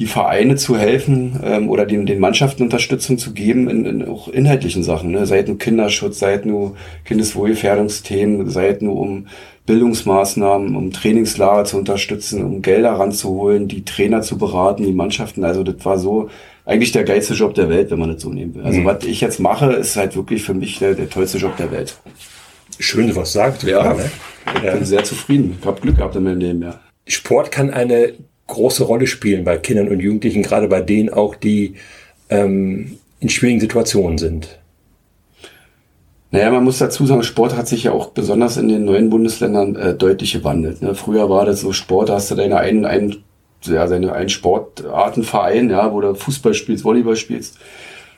die 0.00 0.06
Vereine 0.06 0.56
zu 0.56 0.78
helfen 0.78 1.38
ähm, 1.44 1.68
oder 1.68 1.84
den, 1.84 2.06
den 2.06 2.20
Mannschaften 2.20 2.62
Unterstützung 2.62 3.18
zu 3.18 3.32
geben 3.32 3.68
in, 3.68 3.84
in 3.84 4.08
auch 4.08 4.28
inhaltlichen 4.28 4.82
Sachen, 4.82 5.10
ne? 5.10 5.26
sei 5.26 5.40
es 5.40 5.46
nur 5.46 5.58
Kinderschutz, 5.58 6.18
sei 6.18 6.34
es 6.34 6.44
nur 6.46 6.74
Kindeswohlgefährdungsthemen, 7.04 8.48
sei 8.48 8.68
es 8.68 8.80
nur 8.80 8.98
um 8.98 9.26
Bildungsmaßnahmen, 9.66 10.74
um 10.74 10.90
Trainingslager 10.90 11.66
zu 11.66 11.76
unterstützen, 11.76 12.42
um 12.42 12.62
Gelder 12.62 12.92
ranzuholen, 12.92 13.68
die 13.68 13.84
Trainer 13.84 14.22
zu 14.22 14.38
beraten, 14.38 14.84
die 14.84 14.92
Mannschaften. 14.92 15.44
Also 15.44 15.62
das 15.64 15.84
war 15.84 15.98
so 15.98 16.30
eigentlich 16.64 16.92
der 16.92 17.04
geilste 17.04 17.34
Job 17.34 17.52
der 17.54 17.68
Welt, 17.68 17.90
wenn 17.90 17.98
man 17.98 18.14
das 18.14 18.22
so 18.22 18.30
nehmen 18.30 18.54
will. 18.54 18.62
Also 18.64 18.80
mhm. 18.80 18.86
was 18.86 19.04
ich 19.04 19.20
jetzt 19.20 19.38
mache, 19.38 19.70
ist 19.74 19.96
halt 19.96 20.16
wirklich 20.16 20.42
für 20.42 20.54
mich 20.54 20.78
der, 20.78 20.94
der 20.94 21.10
tollste 21.10 21.36
Job 21.36 21.58
der 21.58 21.70
Welt. 21.72 21.98
Schön, 22.78 23.14
was 23.14 23.34
sagt. 23.34 23.64
Ja, 23.64 23.92
ne? 23.92 24.10
ich 24.54 24.72
bin 24.72 24.84
sehr 24.86 25.04
zufrieden. 25.04 25.58
Ich 25.60 25.66
habe 25.66 25.78
Glück 25.78 25.98
gehabt 25.98 26.16
in 26.16 26.22
meinem 26.22 26.40
Leben, 26.40 26.62
ja. 26.62 26.80
Sport 27.06 27.52
kann 27.52 27.70
eine 27.70 28.14
große 28.50 28.84
Rolle 28.84 29.06
spielen 29.06 29.44
bei 29.44 29.56
Kindern 29.56 29.88
und 29.88 30.00
Jugendlichen, 30.00 30.42
gerade 30.42 30.68
bei 30.68 30.82
denen 30.82 31.08
auch, 31.08 31.34
die 31.34 31.74
ähm, 32.28 32.98
in 33.20 33.28
schwierigen 33.28 33.60
Situationen 33.60 34.18
sind. 34.18 34.60
Naja, 36.32 36.50
man 36.50 36.62
muss 36.62 36.78
dazu 36.78 37.06
sagen, 37.06 37.24
Sport 37.24 37.56
hat 37.56 37.66
sich 37.66 37.84
ja 37.84 37.92
auch 37.92 38.10
besonders 38.10 38.56
in 38.56 38.68
den 38.68 38.84
neuen 38.84 39.10
Bundesländern 39.10 39.74
äh, 39.74 39.94
deutlich 39.94 40.32
gewandelt. 40.32 40.80
Ne? 40.80 40.94
Früher 40.94 41.28
war 41.28 41.44
das 41.44 41.60
so, 41.60 41.72
Sport, 41.72 42.08
da 42.08 42.14
hast 42.14 42.30
du 42.30 42.36
deine 42.36 42.58
einen, 42.58 42.84
einen 42.84 43.24
ja, 43.64 43.86
seine 43.88 44.12
einen 44.12 44.28
Sportartenverein, 44.28 45.70
ja, 45.70 45.92
wo 45.92 46.00
du 46.00 46.14
Fußball 46.14 46.54
spielst, 46.54 46.84
Volleyball 46.84 47.16
spielst. 47.16 47.58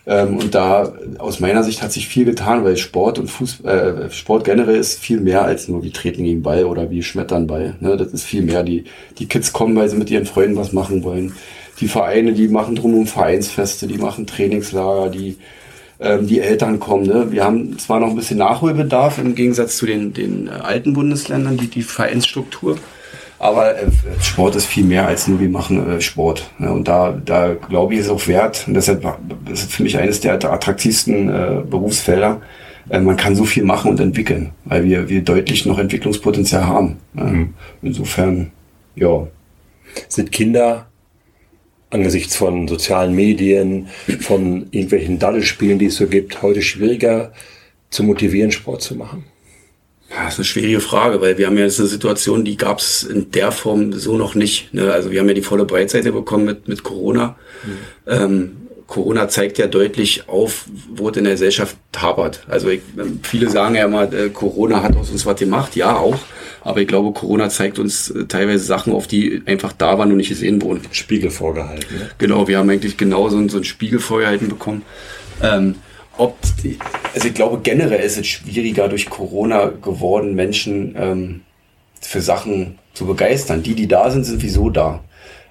Ähm, 0.06 0.38
und 0.38 0.54
da 0.54 0.92
aus 1.18 1.40
meiner 1.40 1.62
Sicht 1.62 1.82
hat 1.82 1.92
sich 1.92 2.08
viel 2.08 2.24
getan, 2.24 2.64
weil 2.64 2.76
Sport 2.76 3.18
und 3.18 3.30
Fuß, 3.30 3.60
äh, 3.60 4.10
Sport 4.10 4.44
generell 4.44 4.76
ist 4.76 4.98
viel 4.98 5.20
mehr 5.20 5.44
als 5.44 5.68
nur 5.68 5.82
wie 5.84 5.90
Treten 5.90 6.24
gegen 6.24 6.42
Ball 6.42 6.64
oder 6.64 6.90
wie 6.90 7.02
Schmettern 7.02 7.46
Ball. 7.46 7.76
Ne? 7.80 7.96
Das 7.96 8.08
ist 8.08 8.24
viel 8.24 8.42
mehr. 8.42 8.62
Die, 8.64 8.84
die 9.18 9.26
Kids 9.26 9.52
kommen, 9.52 9.76
weil 9.76 9.88
sie 9.88 9.96
mit 9.96 10.10
ihren 10.10 10.26
Freunden 10.26 10.56
was 10.56 10.72
machen 10.72 11.04
wollen. 11.04 11.34
Die 11.80 11.88
Vereine, 11.88 12.32
die 12.32 12.48
machen 12.48 12.76
drum 12.76 12.94
um 12.94 13.06
Vereinsfeste, 13.06 13.86
die 13.86 13.98
machen 13.98 14.26
Trainingslager, 14.26 15.08
die 15.08 15.36
ähm, 16.02 16.26
die 16.26 16.40
Eltern 16.40 16.80
kommen. 16.80 17.06
Ne? 17.06 17.30
Wir 17.30 17.44
haben 17.44 17.78
zwar 17.78 18.00
noch 18.00 18.10
ein 18.10 18.16
bisschen 18.16 18.38
Nachholbedarf 18.38 19.18
im 19.18 19.36
Gegensatz 19.36 19.76
zu 19.76 19.86
den, 19.86 20.12
den 20.12 20.48
äh, 20.48 20.50
alten 20.50 20.94
Bundesländern, 20.94 21.56
die, 21.56 21.68
die 21.68 21.82
Vereinsstruktur. 21.82 22.76
Aber 23.42 23.76
äh, 23.76 23.90
Sport 24.20 24.54
ist 24.54 24.66
viel 24.66 24.84
mehr 24.84 25.08
als 25.08 25.26
nur 25.26 25.40
wir 25.40 25.48
machen 25.48 25.90
äh, 25.90 26.00
Sport. 26.00 26.48
Ne? 26.58 26.72
Und 26.72 26.86
da, 26.86 27.10
da 27.24 27.54
glaube 27.54 27.92
ich, 27.92 28.00
ist 28.00 28.08
auch 28.08 28.28
wert. 28.28 28.64
Und 28.68 28.74
deshalb 28.74 29.04
ist 29.50 29.64
es 29.64 29.74
für 29.74 29.82
mich 29.82 29.98
eines 29.98 30.20
der 30.20 30.34
attraktivsten 30.34 31.28
äh, 31.28 31.60
Berufsfelder. 31.68 32.40
Äh, 32.88 33.00
man 33.00 33.16
kann 33.16 33.34
so 33.34 33.44
viel 33.44 33.64
machen 33.64 33.90
und 33.90 33.98
entwickeln, 33.98 34.52
weil 34.64 34.84
wir, 34.84 35.08
wir 35.08 35.22
deutlich 35.22 35.66
noch 35.66 35.80
Entwicklungspotenzial 35.80 36.68
haben. 36.68 36.98
Ne? 37.14 37.24
Mhm. 37.24 37.54
Insofern, 37.82 38.52
ja. 38.94 39.26
Sind 40.08 40.30
Kinder 40.30 40.86
angesichts 41.90 42.36
von 42.36 42.68
sozialen 42.68 43.12
Medien, 43.12 43.88
von 44.20 44.68
irgendwelchen 44.70 45.18
Daddelspielen, 45.18 45.80
die 45.80 45.86
es 45.86 45.96
so 45.96 46.06
gibt, 46.06 46.42
heute 46.42 46.62
schwieriger 46.62 47.32
zu 47.90 48.04
motivieren, 48.04 48.52
Sport 48.52 48.82
zu 48.82 48.94
machen? 48.94 49.24
Ja, 50.14 50.24
das 50.24 50.34
ist 50.34 50.38
eine 50.40 50.44
schwierige 50.44 50.80
Frage, 50.80 51.20
weil 51.20 51.38
wir 51.38 51.46
haben 51.46 51.56
ja 51.56 51.64
jetzt 51.64 51.80
eine 51.80 51.88
Situation, 51.88 52.44
die 52.44 52.56
gab 52.56 52.80
es 52.80 53.02
in 53.02 53.30
der 53.30 53.50
Form 53.50 53.92
so 53.92 54.16
noch 54.18 54.34
nicht. 54.34 54.74
Ne? 54.74 54.92
Also 54.92 55.10
wir 55.10 55.20
haben 55.20 55.28
ja 55.28 55.34
die 55.34 55.42
volle 55.42 55.64
Breitseite 55.64 56.12
bekommen 56.12 56.44
mit, 56.44 56.68
mit 56.68 56.82
Corona. 56.82 57.36
Mhm. 57.64 57.72
Ähm, 58.06 58.56
Corona 58.86 59.26
zeigt 59.28 59.56
ja 59.56 59.68
deutlich 59.68 60.28
auf, 60.28 60.66
wo 60.94 61.08
es 61.08 61.16
in 61.16 61.24
der 61.24 61.32
Gesellschaft 61.32 61.78
hapert. 61.96 62.44
Also 62.46 62.68
ich, 62.68 62.82
viele 63.22 63.48
sagen 63.48 63.74
ja 63.74 63.86
immer, 63.86 64.12
äh, 64.12 64.28
Corona 64.28 64.82
hat 64.82 64.96
aus 64.96 65.10
uns 65.10 65.24
was 65.24 65.38
gemacht. 65.38 65.76
Ja, 65.76 65.96
auch. 65.96 66.18
Aber 66.60 66.80
ich 66.80 66.88
glaube, 66.88 67.12
Corona 67.12 67.48
zeigt 67.48 67.78
uns 67.78 68.10
äh, 68.10 68.26
teilweise 68.26 68.64
Sachen 68.64 68.92
auf, 68.92 69.06
die 69.06 69.40
einfach 69.46 69.72
da 69.72 69.96
waren 69.98 70.10
und 70.10 70.18
nicht 70.18 70.28
gesehen 70.28 70.60
wurden. 70.60 70.82
Spiegel 70.90 71.30
vorgehalten. 71.30 71.96
Ne? 71.96 72.10
Genau, 72.18 72.48
wir 72.48 72.58
haben 72.58 72.68
eigentlich 72.68 72.98
genau 72.98 73.30
so, 73.30 73.48
so 73.48 73.56
ein 73.56 73.64
Spiegel 73.64 73.98
vorgehalten 73.98 74.48
bekommen. 74.48 74.82
Ähm, 75.42 75.76
ob 76.18 76.36
die, 76.62 76.78
also 77.14 77.28
ich 77.28 77.34
glaube 77.34 77.60
generell 77.62 78.00
ist 78.00 78.18
es 78.18 78.26
schwieriger 78.26 78.88
durch 78.88 79.08
Corona 79.08 79.66
geworden, 79.66 80.34
Menschen 80.34 80.94
ähm, 80.98 81.40
für 82.00 82.20
Sachen 82.20 82.78
zu 82.94 83.06
begeistern. 83.06 83.62
Die, 83.62 83.74
die 83.74 83.88
da 83.88 84.10
sind, 84.10 84.24
sind 84.24 84.42
wieso 84.42 84.70
da. 84.70 85.00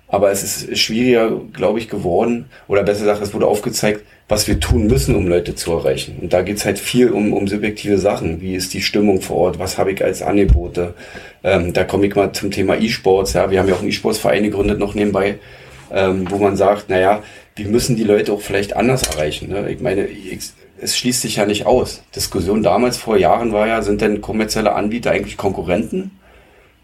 Aber 0.07 0.29
es 0.29 0.43
ist 0.43 0.77
schwieriger, 0.77 1.31
glaube 1.53 1.79
ich, 1.79 1.87
geworden, 1.87 2.45
oder 2.67 2.83
besser 2.83 3.01
gesagt, 3.01 3.21
es 3.21 3.33
wurde 3.33 3.47
aufgezeigt, 3.47 4.01
was 4.27 4.47
wir 4.47 4.59
tun 4.59 4.87
müssen, 4.87 5.15
um 5.15 5.27
Leute 5.27 5.55
zu 5.55 5.71
erreichen. 5.71 6.17
Und 6.21 6.33
da 6.33 6.41
geht's 6.41 6.65
halt 6.65 6.79
viel 6.79 7.11
um, 7.11 7.33
um 7.33 7.47
subjektive 7.47 7.97
Sachen. 7.97 8.41
Wie 8.41 8.55
ist 8.55 8.73
die 8.73 8.81
Stimmung 8.81 9.21
vor 9.21 9.37
Ort? 9.37 9.59
Was 9.59 9.77
habe 9.77 9.93
ich 9.93 10.03
als 10.03 10.21
Angebote? 10.21 10.93
Ähm, 11.43 11.73
da 11.73 11.85
komme 11.85 12.07
ich 12.07 12.15
mal 12.15 12.31
zum 12.33 12.51
Thema 12.51 12.77
E-Sports. 12.77 13.33
Ja, 13.33 13.49
wir 13.51 13.59
haben 13.59 13.69
ja 13.69 13.75
auch 13.75 13.79
einen 13.79 13.89
E-Sports-Verein 13.89 14.43
gegründet 14.43 14.79
noch 14.79 14.95
nebenbei, 14.95 15.39
ähm, 15.93 16.29
wo 16.29 16.37
man 16.37 16.57
sagt, 16.57 16.89
naja, 16.89 17.23
wir 17.63 17.71
müssen 17.71 17.95
die 17.95 18.03
Leute 18.03 18.33
auch 18.33 18.41
vielleicht 18.41 18.75
anders 18.75 19.03
erreichen. 19.03 19.49
Ne? 19.49 19.69
Ich 19.71 19.81
meine, 19.81 20.05
ich, 20.07 20.51
es 20.79 20.97
schließt 20.97 21.21
sich 21.21 21.35
ja 21.35 21.45
nicht 21.45 21.65
aus. 21.65 22.03
Diskussion 22.15 22.63
damals 22.63 22.97
vor 22.97 23.17
Jahren 23.17 23.53
war 23.53 23.67
ja, 23.67 23.81
sind 23.81 24.01
denn 24.01 24.21
kommerzielle 24.21 24.73
Anbieter 24.73 25.11
eigentlich 25.11 25.37
Konkurrenten? 25.37 26.11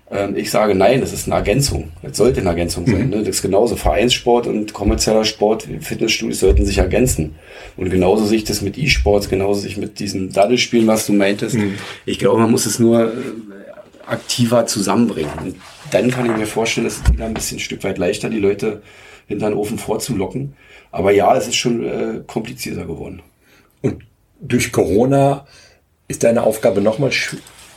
Ähm, 0.09 0.35
ich 0.35 0.51
sage 0.51 0.75
nein, 0.75 1.01
das 1.01 1.13
ist 1.13 1.27
eine 1.27 1.35
Ergänzung. 1.35 1.91
Es 2.01 2.17
sollte 2.17 2.39
eine 2.39 2.49
Ergänzung 2.49 2.85
sein. 2.85 3.05
Mhm. 3.05 3.09
Ne? 3.09 3.19
Das 3.19 3.29
ist 3.29 3.41
genauso 3.41 3.75
Vereinssport 3.75 4.47
und 4.47 4.73
kommerzieller 4.73 5.25
Sport, 5.25 5.67
Fitnessstudios 5.81 6.39
sollten 6.39 6.65
sich 6.65 6.77
ergänzen. 6.77 7.35
Und 7.75 7.89
genauso 7.89 8.25
sich 8.25 8.43
das 8.43 8.61
mit 8.61 8.77
E-Sports, 8.77 9.29
genauso 9.29 9.59
sich 9.61 9.77
mit 9.77 9.99
diesen 9.99 10.31
Daddelspielen, 10.31 10.87
was 10.87 11.05
du 11.05 11.13
meintest. 11.13 11.55
Mhm. 11.55 11.75
Ich 12.05 12.19
glaube, 12.19 12.39
man 12.39 12.51
muss 12.51 12.65
es 12.65 12.79
nur 12.79 13.11
äh, 13.13 13.15
aktiver 14.05 14.65
zusammenbringen. 14.65 15.31
Und 15.43 15.55
dann 15.91 16.11
kann 16.11 16.25
ich 16.25 16.37
mir 16.37 16.47
vorstellen, 16.47 16.85
dass 16.85 17.01
es 17.03 17.11
wieder 17.11 17.25
ein 17.25 17.33
bisschen 17.33 17.57
ein 17.57 17.61
Stück 17.61 17.83
weit 17.83 17.97
leichter, 17.97 18.29
die 18.29 18.39
Leute 18.39 18.81
hinter 19.27 19.49
den 19.49 19.57
Ofen 19.57 19.77
vorzulocken. 19.77 20.53
Aber 20.91 21.11
ja, 21.11 21.35
es 21.35 21.47
ist 21.47 21.55
schon 21.55 21.85
äh, 21.85 22.21
komplizierter 22.25 22.85
geworden. 22.85 23.21
Und 23.81 24.03
durch 24.39 24.71
Corona 24.71 25.45
ist 26.07 26.23
deine 26.23 26.43
Aufgabe 26.43 26.81
nochmal 26.81 27.11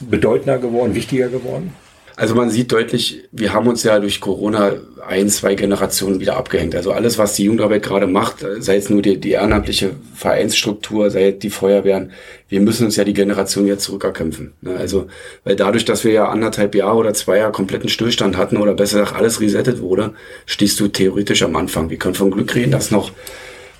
bedeutender 0.00 0.58
geworden, 0.58 0.94
wichtiger 0.94 1.28
geworden? 1.28 1.74
Also 2.20 2.34
man 2.34 2.50
sieht 2.50 2.70
deutlich, 2.70 3.22
wir 3.32 3.54
haben 3.54 3.66
uns 3.66 3.82
ja 3.82 3.98
durch 3.98 4.20
Corona 4.20 4.74
ein, 5.08 5.30
zwei 5.30 5.54
Generationen 5.54 6.20
wieder 6.20 6.36
abgehängt. 6.36 6.74
Also 6.74 6.92
alles, 6.92 7.16
was 7.16 7.32
die 7.32 7.44
Jugendarbeit 7.44 7.82
gerade 7.82 8.06
macht, 8.06 8.44
sei 8.58 8.76
es 8.76 8.90
nur 8.90 9.00
die, 9.00 9.16
die 9.16 9.30
ehrenamtliche 9.30 9.92
Vereinsstruktur, 10.14 11.08
sei 11.10 11.28
es 11.28 11.38
die 11.38 11.48
Feuerwehren, 11.48 12.12
wir 12.50 12.60
müssen 12.60 12.84
uns 12.84 12.96
ja 12.96 13.04
die 13.04 13.14
Generation 13.14 13.66
jetzt 13.66 13.84
zurückerkämpfen. 13.84 14.52
Ne? 14.60 14.76
Also, 14.76 15.06
weil 15.44 15.56
dadurch, 15.56 15.86
dass 15.86 16.04
wir 16.04 16.12
ja 16.12 16.28
anderthalb 16.28 16.74
Jahre 16.74 16.98
oder 16.98 17.14
zwei 17.14 17.38
Jahre 17.38 17.52
kompletten 17.52 17.88
Stillstand 17.88 18.36
hatten 18.36 18.58
oder 18.58 18.74
besser 18.74 19.00
gesagt 19.00 19.16
alles 19.16 19.40
resettet 19.40 19.80
wurde, 19.80 20.12
stehst 20.44 20.78
du 20.78 20.88
theoretisch 20.88 21.42
am 21.42 21.56
Anfang. 21.56 21.88
Wir 21.88 21.96
können 21.96 22.14
von 22.14 22.30
Glück 22.30 22.54
reden, 22.54 22.72
dass 22.72 22.90
noch 22.90 23.12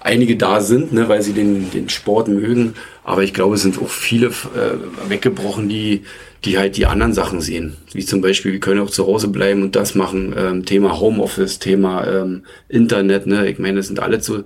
einige 0.01 0.37
da 0.37 0.63
sind, 0.63 0.95
ne, 0.95 1.11
weil 1.11 1.21
sie 1.21 1.35
den, 1.35 1.71
den 1.73 1.91
Sport 1.91 2.29
mögen. 2.29 2.73
Aber 3.05 3.23
ich 3.23 3.35
glaube, 3.35 3.57
es 3.57 3.61
sind 3.63 3.79
auch 3.83 3.91
viele 3.91 4.29
äh, 4.29 5.11
weggebrochen, 5.11 5.69
die, 5.69 6.05
die 6.45 6.59
halt 6.59 6.77
die 6.77 6.87
anderen 6.87 7.13
Sachen 7.13 7.41
sehen. 7.41 7.77
Wie 7.93 8.05
zum 8.05 8.21
Beispiel, 8.21 8.53
wir 8.53 8.61
können 8.61 8.81
auch 8.81 8.91
zu 8.91 9.07
Hause 9.07 9.29
bleiben 9.29 9.63
und 9.63 9.77
das 9.77 9.95
machen. 9.95 10.35
Ähm, 10.37 10.65
Thema 10.65 10.99
Homeoffice, 10.99 11.59
Thema 11.59 12.07
ähm, 12.07 12.45
Internet. 12.69 13.27
Ne? 13.27 13.49
Ich 13.49 13.59
meine, 13.59 13.77
das 13.77 13.89
sind 13.89 14.01
alle 14.01 14.21
so 14.21 14.45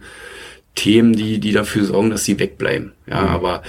Themen, 0.75 1.15
die, 1.15 1.39
die 1.39 1.53
dafür 1.53 1.85
sorgen, 1.85 2.11
dass 2.11 2.25
sie 2.25 2.39
wegbleiben. 2.39 2.93
Ja, 3.07 3.23
mhm. 3.23 3.29
aber 3.29 3.63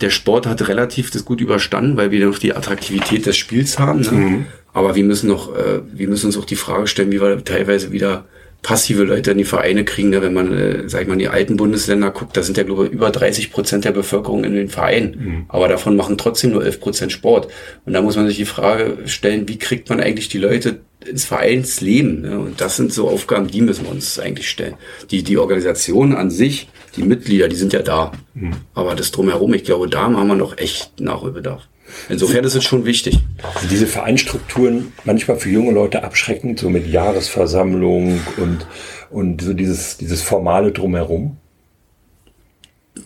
der 0.00 0.10
Sport 0.10 0.46
hat 0.46 0.66
relativ 0.68 1.10
das 1.10 1.24
gut 1.24 1.40
überstanden, 1.40 1.96
weil 1.96 2.10
wir 2.10 2.26
noch 2.26 2.38
die 2.38 2.54
Attraktivität 2.54 3.26
des 3.26 3.36
Spiels 3.36 3.78
haben. 3.78 4.00
Ne? 4.00 4.10
Mhm. 4.12 4.46
Aber 4.72 4.94
wir 4.94 5.04
müssen 5.04 5.28
noch, 5.28 5.54
äh, 5.54 5.80
wir 5.92 6.08
müssen 6.08 6.26
uns 6.26 6.36
auch 6.36 6.44
die 6.44 6.56
Frage 6.56 6.86
stellen, 6.88 7.12
wie 7.12 7.20
wir 7.20 7.44
teilweise 7.44 7.92
wieder 7.92 8.26
passive 8.62 9.04
Leute 9.04 9.30
in 9.30 9.38
die 9.38 9.44
Vereine 9.44 9.84
kriegen. 9.84 10.10
Ne? 10.10 10.20
Wenn 10.20 10.34
man, 10.34 10.52
äh, 10.52 10.88
sag 10.88 11.02
ich 11.02 11.08
mal, 11.08 11.14
in 11.14 11.20
die 11.20 11.28
alten 11.28 11.56
Bundesländer 11.56 12.10
guckt, 12.10 12.36
da 12.36 12.42
sind 12.42 12.56
ja, 12.56 12.64
glaube 12.64 12.86
ich, 12.86 12.92
über 12.92 13.10
30 13.10 13.52
Prozent 13.52 13.84
der 13.84 13.92
Bevölkerung 13.92 14.44
in 14.44 14.54
den 14.54 14.68
Vereinen. 14.68 15.16
Mhm. 15.18 15.44
Aber 15.48 15.68
davon 15.68 15.96
machen 15.96 16.18
trotzdem 16.18 16.52
nur 16.52 16.64
11 16.64 16.80
Prozent 16.80 17.12
Sport. 17.12 17.48
Und 17.84 17.92
da 17.92 18.02
muss 18.02 18.16
man 18.16 18.26
sich 18.26 18.36
die 18.36 18.44
Frage 18.44 18.98
stellen, 19.06 19.48
wie 19.48 19.58
kriegt 19.58 19.88
man 19.88 20.00
eigentlich 20.00 20.28
die 20.28 20.38
Leute 20.38 20.80
ins 21.06 21.24
Vereinsleben? 21.24 22.22
Ne? 22.22 22.38
Und 22.38 22.60
das 22.60 22.76
sind 22.76 22.92
so 22.92 23.08
Aufgaben, 23.08 23.48
die 23.48 23.62
müssen 23.62 23.84
wir 23.84 23.92
uns 23.92 24.18
eigentlich 24.18 24.48
stellen. 24.48 24.74
Die, 25.10 25.22
die 25.22 25.38
Organisation 25.38 26.14
an 26.14 26.30
sich, 26.30 26.68
die 26.96 27.02
Mitglieder, 27.04 27.48
die 27.48 27.56
sind 27.56 27.72
ja 27.72 27.82
da. 27.82 28.12
Mhm. 28.34 28.52
Aber 28.74 28.94
das 28.94 29.12
drumherum, 29.12 29.54
ich 29.54 29.64
glaube, 29.64 29.88
da 29.88 30.02
haben 30.02 30.26
wir 30.26 30.34
noch 30.34 30.58
echt 30.58 31.00
Nachholbedarf. 31.00 31.68
Insofern 32.08 32.44
ist 32.44 32.54
es 32.54 32.64
schon 32.64 32.84
wichtig. 32.84 33.18
Also 33.54 33.68
diese 33.68 33.86
Vereinstrukturen 33.86 34.92
manchmal 35.04 35.38
für 35.38 35.50
junge 35.50 35.72
Leute 35.72 36.02
abschreckend, 36.04 36.58
so 36.58 36.70
mit 36.70 36.86
Jahresversammlung 36.86 38.20
und, 38.36 38.66
und 39.10 39.42
so 39.42 39.52
dieses, 39.52 39.96
dieses 39.96 40.22
Formale 40.22 40.72
drumherum? 40.72 41.36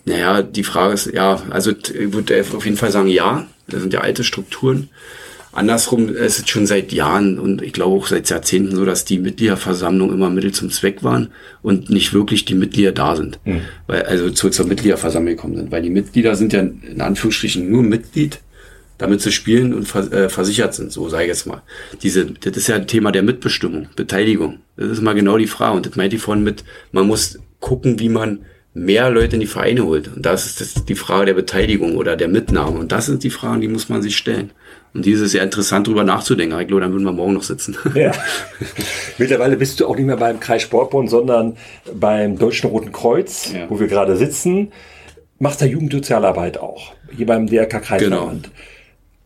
Naja, 0.05 0.41
die 0.41 0.63
Frage 0.63 0.93
ist, 0.93 1.11
ja, 1.13 1.41
also 1.49 1.71
ich 1.71 2.13
würde 2.13 2.43
auf 2.55 2.65
jeden 2.65 2.77
Fall 2.77 2.91
sagen, 2.91 3.07
ja, 3.07 3.47
das 3.67 3.81
sind 3.81 3.93
ja 3.93 4.01
alte 4.01 4.23
Strukturen. 4.23 4.89
Andersrum 5.53 6.09
ist 6.09 6.39
es 6.39 6.49
schon 6.49 6.65
seit 6.65 6.91
Jahren 6.91 7.37
und 7.37 7.61
ich 7.61 7.73
glaube 7.73 7.95
auch 7.95 8.07
seit 8.07 8.27
Jahrzehnten 8.27 8.75
so, 8.75 8.85
dass 8.85 9.05
die 9.05 9.19
Mitgliederversammlungen 9.19 10.15
immer 10.15 10.31
Mittel 10.31 10.51
zum 10.51 10.71
Zweck 10.71 11.03
waren 11.03 11.29
und 11.61 11.91
nicht 11.91 12.11
wirklich 12.11 12.45
die 12.45 12.55
Mitglieder 12.55 12.91
da 12.91 13.15
sind. 13.15 13.39
Mhm. 13.45 13.61
Weil, 13.85 14.01
also 14.03 14.31
zu, 14.31 14.49
zur 14.49 14.65
Mitgliederversammlung 14.65 15.35
gekommen 15.35 15.55
sind. 15.55 15.71
Weil 15.71 15.83
die 15.83 15.91
Mitglieder 15.91 16.35
sind 16.35 16.53
ja 16.53 16.61
in 16.61 17.01
Anführungsstrichen 17.01 17.69
nur 17.69 17.83
Mitglied 17.83 18.39
damit 19.03 19.21
sie 19.21 19.33
spielen 19.33 19.73
und 19.73 19.93
äh, 19.95 20.29
versichert 20.29 20.73
sind, 20.73 20.93
so 20.93 21.09
sage 21.09 21.23
ich 21.23 21.27
jetzt 21.27 21.45
mal. 21.45 21.61
Diese, 22.01 22.25
das 22.25 22.55
ist 22.55 22.67
ja 22.67 22.75
ein 22.75 22.87
Thema 22.87 23.11
der 23.11 23.21
Mitbestimmung, 23.21 23.89
Beteiligung. 23.97 24.59
Das 24.77 24.87
ist 24.87 25.01
mal 25.01 25.13
genau 25.13 25.37
die 25.37 25.47
Frage. 25.47 25.75
Und 25.75 25.85
das 25.85 25.97
meint 25.97 26.13
die 26.13 26.17
von 26.17 26.41
mit, 26.41 26.63
man 26.93 27.05
muss 27.05 27.37
gucken, 27.59 27.99
wie 27.99 28.07
man 28.07 28.45
mehr 28.73 29.09
Leute 29.09 29.35
in 29.35 29.41
die 29.41 29.47
Vereine 29.47 29.85
holt. 29.85 30.07
Und 30.07 30.25
das 30.25 30.45
ist 30.45 30.61
das 30.61 30.85
die 30.85 30.95
Frage 30.95 31.25
der 31.25 31.33
Beteiligung 31.33 31.97
oder 31.97 32.15
der 32.15 32.29
Mitnahme. 32.29 32.79
Und 32.79 32.93
das 32.93 33.07
sind 33.07 33.23
die 33.23 33.29
Fragen, 33.29 33.59
die 33.59 33.67
muss 33.67 33.89
man 33.89 34.01
sich 34.01 34.15
stellen. 34.15 34.51
Und 34.93 35.05
dieses 35.05 35.25
ist 35.25 35.31
sehr 35.33 35.43
interessant, 35.43 35.87
darüber 35.87 36.05
nachzudenken. 36.05 36.57
Ich 36.61 36.67
glaube, 36.67 36.81
dann 36.81 36.93
würden 36.93 37.03
wir 37.03 37.11
morgen 37.11 37.33
noch 37.33 37.43
sitzen. 37.43 37.75
Ja. 37.93 38.13
Mittlerweile 39.17 39.57
bist 39.57 39.81
du 39.81 39.85
auch 39.85 39.97
nicht 39.97 40.05
mehr 40.05 40.17
beim 40.17 40.39
Kreis 40.39 40.61
Sportbund, 40.61 41.09
sondern 41.09 41.57
beim 41.93 42.37
Deutschen 42.37 42.69
Roten 42.69 42.93
Kreuz, 42.93 43.51
ja. 43.53 43.69
wo 43.69 43.81
wir 43.81 43.87
gerade 43.87 44.15
sitzen. 44.15 44.71
Machst 45.39 45.61
da 45.61 45.65
Jugendsozialarbeit 45.65 46.57
auch, 46.57 46.93
hier 47.15 47.25
beim 47.25 47.47
DRK 47.47 47.81
Kreisverband. 47.81 48.43
Genau 48.43 48.53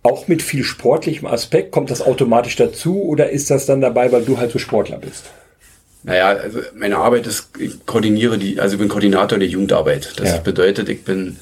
auch 0.07 0.27
mit 0.27 0.41
viel 0.41 0.63
sportlichem 0.63 1.27
Aspekt? 1.27 1.71
Kommt 1.71 1.91
das 1.91 2.01
automatisch 2.01 2.55
dazu 2.55 3.03
oder 3.03 3.29
ist 3.29 3.49
das 3.49 3.65
dann 3.65 3.81
dabei, 3.81 4.11
weil 4.11 4.23
du 4.23 4.37
halt 4.37 4.51
so 4.51 4.59
Sportler 4.59 4.97
bist? 4.97 5.25
Naja, 6.03 6.27
also 6.27 6.59
meine 6.75 6.97
Arbeit 6.97 7.27
ist, 7.27 7.49
ich 7.59 7.85
koordiniere 7.85 8.37
die, 8.37 8.59
also 8.59 8.75
ich 8.75 8.79
bin 8.79 8.87
Koordinator 8.87 9.37
der 9.37 9.47
Jugendarbeit. 9.47 10.13
Das 10.17 10.29
ja. 10.29 10.37
bedeutet, 10.37 10.87
ich 10.89 11.03
bin 11.03 11.37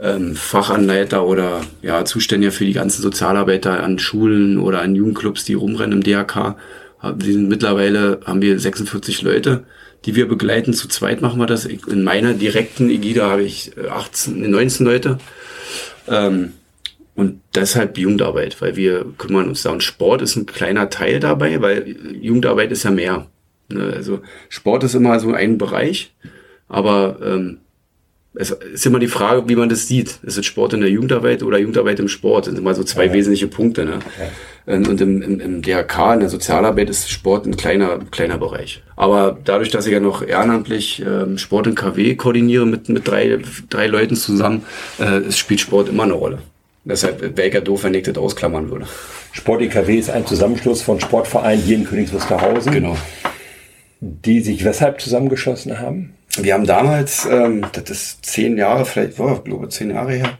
ähm, 0.00 0.34
Fachanleiter 0.34 1.24
oder 1.24 1.60
ja, 1.82 2.04
Zuständiger 2.04 2.52
für 2.52 2.64
die 2.64 2.72
ganzen 2.72 3.02
Sozialarbeiter 3.02 3.82
an 3.82 3.98
Schulen 3.98 4.58
oder 4.58 4.80
an 4.80 4.96
Jugendclubs, 4.96 5.44
die 5.44 5.54
rumrennen 5.54 5.98
im 5.98 6.02
DRK. 6.02 6.56
Wir 7.02 7.32
sind 7.32 7.48
mittlerweile, 7.48 8.20
haben 8.24 8.42
wir 8.42 8.58
46 8.58 9.22
Leute, 9.22 9.64
die 10.04 10.14
wir 10.14 10.28
begleiten. 10.28 10.72
Zu 10.72 10.88
zweit 10.88 11.20
machen 11.20 11.38
wir 11.38 11.46
das. 11.46 11.64
In 11.64 12.02
meiner 12.02 12.34
direkten 12.34 12.90
Ägide 12.90 13.24
habe 13.24 13.42
ich 13.42 13.72
18, 13.88 14.50
19 14.50 14.86
Leute. 14.86 15.18
Ähm, 16.08 16.52
und 17.14 17.40
deshalb 17.54 17.98
Jugendarbeit, 17.98 18.60
weil 18.62 18.76
wir 18.76 19.04
kümmern 19.18 19.48
uns 19.48 19.62
da. 19.62 19.70
Und 19.70 19.82
Sport 19.82 20.22
ist 20.22 20.36
ein 20.36 20.46
kleiner 20.46 20.88
Teil 20.88 21.20
dabei, 21.20 21.60
weil 21.60 21.96
Jugendarbeit 22.20 22.72
ist 22.72 22.84
ja 22.84 22.90
mehr. 22.90 23.26
Ne? 23.68 23.92
Also 23.94 24.20
Sport 24.48 24.84
ist 24.84 24.94
immer 24.94 25.20
so 25.20 25.32
ein 25.32 25.58
Bereich, 25.58 26.14
aber 26.68 27.18
ähm, 27.22 27.58
es 28.34 28.50
ist 28.50 28.86
immer 28.86 28.98
die 28.98 29.08
Frage, 29.08 29.46
wie 29.48 29.56
man 29.56 29.68
das 29.68 29.88
sieht. 29.88 30.18
Ist 30.22 30.38
es 30.38 30.46
Sport 30.46 30.72
in 30.72 30.80
der 30.80 30.88
Jugendarbeit 30.88 31.42
oder 31.42 31.58
Jugendarbeit 31.58 32.00
im 32.00 32.08
Sport? 32.08 32.46
Das 32.46 32.54
sind 32.54 32.62
immer 32.62 32.74
so 32.74 32.82
zwei 32.82 33.06
ja. 33.06 33.12
wesentliche 33.12 33.46
Punkte. 33.46 33.84
Ne? 33.84 33.98
Ja. 34.66 34.74
Und 34.74 35.00
im, 35.00 35.20
im, 35.20 35.40
im 35.40 35.60
DRK, 35.60 36.14
in 36.14 36.20
der 36.20 36.28
Sozialarbeit, 36.30 36.88
ist 36.88 37.10
Sport 37.10 37.44
ein 37.44 37.56
kleiner, 37.56 37.98
kleiner 38.10 38.38
Bereich. 38.38 38.82
Aber 38.96 39.38
dadurch, 39.44 39.70
dass 39.70 39.86
ich 39.86 39.92
ja 39.92 40.00
noch 40.00 40.26
ehrenamtlich 40.26 41.02
ähm, 41.06 41.36
Sport 41.36 41.66
in 41.66 41.74
KW 41.74 42.14
koordiniere 42.14 42.64
mit, 42.64 42.88
mit 42.88 43.06
drei, 43.06 43.38
drei 43.68 43.86
Leuten 43.86 44.16
zusammen, 44.16 44.64
äh, 44.98 45.30
spielt 45.30 45.60
Sport 45.60 45.90
immer 45.90 46.04
eine 46.04 46.14
Rolle. 46.14 46.38
Deshalb 46.84 47.38
ja 47.54 47.60
doof, 47.60 47.84
wenn 47.84 47.94
ich 47.94 48.02
das 48.02 48.16
ausklammern 48.16 48.70
würde. 48.70 48.86
Sport 49.32 49.62
IKW 49.62 49.98
ist 49.98 50.10
ein 50.10 50.26
Zusammenschluss 50.26 50.82
von 50.82 51.00
Sportvereinen 51.00 51.62
hier 51.62 51.76
in 51.76 51.84
Königs 51.84 52.12
Wusterhausen. 52.12 52.72
Genau. 52.72 52.96
Die 54.00 54.40
sich 54.40 54.64
weshalb 54.64 55.00
zusammengeschlossen 55.00 55.78
haben? 55.78 56.14
Wir 56.38 56.54
haben 56.54 56.66
damals, 56.66 57.26
ähm, 57.26 57.64
das 57.72 57.90
ist 57.90 58.26
zehn 58.26 58.56
Jahre, 58.56 58.84
vielleicht, 58.84 59.20
oh, 59.20 59.34
ich 59.34 59.44
glaube 59.44 59.68
zehn 59.68 59.90
Jahre 59.90 60.12
her, 60.14 60.38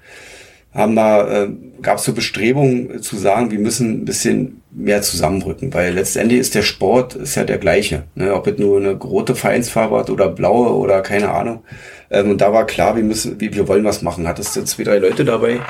haben 0.75 0.97
da, 0.97 1.45
äh, 1.45 1.49
gab 1.83 1.99
es 1.99 2.05
so 2.05 2.13
Bestrebungen 2.13 3.03
zu 3.03 3.17
sagen, 3.17 3.51
wir 3.51 3.59
müssen 3.59 4.03
ein 4.03 4.05
bisschen 4.05 4.62
mehr 4.75 5.03
zusammenrücken, 5.03 5.73
weil 5.75 5.93
letztendlich 5.93 6.41
ist 6.41 6.55
der 6.55 6.63
Sport 6.63 7.15
ist 7.15 7.35
ja 7.35 7.45
der 7.45 7.59
gleiche. 7.59 8.05
Ne? 8.15 8.35
Ob 8.35 8.47
es 8.47 8.59
nur 8.59 8.79
eine 8.79 8.93
rote 8.93 9.35
Vereinsfarbe 9.35 9.99
hat 9.99 10.09
oder 10.09 10.29
blaue 10.29 10.75
oder 10.75 11.03
keine 11.03 11.31
Ahnung. 11.31 11.63
Ähm, 12.11 12.31
und 12.31 12.41
da 12.41 12.53
war 12.53 12.67
klar, 12.67 12.97
wir 12.97 13.03
müssen, 13.03 13.39
wir, 13.39 13.55
wir 13.55 13.69
wollen 13.69 13.85
was 13.85 14.03
machen. 14.03 14.27
Hattest 14.27 14.57
du 14.57 14.65
zwei, 14.65 14.85
drei 14.85 14.99
Leute 14.99 15.25
dabei, 15.27 15.61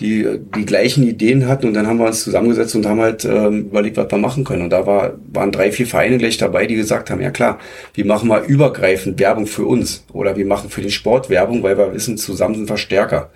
die 0.00 0.26
die 0.56 0.66
gleichen 0.66 1.04
Ideen 1.04 1.48
hatten 1.48 1.68
und 1.68 1.74
dann 1.74 1.86
haben 1.86 1.98
wir 1.98 2.06
uns 2.06 2.22
zusammengesetzt 2.22 2.74
und 2.74 2.86
haben 2.86 3.00
halt 3.00 3.24
ähm, 3.24 3.66
überlegt, 3.66 3.96
was 3.96 4.10
wir 4.10 4.18
machen 4.18 4.44
können. 4.44 4.62
Und 4.62 4.70
da 4.70 4.86
war, 4.86 5.14
waren 5.32 5.52
drei, 5.52 5.72
vier 5.72 5.86
Vereine 5.86 6.18
gleich 6.18 6.36
dabei, 6.36 6.66
die 6.66 6.76
gesagt 6.76 7.10
haben, 7.10 7.22
ja 7.22 7.30
klar, 7.30 7.58
wir 7.94 8.04
machen 8.04 8.28
mal 8.28 8.44
übergreifend 8.44 9.18
Werbung 9.18 9.46
für 9.46 9.64
uns 9.64 10.04
oder 10.12 10.36
wir 10.36 10.46
machen 10.46 10.68
für 10.68 10.82
den 10.82 10.90
Sport 10.90 11.30
Werbung, 11.30 11.62
weil 11.62 11.78
wir 11.78 11.94
wissen, 11.94 12.18
zusammen 12.18 12.56
sind 12.56 12.68
wir 12.68 12.78
stärker. 12.78 13.30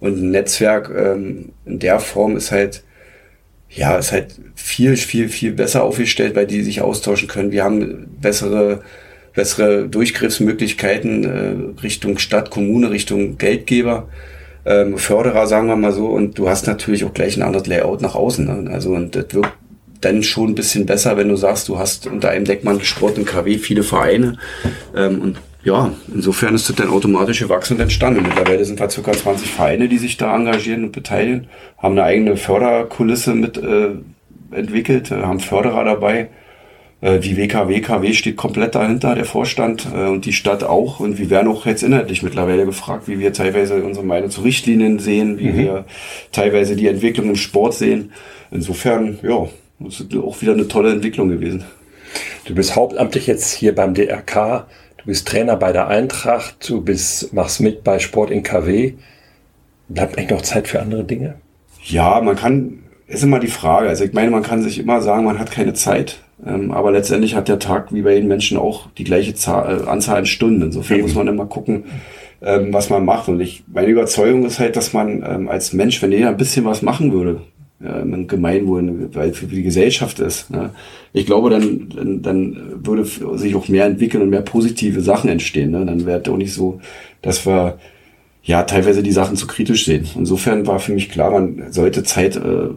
Und 0.00 0.18
ein 0.18 0.30
Netzwerk 0.30 0.90
ähm, 0.94 1.52
in 1.64 1.78
der 1.78 1.98
Form 1.98 2.36
ist 2.36 2.52
halt, 2.52 2.82
ja, 3.70 3.96
ist 3.96 4.12
halt 4.12 4.34
viel, 4.54 4.96
viel, 4.96 5.28
viel 5.28 5.52
besser 5.52 5.82
aufgestellt, 5.82 6.34
weil 6.34 6.46
die 6.46 6.62
sich 6.62 6.80
austauschen 6.80 7.28
können. 7.28 7.52
Wir 7.52 7.64
haben 7.64 8.06
bessere 8.20 8.82
bessere 9.34 9.86
Durchgriffsmöglichkeiten 9.86 11.24
äh, 11.24 11.80
Richtung 11.82 12.18
Stadt, 12.18 12.50
Kommune, 12.50 12.90
Richtung 12.90 13.36
Geldgeber 13.38 14.08
ähm, 14.64 14.98
Förderer, 14.98 15.46
sagen 15.46 15.68
wir 15.68 15.76
mal 15.76 15.92
so, 15.92 16.08
und 16.08 16.38
du 16.38 16.48
hast 16.48 16.66
natürlich 16.66 17.04
auch 17.04 17.14
gleich 17.14 17.36
ein 17.36 17.42
anderes 17.42 17.68
Layout 17.68 18.00
nach 18.00 18.16
außen. 18.16 18.64
Ne? 18.64 18.70
Also 18.72 18.90
und 18.92 19.14
das 19.14 19.26
wirkt 19.32 19.52
dann 20.00 20.22
schon 20.22 20.50
ein 20.50 20.54
bisschen 20.54 20.86
besser, 20.86 21.16
wenn 21.16 21.28
du 21.28 21.36
sagst, 21.36 21.68
du 21.68 21.78
hast 21.78 22.06
unter 22.06 22.30
einem 22.30 22.44
Deckmantel 22.44 22.84
Sport 22.84 23.16
und 23.18 23.26
KW 23.26 23.58
viele 23.58 23.82
Vereine. 23.82 24.38
Ähm, 24.96 25.20
und 25.20 25.38
ja, 25.66 25.92
insofern 26.14 26.54
ist 26.54 26.68
das 26.68 26.76
dann 26.76 26.90
automatisch 26.90 27.40
gewachsen 27.40 27.74
und 27.74 27.80
entstanden. 27.80 28.22
Mittlerweile 28.22 28.64
sind 28.64 28.78
wir 28.78 28.86
ca. 28.86 29.12
20 29.12 29.50
Vereine, 29.50 29.88
die 29.88 29.98
sich 29.98 30.16
da 30.16 30.34
engagieren 30.34 30.84
und 30.84 30.92
beteiligen, 30.92 31.48
haben 31.76 31.92
eine 31.98 32.04
eigene 32.04 32.36
Förderkulisse 32.36 33.34
mit 33.34 33.58
äh, 33.58 33.88
entwickelt, 34.52 35.10
äh, 35.10 35.22
haben 35.22 35.40
Förderer 35.40 35.84
dabei 35.84 36.28
äh, 37.00 37.18
die 37.18 37.36
WKW, 37.36 37.76
WKW 37.76 38.12
steht 38.12 38.36
komplett 38.36 38.76
dahinter, 38.76 39.16
der 39.16 39.24
Vorstand 39.24 39.88
äh, 39.92 40.06
und 40.06 40.24
die 40.24 40.32
Stadt 40.32 40.62
auch. 40.62 41.00
Und 41.00 41.18
wir 41.18 41.30
werden 41.30 41.48
auch 41.48 41.66
jetzt 41.66 41.82
inhaltlich 41.82 42.22
mittlerweile 42.22 42.64
gefragt, 42.64 43.08
wie 43.08 43.18
wir 43.18 43.32
teilweise 43.32 43.82
unsere 43.82 44.06
Meinung 44.06 44.30
zu 44.30 44.42
Richtlinien 44.42 45.00
sehen, 45.00 45.38
wie 45.40 45.50
mhm. 45.50 45.58
wir 45.58 45.84
teilweise 46.30 46.76
die 46.76 46.86
Entwicklung 46.86 47.28
im 47.28 47.36
Sport 47.36 47.74
sehen. 47.74 48.12
Insofern, 48.52 49.18
ja, 49.22 49.48
das 49.80 50.00
ist 50.00 50.16
auch 50.16 50.40
wieder 50.40 50.52
eine 50.52 50.68
tolle 50.68 50.92
Entwicklung 50.92 51.28
gewesen. 51.28 51.64
Du 52.44 52.54
bist 52.54 52.76
hauptamtlich 52.76 53.26
jetzt 53.26 53.52
hier 53.52 53.74
beim 53.74 53.92
DRK, 53.92 54.66
du 55.06 55.12
bist 55.12 55.28
Trainer 55.28 55.54
bei 55.54 55.70
der 55.70 55.86
Eintracht, 55.86 56.68
du 56.68 56.80
bist, 56.80 57.32
machst 57.32 57.60
mit 57.60 57.84
bei 57.84 58.00
Sport 58.00 58.32
in 58.32 58.42
KW. 58.42 58.94
Bleibt 59.88 60.18
eigentlich 60.18 60.30
noch 60.30 60.42
Zeit 60.42 60.66
für 60.66 60.80
andere 60.80 61.04
Dinge? 61.04 61.36
Ja, 61.84 62.20
man 62.20 62.34
kann, 62.34 62.80
ist 63.06 63.22
immer 63.22 63.38
die 63.38 63.46
Frage. 63.46 63.88
Also 63.88 64.02
ich 64.02 64.12
meine, 64.12 64.32
man 64.32 64.42
kann 64.42 64.62
sich 64.62 64.80
immer 64.80 65.00
sagen, 65.00 65.24
man 65.24 65.38
hat 65.38 65.52
keine 65.52 65.74
Zeit. 65.74 66.18
Ähm, 66.44 66.72
aber 66.72 66.90
letztendlich 66.90 67.36
hat 67.36 67.46
der 67.46 67.60
Tag 67.60 67.94
wie 67.94 68.02
bei 68.02 68.14
jedem 68.14 68.28
Menschen 68.28 68.58
auch 68.58 68.90
die 68.98 69.04
gleiche 69.04 69.34
Zahl, 69.34 69.82
äh, 69.82 69.88
Anzahl 69.88 70.18
an 70.18 70.26
Stunden. 70.26 70.62
Insofern 70.62 70.96
Eben. 70.96 71.06
muss 71.06 71.14
man 71.14 71.28
immer 71.28 71.46
gucken, 71.46 71.84
ähm, 72.42 72.72
was 72.72 72.90
man 72.90 73.04
macht. 73.04 73.28
Und 73.28 73.38
ich, 73.38 73.62
meine 73.72 73.86
Überzeugung 73.86 74.44
ist 74.44 74.58
halt, 74.58 74.74
dass 74.74 74.92
man 74.92 75.24
ähm, 75.24 75.48
als 75.48 75.72
Mensch, 75.72 76.02
wenn 76.02 76.10
jeder 76.10 76.30
ein 76.30 76.36
bisschen 76.36 76.64
was 76.64 76.82
machen 76.82 77.12
würde, 77.12 77.42
ein 77.80 78.26
Gemeinwohl, 78.26 79.10
weil 79.12 79.34
für 79.34 79.46
die 79.46 79.62
Gesellschaft 79.62 80.18
ist. 80.18 80.50
Ne? 80.50 80.70
Ich 81.12 81.26
glaube, 81.26 81.50
dann, 81.50 81.88
dann, 81.94 82.22
dann 82.22 82.86
würde 82.86 83.04
sich 83.04 83.54
auch 83.54 83.68
mehr 83.68 83.84
entwickeln 83.84 84.22
und 84.22 84.30
mehr 84.30 84.42
positive 84.42 85.02
Sachen 85.02 85.28
entstehen. 85.28 85.72
Ne? 85.72 85.84
Dann 85.84 86.06
wäre 86.06 86.22
es 86.22 86.28
auch 86.28 86.38
nicht 86.38 86.54
so, 86.54 86.80
dass 87.20 87.44
wir 87.44 87.78
ja 88.42 88.62
teilweise 88.62 89.02
die 89.02 89.12
Sachen 89.12 89.36
zu 89.36 89.46
kritisch 89.46 89.84
sehen. 89.84 90.06
Insofern 90.16 90.66
war 90.66 90.78
für 90.78 90.92
mich 90.92 91.10
klar, 91.10 91.32
man 91.32 91.70
sollte 91.70 92.02
Zeit 92.02 92.36
äh, 92.36 92.68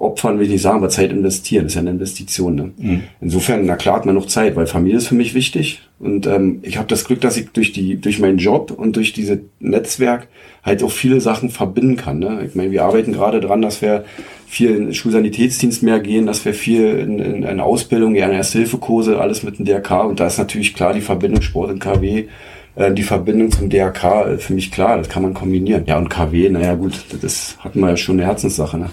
opfern, 0.00 0.38
will 0.38 0.46
ich 0.46 0.52
nicht 0.52 0.62
sagen, 0.62 0.78
aber 0.78 0.88
Zeit 0.88 1.12
investieren, 1.12 1.64
das 1.64 1.72
ist 1.72 1.76
ja 1.76 1.82
eine 1.82 1.90
Investition. 1.90 2.54
Ne? 2.54 2.70
Mhm. 2.76 3.02
Insofern, 3.20 3.66
na 3.66 3.76
klar 3.76 3.96
hat 3.96 4.06
man 4.06 4.14
noch 4.14 4.26
Zeit, 4.26 4.56
weil 4.56 4.66
Familie 4.66 4.98
ist 4.98 5.08
für 5.08 5.14
mich 5.14 5.34
wichtig. 5.34 5.82
Und 5.98 6.26
ähm, 6.26 6.60
ich 6.62 6.78
habe 6.78 6.88
das 6.88 7.04
Glück, 7.04 7.20
dass 7.20 7.36
ich 7.36 7.50
durch 7.50 7.72
die, 7.72 8.00
durch 8.00 8.18
meinen 8.18 8.38
Job 8.38 8.70
und 8.70 8.96
durch 8.96 9.12
dieses 9.12 9.40
Netzwerk 9.60 10.28
halt 10.62 10.82
auch 10.82 10.90
viele 10.90 11.20
Sachen 11.20 11.50
verbinden 11.50 11.96
kann. 11.96 12.18
Ne? 12.18 12.44
Ich 12.46 12.54
meine, 12.54 12.70
wir 12.70 12.84
arbeiten 12.84 13.12
gerade 13.12 13.40
dran, 13.40 13.60
dass 13.60 13.82
wir 13.82 14.04
viel 14.46 14.70
in 14.70 14.86
den 14.86 14.94
Schulsanitätsdienst 14.94 15.82
mehr 15.82 16.00
gehen, 16.00 16.26
dass 16.26 16.44
wir 16.44 16.54
viel 16.54 16.86
in, 16.98 17.18
in 17.18 17.44
eine 17.44 17.62
Ausbildung, 17.62 18.14
ja, 18.14 18.28
Erste-Hilfe-Kurse, 18.28 19.20
alles 19.20 19.42
mit 19.42 19.58
dem 19.58 19.66
DRK. 19.66 20.04
Und 20.04 20.18
da 20.18 20.26
ist 20.26 20.38
natürlich 20.38 20.74
klar 20.74 20.94
die 20.94 21.02
Verbindung 21.02 21.42
Sport 21.42 21.70
und 21.70 21.78
KW 21.78 22.24
äh, 22.74 22.92
die 22.92 23.02
Verbindung 23.02 23.50
zum 23.50 23.68
DRK 23.68 24.04
äh, 24.04 24.38
für 24.38 24.54
mich 24.54 24.70
klar, 24.70 24.96
das 24.96 25.08
kann 25.08 25.22
man 25.22 25.34
kombinieren. 25.34 25.84
Ja, 25.86 25.98
und 25.98 26.08
KW, 26.08 26.48
naja 26.48 26.74
gut, 26.74 27.04
das 27.20 27.58
hatten 27.60 27.80
wir 27.80 27.90
ja 27.90 27.96
schon 27.96 28.18
eine 28.18 28.26
Herzenssache. 28.26 28.78
Ne? 28.78 28.90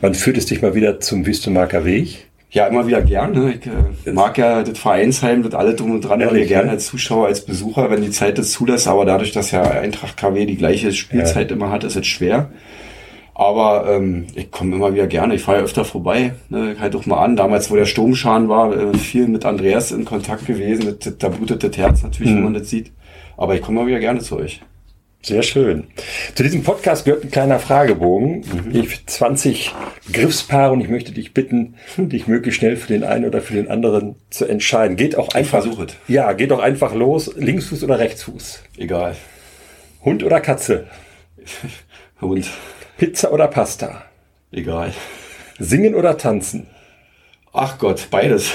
Wann 0.00 0.14
führt 0.14 0.38
es 0.38 0.46
dich 0.46 0.62
mal 0.62 0.74
wieder 0.74 1.00
zum 1.00 1.26
Wüstemarker 1.26 1.84
Weg? 1.84 2.28
Ja, 2.50 2.66
immer 2.66 2.86
wieder 2.86 3.02
gerne. 3.02 3.54
Ich 3.54 4.06
äh, 4.06 4.12
mag 4.12 4.38
ja 4.38 4.62
das 4.62 4.78
Vereinsheim, 4.78 5.42
das 5.42 5.54
alle 5.54 5.74
drum 5.74 5.90
und 5.90 6.00
dran, 6.00 6.20
ja, 6.20 6.30
gerne 6.30 6.70
als 6.70 6.86
Zuschauer, 6.86 7.26
als 7.26 7.44
Besucher, 7.44 7.90
wenn 7.90 8.00
die 8.00 8.10
Zeit 8.10 8.38
das 8.38 8.52
zulässt. 8.52 8.88
Aber 8.88 9.04
dadurch, 9.04 9.32
dass 9.32 9.50
ja 9.50 9.62
Eintracht 9.62 10.16
KW 10.16 10.46
die 10.46 10.56
gleiche 10.56 10.92
Spielzeit 10.92 11.50
ja. 11.50 11.56
immer 11.56 11.70
hat, 11.70 11.84
ist 11.84 11.96
es 11.96 12.06
schwer. 12.06 12.50
Aber 13.34 13.86
ähm, 13.88 14.26
ich 14.34 14.50
komme 14.50 14.74
immer 14.74 14.94
wieder 14.94 15.06
gerne. 15.06 15.34
Ich 15.34 15.42
fahre 15.42 15.58
ja 15.58 15.64
öfter 15.64 15.84
vorbei. 15.84 16.32
Ne, 16.48 16.74
halt 16.80 16.94
doch 16.94 17.06
mal 17.06 17.22
an. 17.22 17.36
Damals, 17.36 17.70
wo 17.70 17.76
der 17.76 17.84
Sturmschan 17.84 18.48
war, 18.48 18.76
äh, 18.76 18.96
viel 18.96 19.28
mit 19.28 19.44
Andreas 19.44 19.92
in 19.92 20.06
Kontakt 20.06 20.46
gewesen. 20.46 20.96
Das, 20.98 21.18
da 21.18 21.28
blutet 21.28 21.62
das 21.62 21.76
Herz 21.76 22.02
natürlich, 22.02 22.32
mhm. 22.32 22.36
wenn 22.36 22.44
man 22.44 22.54
das 22.54 22.70
sieht. 22.70 22.92
Aber 23.36 23.54
ich 23.54 23.62
komme 23.62 23.80
mal 23.80 23.86
wieder 23.86 24.00
gerne 24.00 24.20
zu 24.20 24.36
euch. 24.38 24.62
Sehr 25.28 25.42
schön. 25.42 25.88
Zu 26.34 26.42
diesem 26.42 26.62
Podcast 26.62 27.04
gehört 27.04 27.22
ein 27.22 27.30
kleiner 27.30 27.58
Fragebogen. 27.58 28.46
Mhm. 28.64 28.74
Ich 28.74 29.04
20 29.04 29.74
Griffspaare 30.10 30.72
und 30.72 30.80
ich 30.80 30.88
möchte 30.88 31.12
dich 31.12 31.34
bitten, 31.34 31.74
dich 31.98 32.28
möglichst 32.28 32.60
schnell 32.60 32.78
für 32.78 32.88
den 32.88 33.04
einen 33.04 33.26
oder 33.26 33.42
für 33.42 33.52
den 33.52 33.68
anderen 33.68 34.16
zu 34.30 34.46
entscheiden. 34.46 34.96
Geht 34.96 35.16
auch 35.16 35.28
einfach. 35.34 35.58
Ich 35.58 35.66
versuche 35.66 35.88
Ja, 36.06 36.32
geht 36.32 36.50
auch 36.50 36.60
einfach 36.60 36.94
los. 36.94 37.30
Linksfuß 37.36 37.84
oder 37.84 37.98
Rechtsfuß? 37.98 38.62
Egal. 38.78 39.16
Hund 40.02 40.24
oder 40.24 40.40
Katze? 40.40 40.86
Hund. 42.22 42.48
Pizza 42.96 43.30
oder 43.30 43.48
Pasta? 43.48 44.04
Egal. 44.50 44.94
Singen 45.58 45.94
oder 45.94 46.16
tanzen? 46.16 46.68
Ach 47.52 47.76
Gott, 47.76 48.08
beides. 48.10 48.50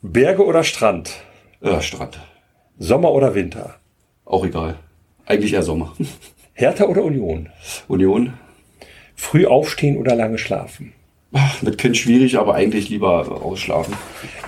Berge 0.00 0.44
oder 0.44 0.62
Strand? 0.62 1.10
Ja, 1.60 1.82
Strand. 1.82 2.20
Sommer 2.78 3.10
oder 3.10 3.34
Winter? 3.34 3.74
Auch 4.24 4.44
egal. 4.44 4.78
Eigentlich 5.26 5.52
eher 5.52 5.62
Sommer. 5.62 5.94
Hertha 6.54 6.84
oder 6.84 7.04
Union? 7.04 7.50
Union. 7.88 8.34
Früh 9.14 9.46
aufstehen 9.46 9.96
oder 9.98 10.14
lange 10.14 10.38
schlafen? 10.38 10.92
Ach, 11.32 11.60
mit 11.60 11.76
Kind 11.76 11.96
schwierig, 11.96 12.38
aber 12.38 12.54
eigentlich 12.54 12.88
lieber 12.88 13.42
ausschlafen. 13.42 13.94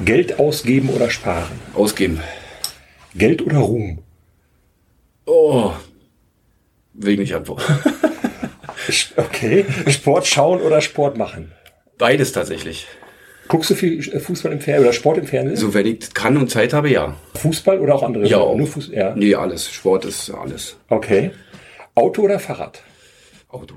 Geld 0.04 0.38
ausgeben 0.38 0.88
oder 0.90 1.10
sparen? 1.10 1.60
Ausgeben. 1.74 2.20
Geld 3.14 3.42
oder 3.42 3.58
Ruhm? 3.58 3.98
Oh, 5.26 5.72
will 6.94 7.14
ich 7.14 7.18
nicht 7.18 7.34
antworten. 7.34 7.64
okay. 9.16 9.66
Sport 9.88 10.26
schauen 10.26 10.60
oder 10.60 10.80
Sport 10.80 11.18
machen? 11.18 11.52
Beides 11.98 12.32
tatsächlich. 12.32 12.86
Guckst 13.48 13.70
du 13.70 13.74
viel 13.74 13.98
äh, 13.98 14.20
Fußball 14.20 14.52
im 14.52 14.60
Fernsehen 14.60 14.84
oder 14.84 14.92
Sport 14.92 15.18
im 15.18 15.26
Fernsehen? 15.26 15.56
So, 15.56 15.74
wenn 15.74 15.86
ich 15.86 16.12
kann 16.14 16.36
und 16.36 16.50
Zeit 16.50 16.72
habe, 16.72 16.90
ja. 16.90 17.16
Fußball 17.34 17.80
oder 17.80 17.94
auch 17.94 18.02
andere? 18.02 18.26
Ja, 18.26 18.38
auch. 18.38 18.56
Nur 18.56 18.66
Fuß, 18.66 18.90
ja. 18.92 19.14
Nee, 19.16 19.34
alles. 19.34 19.70
Sport 19.70 20.04
ist 20.04 20.30
alles. 20.30 20.76
Okay. 20.88 21.30
Auto 21.94 22.22
oder 22.22 22.38
Fahrrad? 22.38 22.82
Auto. 23.48 23.74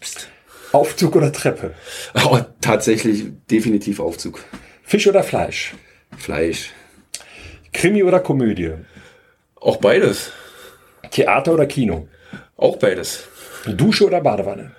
Psst. 0.00 0.28
Aufzug 0.72 1.16
oder 1.16 1.32
Treppe? 1.32 1.74
Oh, 2.24 2.38
tatsächlich 2.60 3.24
definitiv 3.50 4.00
Aufzug. 4.00 4.40
Fisch 4.82 5.06
oder 5.06 5.22
Fleisch? 5.22 5.74
Fleisch. 6.16 6.72
Krimi 7.72 8.02
oder 8.02 8.20
Komödie? 8.20 8.72
Auch 9.56 9.76
beides. 9.76 10.32
Theater 11.10 11.52
oder 11.54 11.66
Kino? 11.66 12.08
Auch 12.56 12.76
beides. 12.76 13.28
Dusche 13.66 14.06
oder 14.06 14.20
Badewanne? 14.20 14.72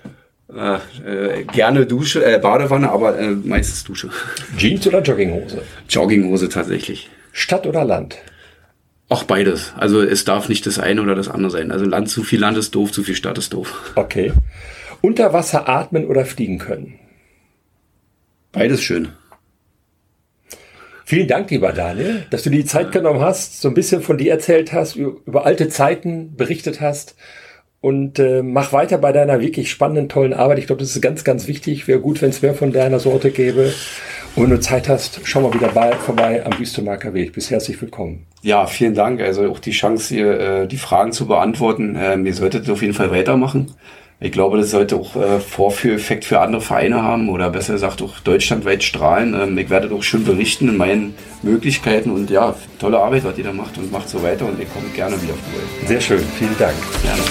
Äh, 0.55 1.43
gerne 1.53 1.85
Dusche, 1.85 2.25
äh, 2.25 2.37
Badewanne, 2.37 2.91
aber 2.91 3.17
äh, 3.17 3.31
meistens 3.31 3.83
Dusche. 3.85 4.09
Jeans 4.57 4.85
oder 4.85 5.01
Jogginghose? 5.01 5.61
Jogginghose 5.87 6.49
tatsächlich. 6.49 7.09
Stadt 7.31 7.65
oder 7.65 7.85
Land? 7.85 8.17
Auch 9.07 9.23
beides. 9.23 9.73
Also 9.77 10.01
es 10.01 10.25
darf 10.25 10.49
nicht 10.49 10.65
das 10.65 10.77
eine 10.77 11.01
oder 11.01 11.15
das 11.15 11.29
andere 11.29 11.51
sein. 11.51 11.71
Also 11.71 11.85
Land, 11.85 12.09
zu 12.09 12.23
viel 12.23 12.39
Land 12.39 12.57
ist 12.57 12.75
doof, 12.75 12.91
zu 12.91 13.03
viel 13.03 13.15
Stadt 13.15 13.37
ist 13.37 13.53
doof. 13.53 13.93
Okay. 13.95 14.33
Unter 14.99 15.31
Wasser 15.33 15.69
atmen 15.69 16.05
oder 16.05 16.25
fliegen 16.25 16.59
können? 16.59 16.99
Beides 18.51 18.83
schön. 18.83 19.09
Vielen 21.05 21.27
Dank, 21.27 21.49
lieber 21.49 21.73
Daniel, 21.73 22.25
dass 22.29 22.43
du 22.43 22.49
die 22.49 22.63
Zeit 22.63 22.91
genommen 22.91 23.19
hast, 23.19 23.61
so 23.61 23.67
ein 23.67 23.73
bisschen 23.73 24.01
von 24.01 24.17
dir 24.17 24.31
erzählt 24.31 24.71
hast, 24.71 24.95
über 24.95 25.45
alte 25.45 25.67
Zeiten 25.67 26.35
berichtet 26.35 26.79
hast 26.79 27.15
und 27.81 28.19
äh, 28.19 28.43
mach 28.43 28.73
weiter 28.73 28.99
bei 28.99 29.11
deiner 29.11 29.41
wirklich 29.41 29.71
spannenden, 29.71 30.07
tollen 30.07 30.33
Arbeit. 30.33 30.59
Ich 30.59 30.67
glaube, 30.67 30.81
das 30.81 30.95
ist 30.95 31.01
ganz, 31.01 31.23
ganz 31.23 31.47
wichtig. 31.47 31.87
Wäre 31.87 31.99
gut, 31.99 32.21
wenn 32.21 32.29
es 32.29 32.43
mehr 32.43 32.53
von 32.53 32.71
deiner 32.71 32.99
Sorte 32.99 33.31
gäbe. 33.31 33.73
Und 34.35 34.43
wenn 34.43 34.51
du 34.51 34.59
Zeit 34.59 34.87
hast, 34.87 35.19
schau 35.23 35.41
mal 35.41 35.53
wieder 35.53 35.69
bei, 35.69 35.91
vorbei 35.93 36.45
am 36.45 36.57
Wüstemarker 36.57 37.13
Weg. 37.15 37.33
Bist 37.33 37.49
herzlich 37.49 37.81
willkommen. 37.81 38.27
Ja, 38.43 38.67
vielen 38.67 38.93
Dank. 38.93 39.19
Also 39.19 39.49
auch 39.49 39.59
die 39.59 39.71
Chance, 39.71 40.13
hier 40.13 40.39
äh, 40.39 40.67
die 40.67 40.77
Fragen 40.77 41.11
zu 41.11 41.25
beantworten. 41.25 41.97
Ähm, 41.99 42.25
ihr 42.25 42.35
solltet 42.35 42.69
auf 42.69 42.81
jeden 42.81 42.93
Fall 42.93 43.11
weitermachen. 43.11 43.73
Ich 44.23 44.31
glaube, 44.31 44.57
das 44.57 44.69
sollte 44.69 44.97
auch 44.97 45.15
äh, 45.15 45.39
Vorführeffekt 45.39 46.25
für 46.25 46.41
andere 46.41 46.61
Vereine 46.61 47.01
haben 47.01 47.27
oder 47.27 47.49
besser 47.49 47.73
gesagt 47.73 48.03
auch 48.03 48.19
deutschlandweit 48.19 48.83
strahlen. 48.83 49.33
Ähm, 49.33 49.57
ich 49.57 49.71
werde 49.71 49.89
doch 49.89 50.03
schön 50.03 50.23
berichten 50.23 50.69
in 50.69 50.77
meinen 50.77 51.15
Möglichkeiten 51.41 52.11
und 52.11 52.29
ja, 52.29 52.55
tolle 52.77 52.99
Arbeit, 52.99 53.23
was 53.23 53.35
ihr 53.39 53.45
da 53.45 53.51
macht 53.51 53.79
und 53.79 53.91
macht 53.91 54.07
so 54.07 54.21
weiter 54.21 54.45
und 54.45 54.61
ich 54.61 54.71
komme 54.71 54.89
gerne 54.89 55.19
wieder 55.23 55.33
vorbei. 55.33 55.87
Sehr 55.87 56.01
schön, 56.01 56.23
vielen 56.37 56.55
Dank. 56.59 56.75
Gerne. 57.01 57.23